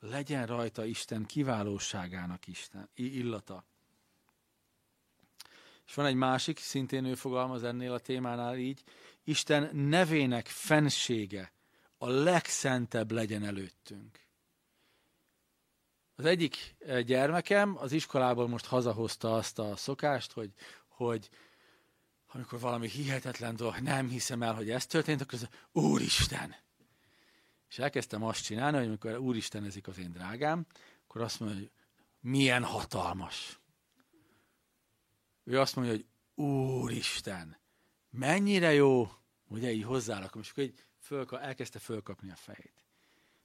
Legyen 0.00 0.46
rajta 0.46 0.84
Isten 0.84 1.26
kiválóságának 1.26 2.46
Isten, 2.46 2.88
illata. 2.94 3.64
És 5.86 5.94
van 5.94 6.06
egy 6.06 6.14
másik, 6.14 6.58
szintén 6.58 7.04
ő 7.04 7.14
fogalmaz 7.14 7.64
ennél 7.64 7.92
a 7.92 7.98
témánál 7.98 8.56
így, 8.56 8.82
Isten 9.24 9.76
nevének 9.76 10.46
fensége 10.46 11.52
a 11.98 12.08
legszentebb 12.08 13.10
legyen 13.10 13.44
előttünk. 13.44 14.20
Az 16.14 16.24
egyik 16.24 16.74
eh, 16.78 17.02
gyermekem 17.02 17.76
az 17.78 17.92
iskolából 17.92 18.48
most 18.48 18.66
hazahozta 18.66 19.34
azt 19.34 19.58
a 19.58 19.76
szokást, 19.76 20.32
hogy, 20.32 20.52
hogy 20.88 21.28
amikor 22.26 22.60
valami 22.60 22.88
hihetetlen 22.88 23.56
dolog, 23.56 23.78
nem 23.78 24.08
hiszem 24.08 24.42
el, 24.42 24.54
hogy 24.54 24.70
ez 24.70 24.86
történt, 24.86 25.20
akkor 25.20 25.38
az, 25.42 25.48
Úristen! 25.72 26.54
És 27.68 27.78
elkezdtem 27.78 28.22
azt 28.22 28.44
csinálni, 28.44 28.76
hogy 28.76 28.86
amikor 28.86 29.18
Úristen 29.18 29.64
ezik 29.64 29.88
az 29.88 29.98
én 29.98 30.12
drágám, 30.12 30.66
akkor 31.04 31.20
azt 31.20 31.40
mondja, 31.40 31.58
hogy 31.58 31.70
milyen 32.20 32.64
hatalmas. 32.64 33.60
Ő 35.44 35.60
azt 35.60 35.76
mondja, 35.76 35.94
hogy 35.94 36.06
Úristen, 36.44 37.56
mennyire 38.12 38.72
jó, 38.72 39.08
ugye 39.48 39.72
így 39.72 39.82
hozzárakom, 39.82 40.40
és 40.40 40.50
akkor 40.50 40.64
így 40.64 40.84
föl, 40.98 41.26
elkezdte 41.30 41.78
fölkapni 41.78 42.30
a 42.30 42.36
fejét. 42.36 42.84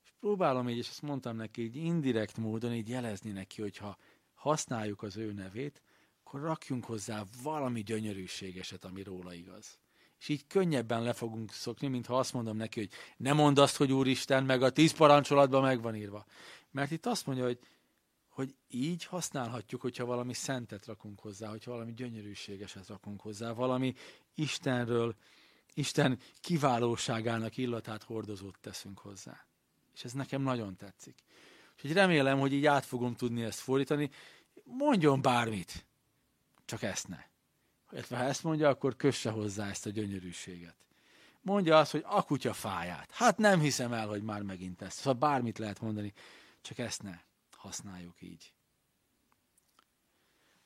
És 0.04 0.10
próbálom 0.20 0.70
így, 0.70 0.78
és 0.78 0.90
azt 0.90 1.02
mondtam 1.02 1.36
neki, 1.36 1.62
így 1.62 1.76
indirekt 1.76 2.38
módon 2.38 2.74
így 2.74 2.90
jelezni 2.90 3.32
neki, 3.32 3.62
hogy 3.62 3.78
ha 3.78 3.98
használjuk 4.34 5.02
az 5.02 5.18
ő 5.18 5.32
nevét, 5.32 5.82
akkor 6.24 6.42
rakjunk 6.42 6.86
hozzá 6.86 7.24
valami 7.44 7.84
gyönyörűségeset, 7.84 8.86
ami 8.86 9.04
róla 9.04 9.34
igaz. 9.34 9.80
És 10.20 10.28
így 10.28 10.48
könnyebben 10.48 11.04
le 11.04 11.14
fogunk 11.14 11.52
szokni, 11.52 11.88
mint 11.88 12.06
ha 12.06 12.18
azt 12.18 12.34
mondom 12.34 12.58
neki, 12.58 12.80
hogy 12.80 12.90
ne 13.18 13.34
mondd 13.34 13.60
azt, 13.60 13.76
hogy 13.76 13.92
Úristen, 13.92 14.44
meg 14.44 14.62
a 14.62 14.70
tíz 14.70 14.92
parancsolatban 14.94 15.62
meg 15.62 15.82
van 15.82 15.96
írva. 15.96 16.26
Mert 16.72 16.92
itt 16.92 17.06
azt 17.06 17.26
mondja, 17.26 17.44
hogy, 17.46 17.60
hogy 18.30 18.56
így 18.68 19.06
használhatjuk, 19.06 19.82
hogyha 19.82 20.06
valami 20.06 20.34
szentet 20.34 20.86
rakunk 20.86 21.20
hozzá, 21.20 21.50
hogyha 21.50 21.72
valami 21.72 21.94
gyönyörűségeset 21.94 22.88
rakunk 22.88 23.22
hozzá, 23.22 23.52
valami 23.52 23.94
Istenről, 24.40 25.16
Isten 25.74 26.20
kiválóságának 26.42 27.58
illatát 27.58 28.04
hordozót 28.04 28.58
teszünk 28.62 29.00
hozzá. 29.00 29.46
És 29.94 30.04
ez 30.04 30.14
nekem 30.14 30.42
nagyon 30.42 30.76
tetszik. 30.76 31.24
Úgyhogy 31.74 31.94
remélem, 31.94 32.40
hogy 32.40 32.54
így 32.54 32.66
át 32.66 32.86
fogom 32.86 33.16
tudni 33.16 33.44
ezt 33.44 33.60
fordítani. 33.60 34.10
Mondjon 34.64 35.22
bármit, 35.22 35.86
csak 36.66 36.82
ezt 36.82 37.08
ne. 37.08 37.26
Ha 38.10 38.16
ezt 38.16 38.44
mondja, 38.44 38.70
akkor 38.70 38.96
kösse 38.96 39.30
hozzá 39.30 39.70
ezt 39.70 39.86
a 39.86 39.90
gyönyörűséget. 39.90 40.76
Mondja 41.42 41.78
azt, 41.78 41.92
hogy 41.92 42.04
a 42.06 42.24
kutya 42.24 42.54
fáját. 42.54 43.12
Hát 43.12 43.38
nem 43.38 43.60
hiszem 43.60 43.94
el, 43.94 44.08
hogy 44.08 44.24
már 44.24 44.42
megint 44.42 44.82
ezt. 44.82 44.98
Szóval 44.98 45.14
bármit 45.14 45.58
lehet 45.58 45.82
mondani, 45.82 46.14
csak 46.62 46.78
ezt 46.78 47.04
ne 47.04 47.20
használjuk 47.56 48.22
így. 48.22 48.54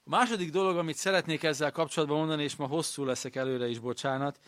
A 0.03 0.09
második 0.09 0.49
dolog, 0.49 0.77
amit 0.77 0.95
szeretnék 0.95 1.43
ezzel 1.43 1.71
kapcsolatban 1.71 2.17
mondani, 2.17 2.43
és 2.43 2.55
ma 2.55 2.67
hosszú 2.67 3.03
leszek 3.03 3.35
előre 3.35 3.67
is, 3.67 3.79
bocsánat, 3.79 4.39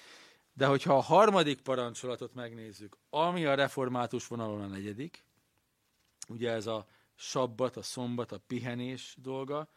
de 0.53 0.65
hogyha 0.65 0.97
a 0.97 1.01
harmadik 1.01 1.61
parancsolatot 1.61 2.33
megnézzük, 2.33 2.97
ami 3.09 3.45
a 3.45 3.55
református 3.55 4.27
vonalon 4.27 4.61
a 4.61 4.67
negyedik, 4.67 5.23
ugye 6.27 6.51
ez 6.51 6.67
a 6.67 6.87
sabbat, 7.15 7.77
a 7.77 7.81
szombat, 7.81 8.31
a 8.31 8.41
pihenés 8.47 9.15
dolga, 9.21 9.69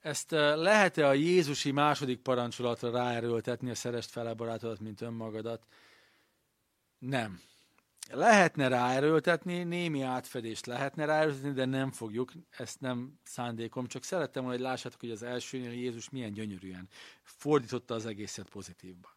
ezt 0.00 0.32
eh, 0.32 0.56
lehet-e 0.56 1.06
a 1.06 1.12
Jézusi 1.12 1.70
második 1.70 2.20
parancsolatra 2.20 2.90
ráerőltetni, 2.90 3.70
a 3.70 3.74
szerest 3.74 4.10
fele 4.10 4.34
barátodat, 4.34 4.80
mint 4.80 5.00
önmagadat? 5.00 5.66
Nem. 6.98 7.40
Lehetne 8.10 8.68
ráerőltetni, 8.68 9.62
némi 9.62 10.02
átfedést 10.02 10.66
lehetne 10.66 11.04
ráerőltetni, 11.04 11.52
de 11.52 11.64
nem 11.64 11.90
fogjuk, 11.90 12.32
ezt 12.50 12.80
nem 12.80 13.18
szándékom, 13.22 13.86
csak 13.86 14.02
szerettem 14.02 14.42
volna, 14.42 14.56
hogy 14.58 14.66
lássátok, 14.66 15.00
hogy 15.00 15.10
az 15.10 15.22
elsőnél 15.22 15.72
Jézus 15.72 16.10
milyen 16.10 16.32
gyönyörűen 16.32 16.88
fordította 17.22 17.94
az 17.94 18.06
egészet 18.06 18.48
pozitívba. 18.48 19.16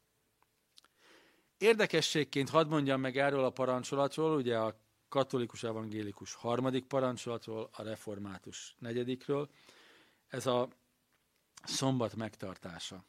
Érdekességként 1.57 2.49
hadd 2.49 2.67
mondjam 2.67 3.01
meg 3.01 3.17
erről 3.17 3.43
a 3.43 3.49
parancsolatról, 3.49 4.35
ugye 4.35 4.57
a 4.57 4.79
katolikus 5.09 5.63
evangélikus 5.63 6.33
harmadik 6.33 6.85
parancsolatról, 6.85 7.69
a 7.71 7.83
református 7.83 8.75
negyedikről, 8.79 9.49
ez 10.27 10.45
a 10.45 10.67
szombat 11.63 12.15
megtartása. 12.15 13.03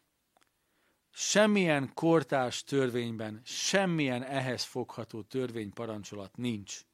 Semmilyen 1.21 1.95
kortás 1.95 2.65
törvényben, 2.65 3.41
semmilyen 3.45 4.23
ehhez 4.23 4.65
fogható 4.65 5.23
törvényparancsolat 5.23 6.37
nincs. 6.37 6.87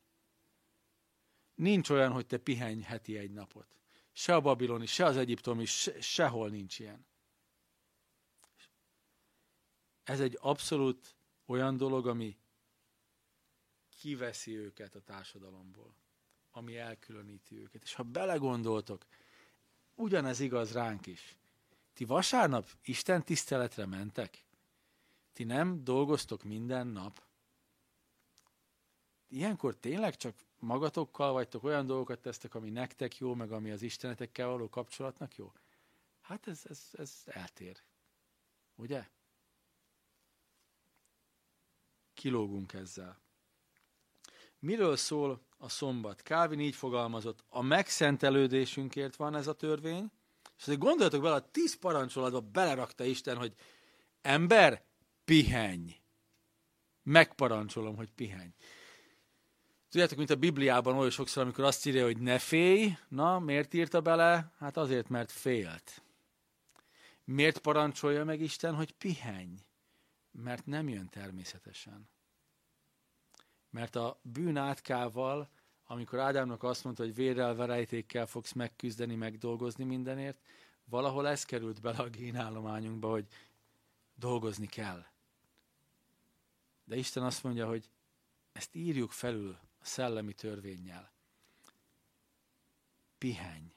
Nincs 1.54 1.90
olyan, 1.90 2.12
hogy 2.12 2.26
te 2.26 2.38
pihenj 2.38 2.82
heti 2.82 3.18
egy 3.18 3.30
napot. 3.30 3.76
Se 4.12 4.34
a 4.34 4.40
babiloni, 4.40 4.86
se 4.86 5.04
az 5.04 5.16
egyiptomi, 5.16 5.64
se, 5.64 6.00
sehol 6.00 6.48
nincs 6.48 6.78
ilyen. 6.78 7.06
Ez 10.04 10.20
egy 10.20 10.38
abszolút 10.40 11.16
olyan 11.46 11.76
dolog, 11.76 12.06
ami 12.06 12.38
kiveszi 13.88 14.56
őket 14.56 14.94
a 14.94 15.00
társadalomból, 15.00 15.94
ami 16.50 16.76
elkülöníti 16.76 17.58
őket. 17.58 17.82
És 17.82 17.94
ha 17.94 18.02
belegondoltok, 18.02 19.06
ugyanez 19.94 20.40
igaz 20.40 20.72
ránk 20.72 21.06
is. 21.06 21.36
Ti 21.94 22.04
vasárnap 22.04 22.68
Isten 22.82 23.22
tiszteletre 23.22 23.86
mentek? 23.86 24.44
Ti 25.32 25.44
nem 25.44 25.84
dolgoztok 25.84 26.42
minden 26.42 26.86
nap? 26.86 27.22
Ilyenkor 29.28 29.76
tényleg 29.76 30.16
csak 30.16 30.34
magatokkal 30.58 31.32
vagytok, 31.32 31.64
olyan 31.64 31.86
dolgokat 31.86 32.20
tesztek, 32.20 32.54
ami 32.54 32.70
nektek 32.70 33.16
jó, 33.16 33.34
meg 33.34 33.52
ami 33.52 33.70
az 33.70 33.82
Istenetekkel 33.82 34.48
való 34.48 34.68
kapcsolatnak 34.68 35.36
jó? 35.36 35.52
Hát 36.20 36.48
ez, 36.48 36.62
ez, 36.68 36.88
ez 36.92 37.22
eltér. 37.24 37.82
Ugye? 38.74 39.08
Kilógunk 42.14 42.72
ezzel. 42.72 43.22
Miről 44.58 44.96
szól 44.96 45.46
a 45.56 45.68
szombat? 45.68 46.22
Kávin 46.22 46.60
így 46.60 46.74
fogalmazott, 46.74 47.44
a 47.48 47.62
megszentelődésünkért 47.62 49.16
van 49.16 49.34
ez 49.34 49.46
a 49.46 49.54
törvény, 49.54 50.10
és 50.56 50.62
azért 50.62 50.78
gondoljatok 50.78 51.22
bele, 51.22 51.34
a 51.34 51.50
tíz 51.50 51.78
parancsolatba 51.78 52.40
belerakta 52.40 53.04
Isten, 53.04 53.36
hogy 53.36 53.54
ember, 54.22 54.84
pihenj. 55.24 55.90
Megparancsolom, 57.02 57.96
hogy 57.96 58.10
pihenj. 58.10 58.50
Tudjátok, 59.88 60.18
mint 60.18 60.30
a 60.30 60.36
Bibliában 60.36 60.96
oly 60.96 61.10
sokszor, 61.10 61.42
amikor 61.42 61.64
azt 61.64 61.86
írja, 61.86 62.04
hogy 62.04 62.18
ne 62.18 62.38
félj, 62.38 62.96
na, 63.08 63.38
miért 63.38 63.74
írta 63.74 64.00
bele? 64.00 64.52
Hát 64.58 64.76
azért, 64.76 65.08
mert 65.08 65.32
félt. 65.32 66.02
Miért 67.24 67.58
parancsolja 67.58 68.24
meg 68.24 68.40
Isten, 68.40 68.74
hogy 68.74 68.92
pihenj? 68.92 69.56
Mert 70.30 70.66
nem 70.66 70.88
jön 70.88 71.08
természetesen. 71.08 72.08
Mert 73.70 73.96
a 73.96 74.20
bűn 74.22 74.56
átkával, 74.56 75.50
amikor 75.94 76.18
Ádámnak 76.18 76.62
azt 76.62 76.84
mondta, 76.84 77.02
hogy 77.02 77.14
vérrel, 77.14 77.54
verejtékkel 77.54 78.26
fogsz 78.26 78.52
megküzdeni, 78.52 79.14
megdolgozni 79.14 79.84
mindenért, 79.84 80.38
valahol 80.84 81.28
ez 81.28 81.44
került 81.44 81.80
bele 81.80 81.98
a 81.98 82.08
génállományunkba, 82.08 83.10
hogy 83.10 83.26
dolgozni 84.14 84.66
kell. 84.66 85.04
De 86.84 86.96
Isten 86.96 87.22
azt 87.22 87.42
mondja, 87.42 87.66
hogy 87.66 87.90
ezt 88.52 88.74
írjuk 88.74 89.12
felül 89.12 89.58
a 89.80 89.84
szellemi 89.84 90.32
törvényjel. 90.32 91.12
Pihenj. 93.18 93.72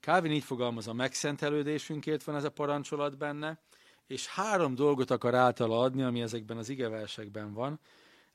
Calvin 0.00 0.32
így 0.32 0.44
fogalmaz, 0.44 0.88
a 0.88 0.92
megszentelődésünkért 0.92 2.24
van 2.24 2.36
ez 2.36 2.44
a 2.44 2.50
parancsolat 2.50 3.16
benne, 3.16 3.60
és 4.06 4.26
három 4.26 4.74
dolgot 4.74 5.10
akar 5.10 5.34
általa 5.34 5.80
adni, 5.80 6.02
ami 6.02 6.22
ezekben 6.22 6.56
az 6.56 6.68
igeversekben 6.68 7.52
van. 7.52 7.80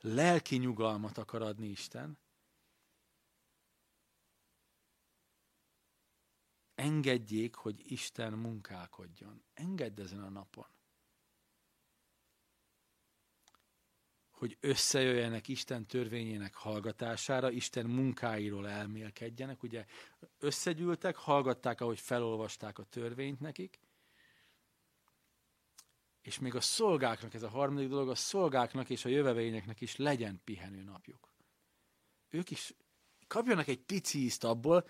Lelki 0.00 0.56
nyugalmat 0.56 1.18
akar 1.18 1.42
adni 1.42 1.66
Isten. 1.66 2.18
Engedjék, 6.80 7.54
hogy 7.54 7.92
Isten 7.92 8.32
munkálkodjon. 8.32 9.42
Engedd 9.54 10.00
ezen 10.00 10.22
a 10.22 10.28
napon. 10.28 10.66
hogy 14.40 14.56
összejöjjenek 14.60 15.48
Isten 15.48 15.86
törvényének 15.86 16.54
hallgatására, 16.54 17.50
Isten 17.50 17.86
munkáiról 17.86 18.68
elmélkedjenek. 18.68 19.62
Ugye 19.62 19.84
összegyűltek, 20.38 21.16
hallgatták, 21.16 21.80
ahogy 21.80 22.00
felolvasták 22.00 22.78
a 22.78 22.84
törvényt 22.84 23.40
nekik, 23.40 23.80
És 26.20 26.38
még 26.38 26.54
a 26.54 26.60
szolgáknak, 26.60 27.34
ez 27.34 27.42
a 27.42 27.48
harmadik 27.48 27.88
dolog, 27.88 28.08
a 28.08 28.14
szolgáknak 28.14 28.90
és 28.90 29.04
a 29.04 29.08
jövevényeknek 29.08 29.80
is 29.80 29.96
legyen 29.96 30.40
pihenő 30.44 30.82
napjuk. 30.82 31.32
Ők 32.28 32.50
is 32.50 32.74
kapjanak 33.26 33.68
egy 33.68 33.80
pici 33.80 34.18
ízt 34.18 34.44
abból, 34.44 34.88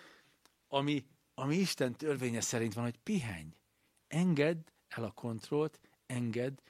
ami, 0.69 1.07
ami 1.41 1.57
Isten 1.57 1.93
törvénye 1.93 2.41
szerint 2.41 2.75
van, 2.75 2.85
hogy 2.85 2.99
pihenj. 2.99 3.57
Engedd 4.09 4.71
el 4.89 5.05
a 5.05 5.11
kontrollt, 5.11 5.81
engedd, 6.07 6.61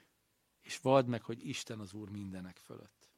és 0.61 0.79
vald 0.79 1.07
meg, 1.07 1.23
hogy 1.23 1.49
Isten 1.49 1.79
az 1.79 1.93
Úr 1.93 2.11
mindenek 2.11 2.57
fölött. 2.57 3.09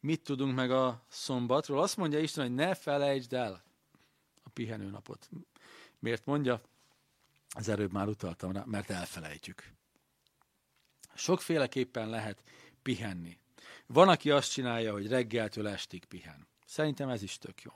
Mit 0.00 0.22
tudunk 0.22 0.54
meg 0.54 0.70
a 0.70 1.04
szombatról? 1.08 1.82
Azt 1.82 1.96
mondja 1.96 2.18
Isten, 2.18 2.44
hogy 2.44 2.54
ne 2.54 2.74
felejtsd 2.74 3.32
el 3.32 3.62
a 4.42 4.48
pihenő 4.48 4.90
napot. 4.90 5.30
Miért 5.98 6.24
mondja? 6.24 6.60
Az 7.48 7.68
előbb 7.68 7.92
már 7.92 8.08
utaltam 8.08 8.52
rá, 8.52 8.64
mert 8.66 8.90
elfelejtjük. 8.90 9.72
Sokféleképpen 11.14 12.08
lehet 12.08 12.42
pihenni. 12.82 13.38
Van, 13.86 14.08
aki 14.08 14.30
azt 14.30 14.52
csinálja, 14.52 14.92
hogy 14.92 15.08
reggeltől 15.08 15.68
estig 15.68 16.04
pihen. 16.04 16.46
Szerintem 16.66 17.08
ez 17.08 17.22
is 17.22 17.38
tök 17.38 17.62
jó. 17.62 17.72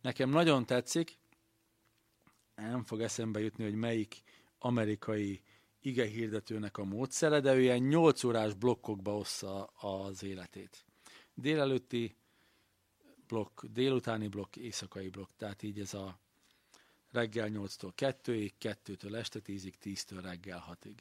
Nekem 0.00 0.30
nagyon 0.30 0.66
tetszik, 0.66 1.18
nem 2.54 2.84
fog 2.84 3.00
eszembe 3.00 3.40
jutni, 3.40 3.64
hogy 3.64 3.74
melyik 3.74 4.22
amerikai 4.58 5.42
ige 5.80 6.06
hirdetőnek 6.06 6.78
a 6.78 6.84
módszere, 6.84 7.40
de 7.40 7.54
ő 7.54 7.60
ilyen 7.60 7.82
8 7.82 8.24
órás 8.24 8.54
blokkokba 8.54 9.16
ossza 9.16 9.64
az 9.64 10.22
életét. 10.22 10.84
Délelőtti 11.34 12.16
blokk, 13.26 13.64
délutáni 13.64 14.28
blokk, 14.28 14.56
éjszakai 14.56 15.08
blokk, 15.08 15.30
tehát 15.36 15.62
így 15.62 15.80
ez 15.80 15.94
a 15.94 16.18
reggel 17.10 17.48
8-tól 17.52 17.92
2-ig, 17.96 18.52
2-től 18.60 19.14
este 19.14 19.40
10-ig, 19.46 19.74
10-től 19.84 20.18
reggel 20.22 20.78
6-ig. 20.82 20.94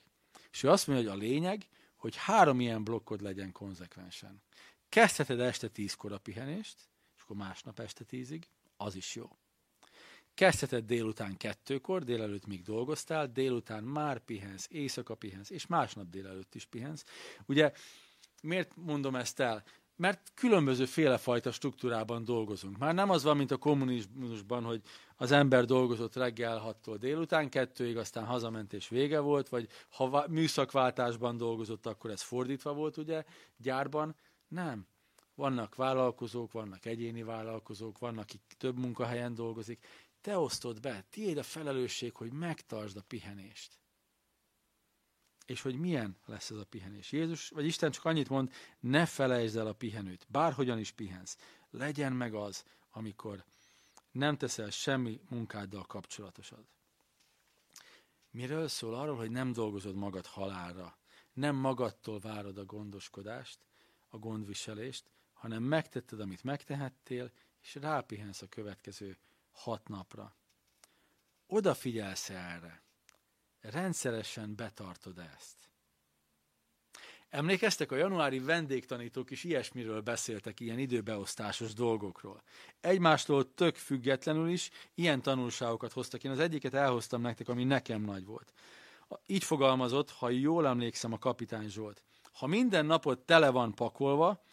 És 0.51 0.63
ő 0.63 0.69
azt 0.69 0.87
mondja, 0.87 1.11
hogy 1.11 1.19
a 1.19 1.23
lényeg, 1.23 1.67
hogy 1.95 2.15
három 2.15 2.59
ilyen 2.59 2.83
blokkod 2.83 3.21
legyen 3.21 3.51
konzekvensen. 3.51 4.41
Kezdheted 4.89 5.39
este 5.39 5.69
10-kor 5.75 6.11
a 6.11 6.17
pihenést, 6.17 6.89
és 7.15 7.21
akkor 7.21 7.35
másnap 7.35 7.79
este 7.79 8.05
10-ig, 8.09 8.43
az 8.77 8.95
is 8.95 9.15
jó. 9.15 9.37
Kezdheted 10.33 10.85
délután 10.85 11.37
kettőkor, 11.37 12.03
délelőtt 12.03 12.45
még 12.45 12.63
dolgoztál, 12.63 13.27
délután 13.27 13.83
már 13.83 14.19
pihensz, 14.19 14.67
éjszaka 14.69 15.15
pihensz, 15.15 15.49
és 15.49 15.67
másnap 15.67 16.09
délelőtt 16.09 16.55
is 16.55 16.65
pihensz. 16.65 17.03
Ugye, 17.45 17.71
miért 18.41 18.71
mondom 18.75 19.15
ezt 19.15 19.39
el? 19.39 19.63
Mert 19.95 20.31
különböző 20.33 20.85
félefajta 20.85 21.51
struktúrában 21.51 22.23
dolgozunk. 22.23 22.77
Már 22.77 22.93
nem 22.93 23.09
az 23.09 23.23
van, 23.23 23.37
mint 23.37 23.51
a 23.51 23.57
kommunizmusban, 23.57 24.63
hogy 24.63 24.81
az 25.15 25.31
ember 25.31 25.65
dolgozott 25.65 26.15
reggel 26.15 26.77
6-tól 26.83 26.95
délután, 26.99 27.49
kettőig, 27.49 27.97
aztán 27.97 28.25
hazament 28.25 28.73
és 28.73 28.89
vége 28.89 29.19
volt, 29.19 29.49
vagy 29.49 29.69
ha 29.89 30.25
műszakváltásban 30.29 31.37
dolgozott, 31.37 31.85
akkor 31.85 32.09
ez 32.09 32.21
fordítva 32.21 32.73
volt, 32.73 32.97
ugye, 32.97 33.23
gyárban. 33.57 34.15
Nem. 34.47 34.87
Vannak 35.37 35.75
vállalkozók, 35.75 36.51
vannak 36.51 36.85
egyéni 36.85 37.23
vállalkozók, 37.23 37.97
vannak, 37.97 38.23
akik 38.23 38.41
több 38.57 38.77
munkahelyen 38.77 39.33
dolgozik. 39.33 39.85
Te 40.21 40.37
osztod 40.37 40.79
be, 40.79 41.05
tiéd 41.09 41.37
a 41.37 41.43
felelősség, 41.43 42.15
hogy 42.15 42.31
megtartsd 42.31 42.97
a 42.97 43.03
pihenést. 43.07 43.79
És 45.45 45.61
hogy 45.61 45.75
milyen 45.75 46.17
lesz 46.25 46.49
ez 46.49 46.57
a 46.57 46.65
pihenés. 46.65 47.11
Jézus, 47.11 47.49
vagy 47.49 47.65
Isten 47.65 47.91
csak 47.91 48.05
annyit 48.05 48.29
mond, 48.29 48.51
ne 48.79 49.05
felejtsd 49.05 49.55
el 49.55 49.67
a 49.67 49.73
pihenőt, 49.73 50.25
bárhogyan 50.29 50.79
is 50.79 50.91
pihensz. 50.91 51.37
Legyen 51.69 52.13
meg 52.13 52.33
az, 52.33 52.63
amikor 52.91 53.43
nem 54.11 54.37
teszel 54.37 54.69
semmi 54.69 55.19
munkáddal 55.29 55.83
kapcsolatosat. 55.83 56.67
Miről 58.31 58.67
szól? 58.67 58.95
Arról, 58.95 59.15
hogy 59.15 59.31
nem 59.31 59.53
dolgozod 59.53 59.95
magad 59.95 60.25
halálra. 60.25 60.97
Nem 61.33 61.55
magadtól 61.55 62.19
várod 62.19 62.57
a 62.57 62.65
gondoskodást, 62.65 63.59
a 64.07 64.17
gondviselést, 64.17 65.11
hanem 65.37 65.63
megtetted, 65.63 66.19
amit 66.19 66.43
megtehettél, 66.43 67.31
és 67.61 67.75
rápihensz 67.75 68.41
a 68.41 68.47
következő 68.47 69.17
hat 69.51 69.87
napra. 69.87 70.35
Odafigyelsz 71.47 72.29
erre. 72.29 72.81
Rendszeresen 73.61 74.55
betartod 74.55 75.17
ezt. 75.17 75.67
Emlékeztek, 77.29 77.91
a 77.91 77.95
januári 77.95 78.39
vendégtanítók 78.39 79.31
is 79.31 79.43
ilyesmiről 79.43 80.01
beszéltek, 80.01 80.59
ilyen 80.59 80.79
időbeosztásos 80.79 81.73
dolgokról. 81.73 82.43
Egymástól 82.81 83.53
tök 83.53 83.75
függetlenül 83.75 84.49
is 84.49 84.69
ilyen 84.93 85.21
tanulságokat 85.21 85.93
hoztak. 85.93 86.23
Én 86.23 86.31
az 86.31 86.39
egyiket 86.39 86.73
elhoztam 86.73 87.21
nektek, 87.21 87.49
ami 87.49 87.63
nekem 87.63 88.01
nagy 88.01 88.25
volt. 88.25 88.53
Így 89.25 89.43
fogalmazott, 89.43 90.11
ha 90.11 90.29
jól 90.29 90.67
emlékszem 90.67 91.13
a 91.13 91.19
kapitány 91.19 91.69
Zsolt. 91.69 92.03
Ha 92.31 92.47
minden 92.47 92.85
napod 92.85 93.19
tele 93.19 93.49
van 93.49 93.73
pakolva, 93.73 94.43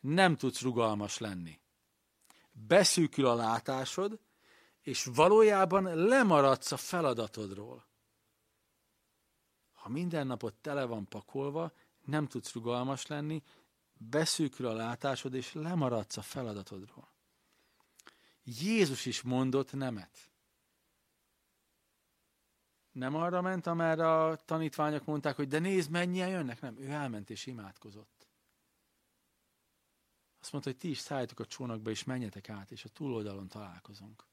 nem 0.00 0.36
tudsz 0.36 0.62
rugalmas 0.62 1.18
lenni. 1.18 1.60
Beszűkül 2.52 3.26
a 3.26 3.34
látásod, 3.34 4.20
és 4.80 5.04
valójában 5.04 5.82
lemaradsz 5.94 6.72
a 6.72 6.76
feladatodról. 6.76 7.86
Ha 9.72 9.88
minden 9.88 10.26
napod 10.26 10.54
tele 10.54 10.84
van 10.84 11.08
pakolva, 11.08 11.72
nem 12.04 12.26
tudsz 12.26 12.52
rugalmas 12.52 13.06
lenni, 13.06 13.42
beszűkül 13.92 14.66
a 14.66 14.72
látásod, 14.72 15.34
és 15.34 15.52
lemaradsz 15.52 16.16
a 16.16 16.22
feladatodról. 16.22 17.08
Jézus 18.42 19.06
is 19.06 19.22
mondott 19.22 19.72
nemet. 19.72 20.30
Nem 22.92 23.14
arra 23.14 23.40
ment, 23.40 23.66
amerre 23.66 24.22
a 24.22 24.36
tanítványok 24.36 25.04
mondták, 25.04 25.36
hogy 25.36 25.48
de 25.48 25.58
nézd, 25.58 25.90
mennyien 25.90 26.28
jönnek. 26.28 26.60
Nem, 26.60 26.76
ő 26.78 26.90
elment 26.90 27.30
és 27.30 27.46
imádkozott. 27.46 28.27
Azt 30.40 30.52
mondta, 30.52 30.70
hogy 30.70 30.78
ti 30.78 30.88
is 30.88 30.98
szálljatok 30.98 31.40
a 31.40 31.46
csónakba, 31.46 31.90
és 31.90 32.04
menjetek 32.04 32.48
át, 32.48 32.70
és 32.70 32.84
a 32.84 32.88
túloldalon 32.88 33.48
találkozunk. 33.48 34.24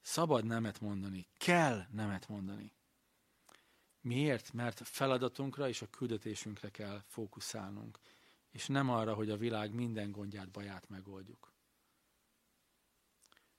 Szabad 0.00 0.44
nemet 0.44 0.80
mondani, 0.80 1.26
kell 1.36 1.86
nemet 1.90 2.28
mondani. 2.28 2.72
Miért? 4.00 4.52
Mert 4.52 4.80
a 4.80 4.84
feladatunkra 4.84 5.68
és 5.68 5.82
a 5.82 5.90
küldetésünkre 5.90 6.70
kell 6.70 7.02
fókuszálnunk, 7.06 7.98
és 8.50 8.66
nem 8.66 8.90
arra, 8.90 9.14
hogy 9.14 9.30
a 9.30 9.36
világ 9.36 9.74
minden 9.74 10.10
gondját, 10.10 10.50
baját 10.50 10.88
megoldjuk. 10.88 11.52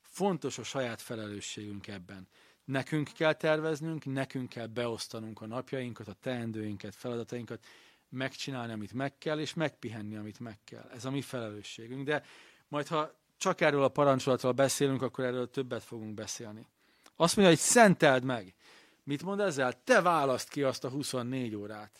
Fontos 0.02 0.58
a 0.58 0.64
saját 0.64 1.02
felelősségünk 1.02 1.88
ebben. 1.88 2.28
Nekünk 2.64 3.10
kell 3.14 3.34
terveznünk, 3.34 4.06
nekünk 4.06 4.50
kell 4.50 4.68
beosztanunk 4.68 5.42
a 5.42 5.46
napjainkat, 5.46 6.08
a 6.08 6.14
teendőinket, 6.14 6.96
feladatainkat, 6.96 7.66
megcsinálni, 8.14 8.74
amit 8.74 8.94
meg 8.94 9.18
kell, 9.18 9.40
és 9.40 9.54
megpihenni, 9.54 10.16
amit 10.16 10.40
meg 10.40 10.60
kell. 10.64 10.90
Ez 10.94 11.06
a 11.06 11.12
mi 11.12 11.22
felelősségünk. 11.22 12.06
De 12.06 12.24
majd, 12.68 12.88
ha 12.88 13.12
csak 13.38 13.62
erről 13.62 13.84
a 13.84 13.90
parancsolatról 13.90 14.52
beszélünk, 14.52 15.02
akkor 15.02 15.24
erről 15.24 15.50
többet 15.50 15.84
fogunk 15.84 16.14
beszélni. 16.14 16.68
Azt 17.16 17.36
mondja, 17.36 17.54
hogy 17.54 17.64
szenteld 17.64 18.24
meg. 18.24 18.56
Mit 19.04 19.24
mond 19.24 19.40
ezzel? 19.40 19.84
Te 19.84 20.02
választ 20.02 20.50
ki 20.50 20.64
azt 20.64 20.84
a 20.84 20.90
24 20.90 21.56
órát. 21.56 22.00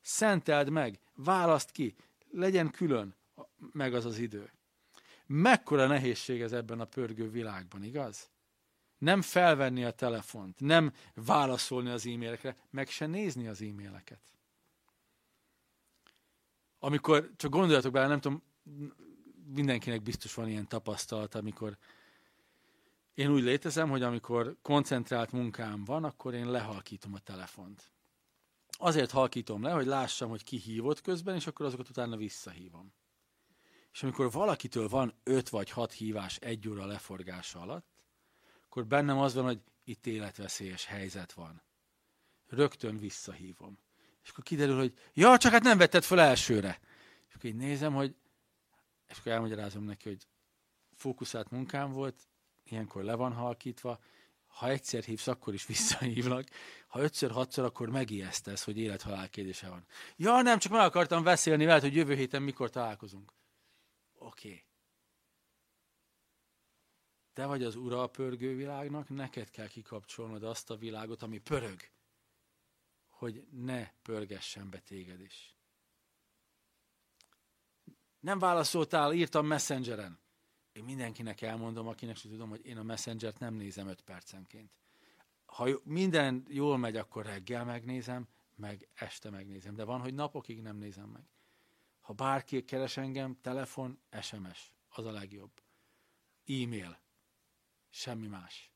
Szenteld 0.00 0.70
meg, 0.70 1.00
választ 1.14 1.70
ki, 1.70 1.94
legyen 2.30 2.70
külön 2.70 3.16
meg 3.72 3.94
az 3.94 4.04
az 4.04 4.18
idő. 4.18 4.52
Mekkora 5.26 5.86
nehézség 5.86 6.40
ez 6.40 6.52
ebben 6.52 6.80
a 6.80 6.84
pörgő 6.84 7.30
világban, 7.30 7.82
igaz? 7.82 8.30
Nem 8.98 9.22
felvenni 9.22 9.84
a 9.84 9.90
telefont, 9.90 10.60
nem 10.60 10.92
válaszolni 11.14 11.90
az 11.90 12.06
e-mailekre, 12.06 12.56
meg 12.70 12.88
se 12.88 13.06
nézni 13.06 13.46
az 13.46 13.62
e-maileket. 13.62 14.20
Amikor, 16.82 17.30
csak 17.36 17.50
gondoljatok 17.50 17.92
bele, 17.92 18.06
nem 18.06 18.20
tudom, 18.20 18.42
mindenkinek 19.44 20.02
biztos 20.02 20.34
van 20.34 20.48
ilyen 20.48 20.68
tapasztalat, 20.68 21.34
amikor 21.34 21.78
én 23.14 23.30
úgy 23.30 23.42
létezem, 23.42 23.90
hogy 23.90 24.02
amikor 24.02 24.56
koncentrált 24.62 25.32
munkám 25.32 25.84
van, 25.84 26.04
akkor 26.04 26.34
én 26.34 26.50
lehalkítom 26.50 27.14
a 27.14 27.18
telefont. 27.18 27.92
Azért 28.78 29.10
halkítom 29.10 29.62
le, 29.62 29.70
hogy 29.70 29.86
lássam, 29.86 30.28
hogy 30.28 30.44
ki 30.44 30.56
hívott 30.56 31.00
közben, 31.00 31.34
és 31.34 31.46
akkor 31.46 31.66
azokat 31.66 31.88
utána 31.88 32.16
visszahívom. 32.16 32.92
És 33.92 34.02
amikor 34.02 34.30
valakitől 34.30 34.88
van 34.88 35.14
öt 35.22 35.48
vagy 35.48 35.70
hat 35.70 35.92
hívás 35.92 36.36
egy 36.36 36.68
óra 36.68 36.86
leforgása 36.86 37.60
alatt, 37.60 37.86
akkor 38.64 38.86
bennem 38.86 39.18
az 39.18 39.34
van, 39.34 39.44
hogy 39.44 39.60
itt 39.84 40.06
életveszélyes 40.06 40.84
helyzet 40.84 41.32
van. 41.32 41.62
Rögtön 42.46 42.98
visszahívom. 42.98 43.78
És 44.22 44.30
akkor 44.30 44.44
kiderül, 44.44 44.76
hogy 44.76 44.94
ja, 45.12 45.36
csak 45.36 45.52
hát 45.52 45.62
nem 45.62 45.78
vetted 45.78 46.02
fel 46.02 46.20
elsőre. 46.20 46.80
És 47.28 47.34
akkor 47.34 47.50
így 47.50 47.56
nézem, 47.56 47.94
hogy 47.94 48.14
és 49.10 49.18
akkor 49.18 49.32
elmagyarázom 49.32 49.84
neki, 49.84 50.08
hogy 50.08 50.26
fókuszált 50.96 51.50
munkám 51.50 51.92
volt, 51.92 52.28
ilyenkor 52.64 53.02
le 53.02 53.14
van 53.14 53.32
halkítva, 53.32 53.98
ha 54.46 54.68
egyszer 54.68 55.02
hívsz, 55.02 55.26
akkor 55.26 55.54
is 55.54 55.66
visszahívlak, 55.66 56.48
ha 56.86 57.00
ötször, 57.00 57.30
hatszor, 57.30 57.64
akkor 57.64 57.88
megijesztesz, 57.88 58.64
hogy 58.64 58.78
élethalál 58.78 59.28
kérdése 59.28 59.68
van. 59.68 59.84
Ja, 60.16 60.42
nem, 60.42 60.58
csak 60.58 60.72
meg 60.72 60.80
akartam 60.80 61.22
beszélni 61.22 61.64
veled, 61.64 61.82
hogy 61.82 61.94
jövő 61.94 62.14
héten 62.14 62.42
mikor 62.42 62.70
találkozunk. 62.70 63.32
Oké. 64.18 64.48
Okay. 64.48 64.64
Te 67.32 67.46
vagy 67.46 67.62
az 67.62 67.74
ura 67.74 68.02
a 68.02 68.06
pörgő 68.06 68.56
világnak, 68.56 69.08
neked 69.08 69.50
kell 69.50 69.68
kikapcsolnod 69.68 70.42
azt 70.42 70.70
a 70.70 70.76
világot, 70.76 71.22
ami 71.22 71.38
pörög. 71.38 71.80
Hogy 73.20 73.44
ne 73.50 73.90
pörgessen 74.02 74.70
be 74.70 74.78
téged 74.78 75.20
is. 75.20 75.54
Nem 78.20 78.38
válaszoltál, 78.38 79.12
írtam 79.12 79.46
Messengeren. 79.46 80.18
Én 80.72 80.84
mindenkinek 80.84 81.40
elmondom, 81.40 81.86
akinek 81.86 82.16
sem 82.16 82.30
tudom, 82.30 82.48
hogy 82.48 82.66
én 82.66 82.76
a 82.76 82.82
Messengert 82.82 83.38
nem 83.38 83.54
nézem 83.54 83.88
5 83.88 84.00
percenként. 84.00 84.78
Ha 85.44 85.68
minden 85.84 86.44
jól 86.48 86.78
megy, 86.78 86.96
akkor 86.96 87.26
reggel 87.26 87.64
megnézem, 87.64 88.28
meg 88.54 88.88
este 88.94 89.30
megnézem. 89.30 89.74
De 89.74 89.84
van, 89.84 90.00
hogy 90.00 90.14
napokig 90.14 90.62
nem 90.62 90.76
nézem 90.76 91.08
meg. 91.08 91.24
Ha 92.00 92.12
bárki 92.12 92.64
keres 92.64 92.96
engem, 92.96 93.40
telefon, 93.40 94.00
SMS. 94.22 94.72
Az 94.88 95.04
a 95.04 95.10
legjobb. 95.10 95.62
E-mail. 96.46 97.00
Semmi 97.90 98.26
más. 98.26 98.69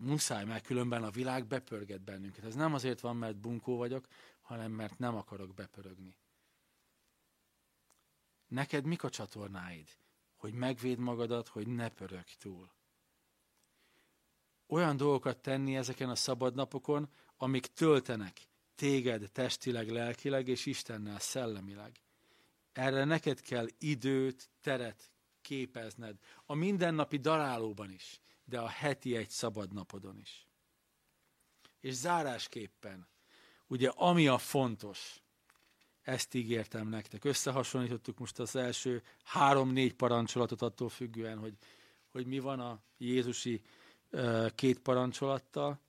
Muszáj, 0.00 0.44
mert 0.44 0.66
különben 0.66 1.04
a 1.04 1.10
világ 1.10 1.46
bepörget 1.46 2.00
bennünket. 2.00 2.44
Ez 2.44 2.54
nem 2.54 2.74
azért 2.74 3.00
van, 3.00 3.16
mert 3.16 3.36
bunkó 3.36 3.76
vagyok, 3.76 4.06
hanem 4.40 4.72
mert 4.72 4.98
nem 4.98 5.16
akarok 5.16 5.54
bepörögni. 5.54 6.16
Neked 8.46 8.84
mik 8.84 9.02
a 9.02 9.10
csatornáid? 9.10 9.88
Hogy 10.36 10.52
megvéd 10.52 10.98
magadat, 10.98 11.48
hogy 11.48 11.66
ne 11.66 11.88
pörög 11.88 12.24
túl. 12.38 12.70
Olyan 14.66 14.96
dolgokat 14.96 15.38
tenni 15.38 15.76
ezeken 15.76 16.08
a 16.08 16.14
szabad 16.14 16.54
napokon, 16.54 17.08
amik 17.36 17.66
töltenek 17.66 18.48
téged 18.78 19.30
testileg, 19.32 19.90
lelkileg 19.90 20.48
és 20.48 20.66
Istennel 20.66 21.18
szellemileg. 21.18 22.00
Erre 22.72 23.04
neked 23.04 23.40
kell 23.40 23.66
időt, 23.78 24.50
teret 24.60 25.12
képezned. 25.40 26.16
A 26.44 26.54
mindennapi 26.54 27.16
darálóban 27.16 27.90
is, 27.90 28.20
de 28.48 28.58
a 28.58 28.68
heti 28.68 29.16
egy 29.16 29.30
szabad 29.30 29.72
napodon 29.72 30.18
is. 30.18 30.46
És 31.80 31.94
zárásképpen, 31.94 33.08
ugye 33.66 33.88
ami 33.88 34.28
a 34.28 34.38
fontos, 34.38 35.22
ezt 36.02 36.34
ígértem 36.34 36.88
nektek. 36.88 37.24
Összehasonlítottuk 37.24 38.18
most 38.18 38.38
az 38.38 38.56
első 38.56 39.02
három-négy 39.24 39.94
parancsolatot 39.94 40.62
attól 40.62 40.88
függően, 40.88 41.38
hogy, 41.38 41.56
hogy 42.08 42.26
mi 42.26 42.38
van 42.38 42.60
a 42.60 42.82
Jézusi 42.98 43.62
két 44.54 44.78
parancsolattal. 44.78 45.80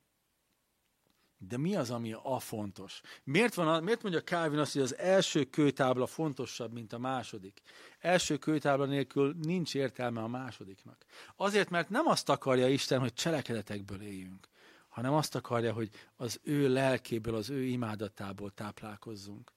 De 1.48 1.58
mi 1.58 1.76
az, 1.76 1.90
ami 1.90 2.12
a 2.22 2.38
fontos? 2.38 3.00
Miért, 3.24 3.54
van 3.54 3.68
a, 3.68 3.80
miért 3.80 4.02
mondja 4.02 4.22
Calvin 4.22 4.58
azt, 4.58 4.72
hogy 4.72 4.82
az 4.82 4.96
első 4.96 5.44
kőtábla 5.44 6.06
fontosabb, 6.06 6.72
mint 6.72 6.92
a 6.92 6.98
második? 6.98 7.60
Első 7.98 8.36
kőtábla 8.36 8.84
nélkül 8.84 9.34
nincs 9.42 9.74
értelme 9.74 10.22
a 10.22 10.26
másodiknak. 10.26 11.04
Azért, 11.36 11.70
mert 11.70 11.88
nem 11.88 12.06
azt 12.06 12.28
akarja 12.28 12.68
Isten, 12.68 13.00
hogy 13.00 13.12
cselekedetekből 13.12 14.02
éljünk, 14.02 14.48
hanem 14.88 15.12
azt 15.12 15.34
akarja, 15.34 15.72
hogy 15.72 15.90
az 16.16 16.40
ő 16.42 16.68
lelkéből, 16.68 17.34
az 17.34 17.50
ő 17.50 17.62
imádatából 17.62 18.50
táplálkozzunk. 18.50 19.52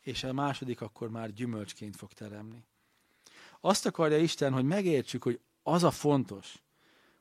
És 0.00 0.24
a 0.24 0.32
második 0.32 0.80
akkor 0.80 1.10
már 1.10 1.32
gyümölcsként 1.32 1.96
fog 1.96 2.12
teremni. 2.12 2.64
Azt 3.60 3.86
akarja 3.86 4.18
Isten, 4.18 4.52
hogy 4.52 4.64
megértsük, 4.64 5.22
hogy 5.22 5.40
az 5.62 5.84
a 5.84 5.90
fontos, 5.90 6.62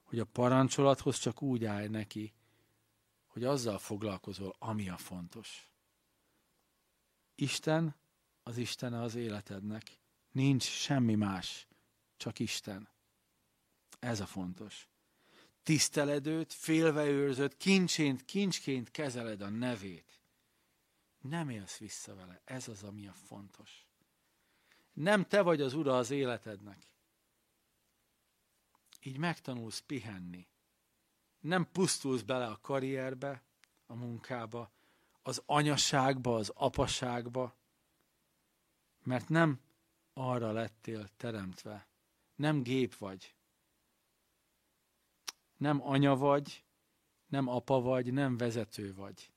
hogy 0.04 0.20
a 0.20 0.26
parancsolathoz 0.26 1.18
csak 1.18 1.42
úgy 1.42 1.66
állj 1.66 1.88
neki, 1.88 2.34
hogy 3.30 3.44
azzal 3.44 3.78
foglalkozol, 3.78 4.56
ami 4.60 4.90
a 4.90 4.98
fontos. 4.98 5.70
Isten 7.36 7.96
az 8.44 8.58
Istene 8.58 9.02
az 9.02 9.16
életednek. 9.16 9.98
Nincs 10.32 10.64
semmi 10.64 11.16
más, 11.16 11.68
csak 12.18 12.40
Isten. 12.40 12.90
Ez 14.00 14.20
a 14.20 14.26
fontos. 14.26 14.88
Tiszteled 15.64 16.28
őt, 16.28 16.54
félve 16.54 17.06
őrzöd, 17.06 17.58
kincsként 18.26 18.92
kezeled 18.92 19.42
a 19.42 19.50
nevét. 19.50 20.22
Nem 21.22 21.50
élsz 21.50 21.78
vissza 21.78 22.16
vele. 22.16 22.42
Ez 22.46 22.68
az, 22.68 22.84
ami 22.84 23.08
a 23.08 23.14
fontos. 23.14 23.86
Nem 24.94 25.26
te 25.26 25.42
vagy 25.42 25.62
az 25.62 25.74
ura 25.74 25.98
az 25.98 26.10
életednek. 26.10 26.88
Így 29.02 29.18
megtanulsz 29.18 29.80
pihenni 29.80 30.48
nem 31.40 31.72
pusztulsz 31.72 32.22
bele 32.22 32.46
a 32.46 32.60
karrierbe, 32.62 33.44
a 33.86 33.96
munkába, 33.96 34.72
az 35.22 35.44
anyaságba, 35.46 36.36
az 36.36 36.52
apaságba, 36.56 37.56
mert 39.04 39.30
nem 39.30 39.60
arra 40.14 40.52
lettél 40.52 41.10
teremtve. 41.18 41.88
Nem 42.36 42.64
gép 42.64 42.98
vagy. 42.98 43.36
Nem 45.58 45.82
anya 45.88 46.16
vagy, 46.16 46.64
nem 47.28 47.48
apa 47.48 47.82
vagy, 47.82 48.14
nem 48.14 48.38
vezető 48.38 48.94
vagy. 48.94 49.32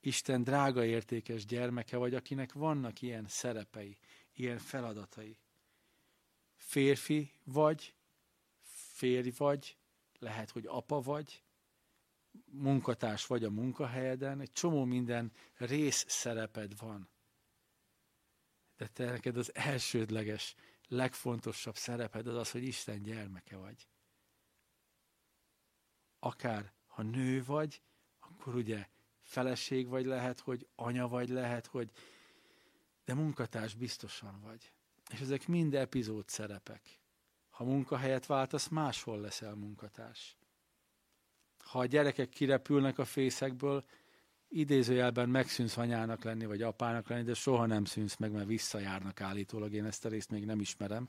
Isten 0.00 0.42
drága 0.42 0.84
értékes 0.84 1.44
gyermeke 1.44 1.96
vagy, 1.96 2.14
akinek 2.14 2.52
vannak 2.52 3.02
ilyen 3.02 3.26
szerepei, 3.28 3.98
ilyen 4.32 4.58
feladatai. 4.58 5.38
Férfi 6.54 7.32
vagy, 7.44 7.94
férj 8.92 9.30
vagy, 9.36 9.76
lehet, 10.18 10.50
hogy 10.50 10.66
apa 10.66 11.00
vagy, 11.00 11.44
munkatárs 12.44 13.26
vagy 13.26 13.44
a 13.44 13.50
munkahelyeden, 13.50 14.40
egy 14.40 14.52
csomó 14.52 14.84
minden 14.84 15.32
rész 15.56 16.04
szereped 16.08 16.78
van. 16.78 17.08
De 18.76 18.86
te 18.86 19.04
neked 19.04 19.36
az 19.36 19.54
elsődleges, 19.54 20.54
legfontosabb 20.88 21.76
szereped 21.76 22.26
az 22.26 22.34
az, 22.34 22.50
hogy 22.50 22.62
Isten 22.62 23.02
gyermeke 23.02 23.56
vagy. 23.56 23.88
Akár 26.18 26.72
ha 26.86 27.02
nő 27.02 27.44
vagy, 27.44 27.82
akkor 28.20 28.54
ugye 28.54 28.88
feleség 29.22 29.88
vagy 29.88 30.04
lehet, 30.04 30.40
hogy 30.40 30.68
anya 30.74 31.08
vagy 31.08 31.28
lehet, 31.28 31.66
hogy 31.66 31.90
de 33.04 33.14
munkatárs 33.14 33.74
biztosan 33.74 34.40
vagy. 34.40 34.72
És 35.10 35.20
ezek 35.20 35.46
mind 35.48 35.74
epizód 35.74 36.28
szerepek. 36.28 37.00
Ha 37.56 37.64
munkahelyet 37.64 38.26
váltasz, 38.26 38.68
máshol 38.68 39.20
leszel 39.20 39.54
munkatárs. 39.54 40.36
Ha 41.58 41.78
a 41.78 41.86
gyerekek 41.86 42.28
kirepülnek 42.28 42.98
a 42.98 43.04
fészekből, 43.04 43.84
idézőjelben 44.48 45.28
megszűnsz 45.28 45.76
anyának 45.76 46.24
lenni, 46.24 46.46
vagy 46.46 46.62
apának 46.62 47.08
lenni, 47.08 47.22
de 47.22 47.34
soha 47.34 47.66
nem 47.66 47.84
szűnsz 47.84 48.16
meg, 48.16 48.32
mert 48.32 48.46
visszajárnak 48.46 49.20
állítólag. 49.20 49.72
Én 49.72 49.84
ezt 49.84 50.04
a 50.04 50.08
részt 50.08 50.30
még 50.30 50.44
nem 50.44 50.60
ismerem. 50.60 51.08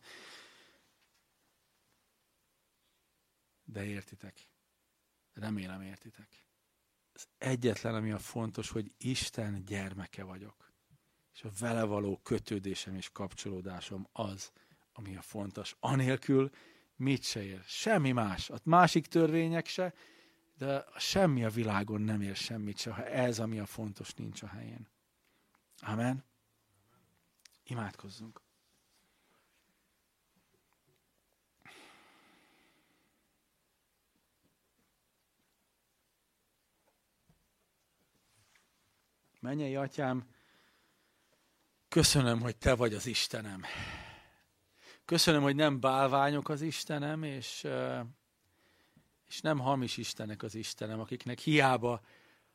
De 3.64 3.86
értitek. 3.86 4.50
Remélem 5.34 5.82
értitek. 5.82 6.45
Ez 7.14 7.28
egyetlen, 7.38 7.95
ami 7.95 8.12
a 8.12 8.20
fontos, 8.20 8.70
hogy 8.70 8.91
Isten 8.98 9.66
gyermeke 9.66 10.24
vagyok. 10.24 10.74
És 11.34 11.43
a 11.43 11.52
vele 11.60 11.84
való 11.84 12.18
kötődésem 12.18 12.95
és 12.95 13.10
kapcsolódásom 13.10 14.08
az, 14.12 14.52
ami 14.98 15.16
a 15.16 15.22
fontos. 15.22 15.76
Anélkül 15.80 16.50
mit 16.95 17.24
se 17.24 17.43
ér. 17.43 17.64
Semmi 17.66 18.12
más. 18.12 18.50
A 18.50 18.58
másik 18.64 19.06
törvények 19.06 19.68
se, 19.68 19.93
de 20.58 20.86
semmi 20.98 21.43
a 21.43 21.50
világon 21.50 22.02
nem 22.02 22.22
ér 22.22 22.36
semmit 22.36 22.78
se, 22.78 22.91
ha 22.91 23.06
ez, 23.06 23.39
ami 23.39 23.60
a 23.60 23.66
fontos, 23.66 24.14
nincs 24.14 24.43
a 24.43 24.48
helyén. 24.48 24.88
Amen. 25.80 26.24
Imádkozzunk. 27.64 28.41
Mennyei 39.39 39.76
atyám, 39.76 40.28
köszönöm, 41.88 42.41
hogy 42.41 42.58
te 42.58 42.76
vagy 42.76 42.93
az 42.93 43.06
Istenem. 43.06 43.64
Köszönöm, 45.08 45.41
hogy 45.41 45.55
nem 45.55 45.80
bálványok 45.80 46.49
az 46.49 46.62
Istenem, 46.62 47.24
és, 47.24 47.68
és 49.28 49.41
nem 49.41 49.60
hamis 49.60 49.97
Istenek 49.97 50.43
az 50.43 50.55
Istenem, 50.55 50.99
akiknek 50.99 51.39
hiába, 51.39 52.01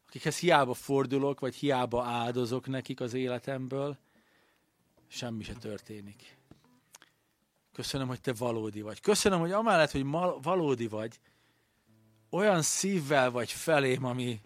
akikhez 0.07 0.38
hiába 0.38 0.74
fordulok, 0.74 1.40
vagy 1.40 1.55
hiába 1.55 2.05
áldozok 2.05 2.66
nekik 2.66 3.00
az 3.00 3.14
életemből, 3.14 3.98
semmi 5.09 5.44
se 5.44 5.53
történik. 5.53 6.36
Köszönöm, 7.72 8.09
hogy 8.09 8.20
te 8.20 8.32
valódi 8.32 8.80
vagy. 8.80 9.00
Köszönöm, 9.00 9.40
hogy 9.40 9.53
amellett, 9.53 9.90
hogy 9.90 10.07
valódi 10.42 10.88
vagy, 10.88 11.20
olyan 12.30 12.62
szívvel 12.62 13.30
vagy 13.30 13.50
felém, 13.50 14.05
ami, 14.05 14.40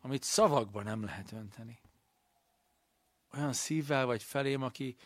amit 0.00 0.22
szavakban 0.22 0.84
nem 0.84 1.04
lehet 1.04 1.32
önteni. 1.32 1.78
Olyan 3.34 3.52
szívvel 3.52 4.06
vagy 4.06 4.22
felém, 4.22 4.62
aki, 4.62 4.96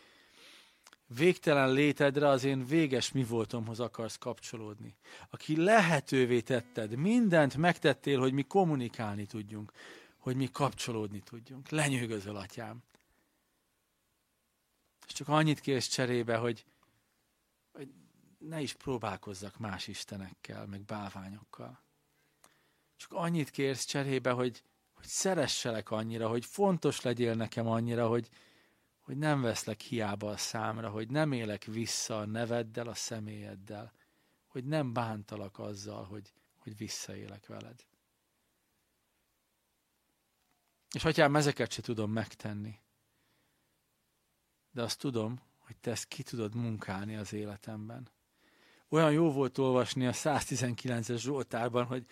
végtelen 1.15 1.73
létedre 1.73 2.29
az 2.29 2.45
én 2.45 2.67
véges 2.67 3.13
mi 3.13 3.25
voltomhoz 3.25 3.81
akarsz 3.81 4.19
kapcsolódni. 4.19 4.97
Aki 5.31 5.57
lehetővé 5.57 6.41
tetted, 6.41 6.97
mindent 6.97 7.57
megtettél, 7.57 8.19
hogy 8.19 8.33
mi 8.33 8.43
kommunikálni 8.43 9.27
tudjunk, 9.27 9.73
hogy 10.19 10.37
mi 10.37 10.51
kapcsolódni 10.51 11.21
tudjunk. 11.21 11.69
Lenyűgözöl, 11.69 12.37
atyám. 12.37 12.83
És 15.07 15.13
csak 15.13 15.29
annyit 15.29 15.61
kérsz 15.61 15.89
cserébe, 15.89 16.37
hogy, 16.37 16.65
hogy 17.73 17.89
ne 18.39 18.61
is 18.61 18.73
próbálkozzak 18.73 19.59
más 19.59 19.87
istenekkel, 19.87 20.67
meg 20.67 20.81
bálványokkal. 20.81 21.81
Csak 22.97 23.13
annyit 23.13 23.51
kérsz 23.51 23.85
cserébe, 23.85 24.31
hogy, 24.31 24.63
hogy 24.93 25.07
szeresselek 25.07 25.91
annyira, 25.91 26.29
hogy 26.29 26.45
fontos 26.45 27.01
legyél 27.01 27.35
nekem 27.35 27.67
annyira, 27.67 28.09
hogy, 28.09 28.29
hogy 29.11 29.19
nem 29.19 29.41
veszlek 29.41 29.81
hiába 29.81 30.31
a 30.31 30.37
számra, 30.37 30.91
hogy 30.91 31.09
nem 31.09 31.33
élek 31.33 31.65
vissza 31.65 32.19
a 32.19 32.27
neveddel, 32.27 32.87
a 32.87 32.95
személyeddel, 32.95 33.93
hogy 34.47 34.65
nem 34.65 34.93
bántalak 34.93 35.59
azzal, 35.59 36.05
hogy, 36.05 36.33
hogy 36.59 36.77
visszaélek 36.77 37.47
veled. 37.47 37.87
És 40.93 41.05
atyám, 41.05 41.37
ezeket 41.37 41.73
se 41.73 41.83
tudom 41.83 42.11
megtenni. 42.11 42.81
De 44.71 44.83
azt 44.83 44.99
tudom, 44.99 45.41
hogy 45.59 45.77
te 45.77 45.91
ezt 45.91 46.09
ki 46.09 46.23
tudod 46.23 46.55
munkálni 46.55 47.17
az 47.17 47.33
életemben. 47.33 48.09
Olyan 48.89 49.13
jó 49.13 49.33
volt 49.33 49.59
olvasni 49.59 50.07
a 50.07 50.13
119-es 50.13 51.19
Zsoltárban, 51.19 51.85
hogy 51.85 52.07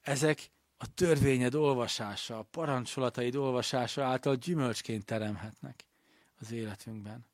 ezek 0.00 0.50
a 0.76 0.94
törvényed 0.94 1.54
olvasása, 1.54 2.38
a 2.38 2.42
parancsolataid 2.42 3.34
olvasása 3.34 4.04
által 4.04 4.34
gyümölcsként 4.34 5.04
teremhetnek 5.04 5.84
az 6.40 6.52
életünkben. 6.52 7.26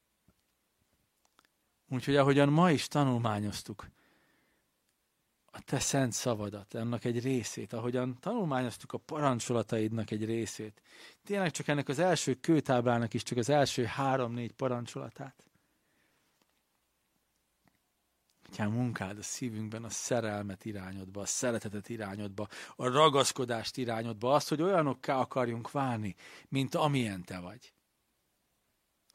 Úgyhogy 1.89 2.17
ahogyan 2.17 2.49
ma 2.49 2.71
is 2.71 2.89
tanulmányoztuk 2.89 3.87
a 5.53 5.61
te 5.61 5.79
szent 5.79 6.13
szavadat, 6.13 6.75
annak 6.75 7.05
egy 7.05 7.23
részét, 7.23 7.73
ahogyan 7.73 8.19
tanulmányoztuk 8.21 8.93
a 8.93 8.99
parancsolataidnak 8.99 10.11
egy 10.11 10.25
részét, 10.25 10.83
tényleg 11.25 11.51
csak 11.51 11.69
ennek 11.69 11.89
az 11.89 11.99
első 11.99 12.35
kőtáblának 12.35 13.15
is 13.15 13.23
csak 13.23 13.39
az 13.39 13.49
első 13.49 13.85
három-négy 13.85 14.53
parancsolatát. 14.53 15.45
Atyám, 18.49 18.71
munkád 18.71 19.19
a 19.19 19.23
szívünkben 19.23 19.85
a 19.85 19.91
szerelmet 19.91 20.65
irányodba, 20.65 21.21
a 21.21 21.27
szeretetet 21.27 21.89
irányodba, 21.89 22.49
a 22.77 22.89
ragaszkodást 22.89 23.77
irányodba, 23.77 24.35
azt, 24.35 24.49
hogy 24.49 24.63
olyanokká 24.63 25.17
akarjunk 25.17 25.71
válni, 25.71 26.15
mint 26.49 26.75
amilyen 26.75 27.25
te 27.25 27.39
vagy. 27.41 27.73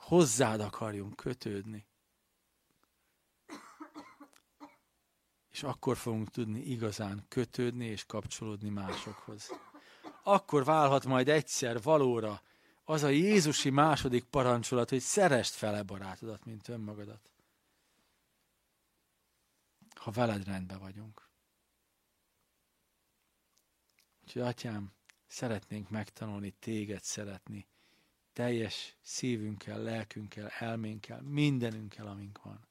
Hozzád 0.06 0.60
akarjunk 0.60 1.16
kötődni. 1.16 1.88
És 5.52 5.64
akkor 5.64 5.98
fogunk 5.98 6.30
tudni 6.30 6.60
igazán 6.60 7.26
kötődni 7.28 7.86
és 7.86 8.06
kapcsolódni 8.06 8.70
másokhoz. 8.70 9.50
Akkor 10.24 10.64
válhat 10.64 11.06
majd 11.06 11.30
egyszer 11.30 11.82
valóra 11.82 12.42
az 12.84 13.04
a 13.04 13.10
Jézusi 13.10 13.70
második 13.70 14.24
parancsolat, 14.24 14.90
hogy 14.90 15.00
szerest 15.00 15.54
fele 15.54 15.84
barátodat, 15.84 16.46
mint 16.46 16.68
önmagadat 16.68 17.30
ha 20.06 20.12
veled 20.12 20.44
rendben 20.44 20.80
vagyunk. 20.80 21.30
Úgyhogy, 24.24 24.42
atyám, 24.42 24.94
szeretnénk 25.28 25.90
megtanulni 25.90 26.52
téged 26.52 27.04
szeretni, 27.04 27.68
teljes 28.36 28.96
szívünkkel, 29.02 29.82
lelkünkkel, 29.82 30.48
elménkkel, 30.48 31.22
mindenünkkel, 31.22 32.08
amink 32.08 32.42
van. 32.42 32.68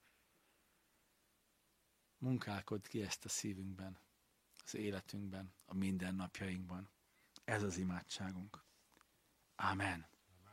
Munkálkod 2.18 2.86
ki 2.86 3.02
ezt 3.02 3.24
a 3.24 3.28
szívünkben, 3.28 3.98
az 4.64 4.74
életünkben, 4.74 5.54
a 5.66 5.74
mindennapjainkban. 5.74 6.88
Ez 7.44 7.62
az 7.62 7.76
imádságunk. 7.76 8.64
Amen. 9.56 10.06